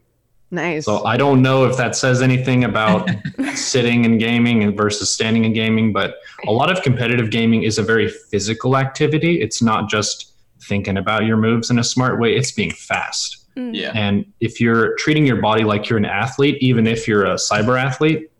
[0.51, 0.85] Nice.
[0.85, 3.09] So I don't know if that says anything about
[3.55, 6.17] sitting and gaming and versus standing and gaming, but
[6.47, 9.41] a lot of competitive gaming is a very physical activity.
[9.41, 13.47] It's not just thinking about your moves in a smart way, it's being fast.
[13.57, 13.75] Mm.
[13.75, 13.93] Yeah.
[13.95, 17.81] And if you're treating your body like you're an athlete, even if you're a cyber
[17.81, 18.31] athlete,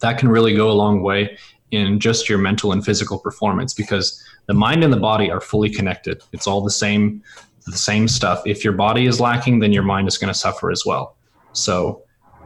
[0.00, 1.36] that can really go a long way.
[1.72, 5.68] in just your mental and physical performance because the mind and the body are fully
[5.68, 6.22] connected.
[6.32, 7.22] It's all the same
[7.66, 8.42] the same stuff.
[8.46, 11.15] If your body is lacking, then your mind is going to suffer as well.
[11.56, 12.02] So,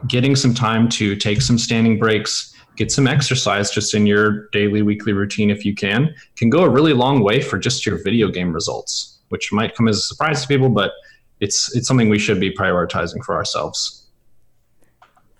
[0.06, 4.82] getting some time to take some standing breaks, get some exercise just in your daily,
[4.82, 8.28] weekly routine if you can, can go a really long way for just your video
[8.28, 10.92] game results, which might come as a surprise to people, but
[11.40, 14.06] it's it's something we should be prioritizing for ourselves.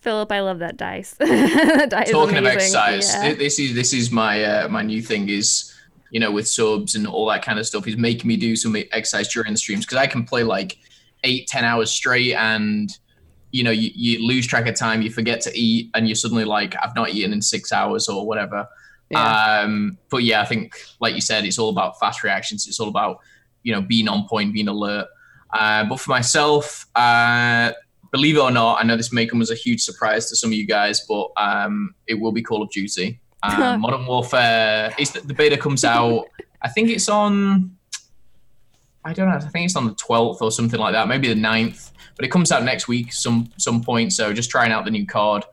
[0.00, 1.12] Philip, I love that dice.
[1.18, 2.76] that dice Talking is of amazing.
[2.76, 3.34] exercise, Yeah.
[3.34, 5.74] this is this is my uh, my new thing is
[6.10, 8.74] you know with subs and all that kind of stuff is making me do some
[8.92, 10.78] exercise during the streams because I can play like
[11.24, 12.90] eight ten hours straight and
[13.52, 16.44] you know you, you lose track of time you forget to eat and you're suddenly
[16.44, 18.68] like I've not eaten in six hours or whatever.
[19.10, 19.62] Yeah.
[19.62, 22.68] Um, but yeah, I think like you said, it's all about fast reactions.
[22.68, 23.18] It's all about
[23.62, 25.08] you know being on point, being alert.
[25.52, 27.72] Uh, but for myself, uh,
[28.12, 30.50] believe it or not, I know this may come as a huge surprise to some
[30.50, 33.20] of you guys, but um, it will be Call of Duty.
[33.42, 34.94] Um, Modern Warfare.
[34.98, 36.26] It's the, the beta comes out.
[36.60, 37.74] I think it's on.
[39.02, 39.36] I don't know.
[39.36, 41.08] I think it's on the twelfth or something like that.
[41.08, 41.90] Maybe the 9th.
[42.16, 44.12] But it comes out next week, some some point.
[44.12, 45.44] So just trying out the new card,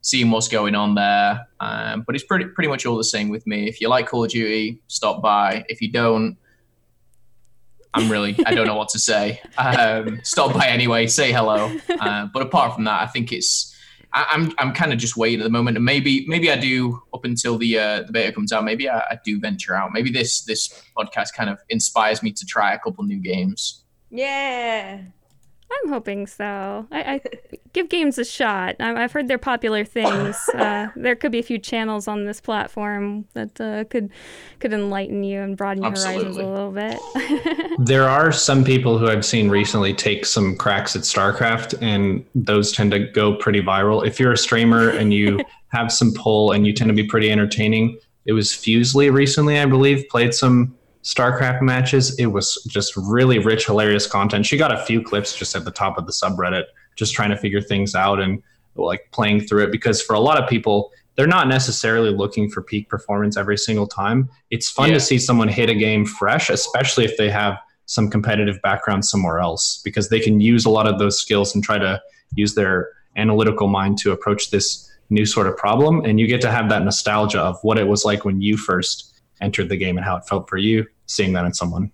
[0.00, 1.46] seeing what's going on there.
[1.60, 3.68] Um, but it's pretty pretty much all the same with me.
[3.68, 5.64] If you like Call of Duty, stop by.
[5.68, 6.36] If you don't,
[7.94, 9.40] I'm really I don't know what to say.
[9.56, 11.74] Um, stop by anyway, say hello.
[11.88, 13.74] Uh, but apart from that, I think it's
[14.12, 17.02] I, I'm I'm kind of just waiting at the moment, and maybe maybe I do
[17.12, 18.64] up until the uh, the beta comes out.
[18.64, 19.90] Maybe I, I do venture out.
[19.92, 23.84] Maybe this this podcast kind of inspires me to try a couple new games.
[24.10, 25.02] Yeah.
[25.82, 26.86] I'm hoping so.
[26.90, 27.20] I, I
[27.72, 28.76] give games a shot.
[28.80, 30.36] I, I've heard they're popular things.
[30.54, 34.10] Uh, there could be a few channels on this platform that uh, could
[34.60, 36.98] could enlighten you and broaden your horizons a little bit.
[37.78, 42.70] There are some people who I've seen recently take some cracks at StarCraft, and those
[42.70, 44.06] tend to go pretty viral.
[44.06, 47.32] If you're a streamer and you have some pull and you tend to be pretty
[47.32, 50.74] entertaining, it was Fuslie recently, I believe, played some
[51.04, 52.18] StarCraft matches.
[52.18, 54.46] It was just really rich, hilarious content.
[54.46, 56.64] She got a few clips just at the top of the subreddit,
[56.96, 58.42] just trying to figure things out and
[58.74, 59.70] like playing through it.
[59.72, 63.86] Because for a lot of people, they're not necessarily looking for peak performance every single
[63.86, 64.28] time.
[64.50, 64.94] It's fun Yeah.
[64.94, 67.56] to see someone hit a game fresh, especially if they have
[67.86, 71.62] some competitive background somewhere else, because they can use a lot of those skills and
[71.62, 72.00] try to
[72.34, 76.02] use their analytical mind to approach this new sort of problem.
[76.04, 79.20] And you get to have that nostalgia of what it was like when you first
[79.40, 81.92] entered the game and how it felt for you, seeing that in someone.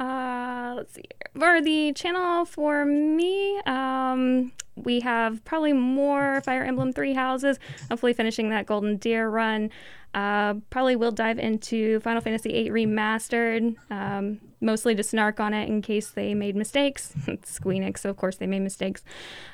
[0.00, 1.04] Uh, let's see.
[1.38, 7.58] For the channel for me, um, we have probably more Fire Emblem Three houses.
[7.90, 9.70] Hopefully, finishing that Golden Deer run.
[10.12, 15.68] Uh, probably will dive into Final Fantasy VIII Remastered, um, mostly to snark on it
[15.68, 17.12] in case they made mistakes.
[17.28, 19.04] it's Squeenix, so of course they made mistakes.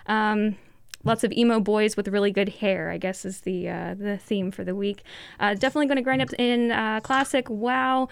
[0.06, 0.56] Um,
[1.06, 2.90] lots of emo boys with really good hair.
[2.90, 5.02] I guess is the uh, the theme for the week.
[5.40, 8.08] Uh, definitely going to grind up in uh, classic WoW.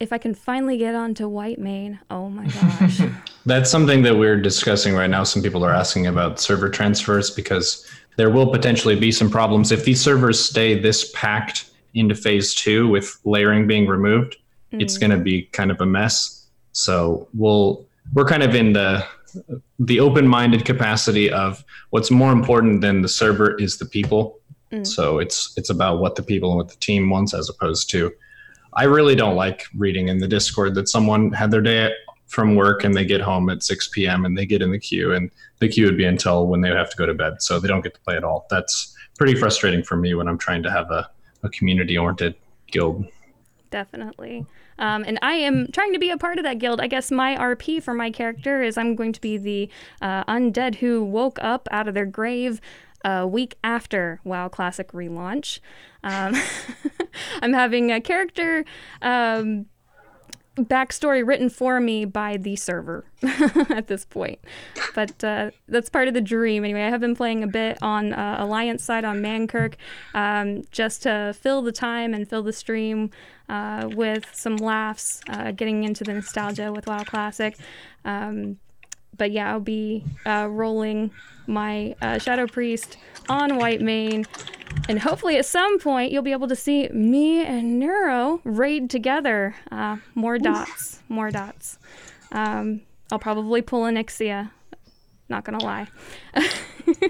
[0.00, 3.00] If I can finally get onto Whitemane, oh my gosh.
[3.46, 5.22] That's something that we're discussing right now.
[5.22, 7.86] Some people are asking about server transfers because
[8.16, 12.88] there will potentially be some problems if these servers stay this packed into phase two
[12.88, 14.36] with layering being removed.
[14.72, 16.48] It's going to be kind of a mess.
[16.72, 19.06] So we'll we're kind of in the
[19.78, 24.38] the open-minded capacity of what's more important than the server is the people.
[24.72, 24.86] Mm.
[24.86, 28.12] So it's it's about what the people and what the team wants as opposed to
[28.76, 31.92] I really don't like reading in the Discord that someone had their day
[32.26, 34.24] from work and they get home at 6 p.m.
[34.24, 35.30] and they get in the queue and
[35.60, 37.40] the queue would be until when they would have to go to bed.
[37.40, 38.46] So they don't get to play at all.
[38.50, 41.08] That's pretty frustrating for me when I'm trying to have a,
[41.44, 42.34] a community oriented
[42.66, 43.06] guild.
[43.74, 44.46] Definitely.
[44.78, 46.80] Um, and I am trying to be a part of that guild.
[46.80, 49.68] I guess my RP for my character is I'm going to be the
[50.00, 52.60] uh, undead who woke up out of their grave
[53.04, 55.58] a week after WoW Classic relaunch.
[56.04, 56.36] Um,
[57.42, 58.64] I'm having a character
[59.02, 59.66] um,
[60.56, 64.38] backstory written for me by the server at this point.
[64.94, 66.64] But uh, that's part of the dream.
[66.64, 69.76] Anyway, I have been playing a bit on uh, Alliance side on Mankirk
[70.14, 73.10] um, just to fill the time and fill the stream
[73.48, 77.56] uh, with some laughs, uh, getting into the nostalgia with WoW Classic.
[78.04, 78.58] Um,
[79.16, 81.10] but yeah, I'll be uh, rolling
[81.46, 82.96] my uh, Shadow Priest
[83.28, 84.26] on Whitemane.
[84.88, 89.54] And hopefully at some point you'll be able to see me and Neuro raid together.
[89.70, 91.78] Uh, more dots, more dots.
[92.32, 92.82] Um,
[93.12, 94.50] I'll probably pull an Ixia.
[95.28, 95.86] Not gonna lie.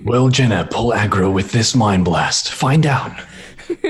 [0.05, 2.53] Will Genna pull aggro with this mind blast?
[2.53, 3.13] Find out.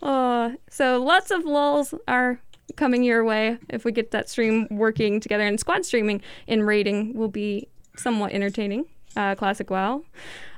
[0.00, 2.40] Uh, so lots of lulls are
[2.76, 5.44] coming your way if we get that stream working together.
[5.46, 8.86] And squad streaming in raiding will be somewhat entertaining.
[9.16, 10.02] uh, Classic WoW.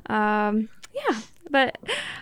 [0.06, 1.20] Um, yeah,
[1.50, 1.76] but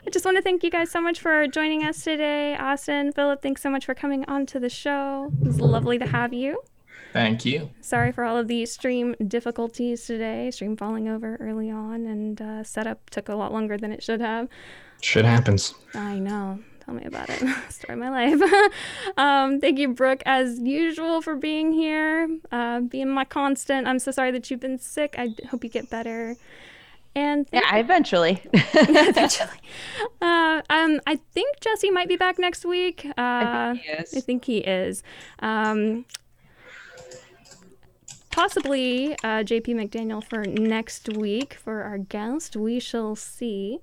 [0.06, 2.56] I just want to thank you guys so much for joining us today.
[2.56, 5.30] Austin, Philip, thanks so much for coming on to the show.
[5.42, 6.62] It was lovely to have you.
[7.12, 7.68] Thank you.
[7.82, 10.50] Sorry for all of the stream difficulties today.
[10.50, 14.22] Stream falling over early on, and uh, setup took a lot longer than it should
[14.22, 14.48] have.
[15.02, 15.74] Shit happens.
[15.94, 16.60] I know.
[16.84, 17.40] Tell me about it.
[17.70, 18.72] Story of my life.
[19.16, 23.86] um, thank you, Brooke, as usual, for being here, uh, being my constant.
[23.86, 25.14] I'm so sorry that you've been sick.
[25.16, 26.36] I hope you get better.
[27.14, 28.42] And thank Yeah, eventually.
[28.52, 29.50] eventually.
[30.20, 33.04] Uh, um, I think Jesse might be back next week.
[33.06, 34.14] Uh, I think he is.
[34.16, 35.02] I think he is.
[35.38, 36.04] Um,
[38.32, 42.56] possibly uh, JP McDaniel for next week for our guest.
[42.56, 43.78] We shall see.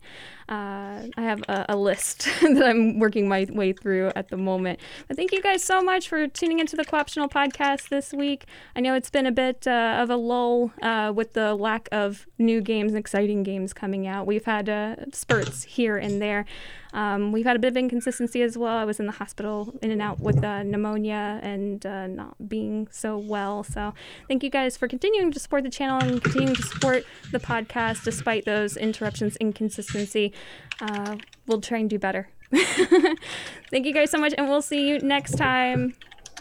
[0.49, 4.79] Uh, I have a, a list that I'm working my way through at the moment.
[5.07, 8.45] But thank you guys so much for tuning into the Co-optional podcast this week.
[8.75, 12.25] I know it's been a bit uh, of a lull uh, with the lack of
[12.39, 14.25] new games, and exciting games coming out.
[14.25, 16.45] We've had uh, spurts here and there.
[16.93, 18.75] Um, we've had a bit of inconsistency as well.
[18.75, 22.87] I was in the hospital in and out with uh, pneumonia and uh, not being
[22.91, 23.63] so well.
[23.63, 23.93] So
[24.27, 28.03] thank you guys for continuing to support the channel and continuing to support the podcast
[28.03, 30.33] despite those interruptions, inconsistency.
[30.81, 31.17] Uh,
[31.47, 32.29] we'll try and do better.
[32.51, 35.93] thank you guys so much, and we'll see you next time.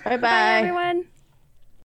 [0.05, 1.18] Bye Bye, everyone.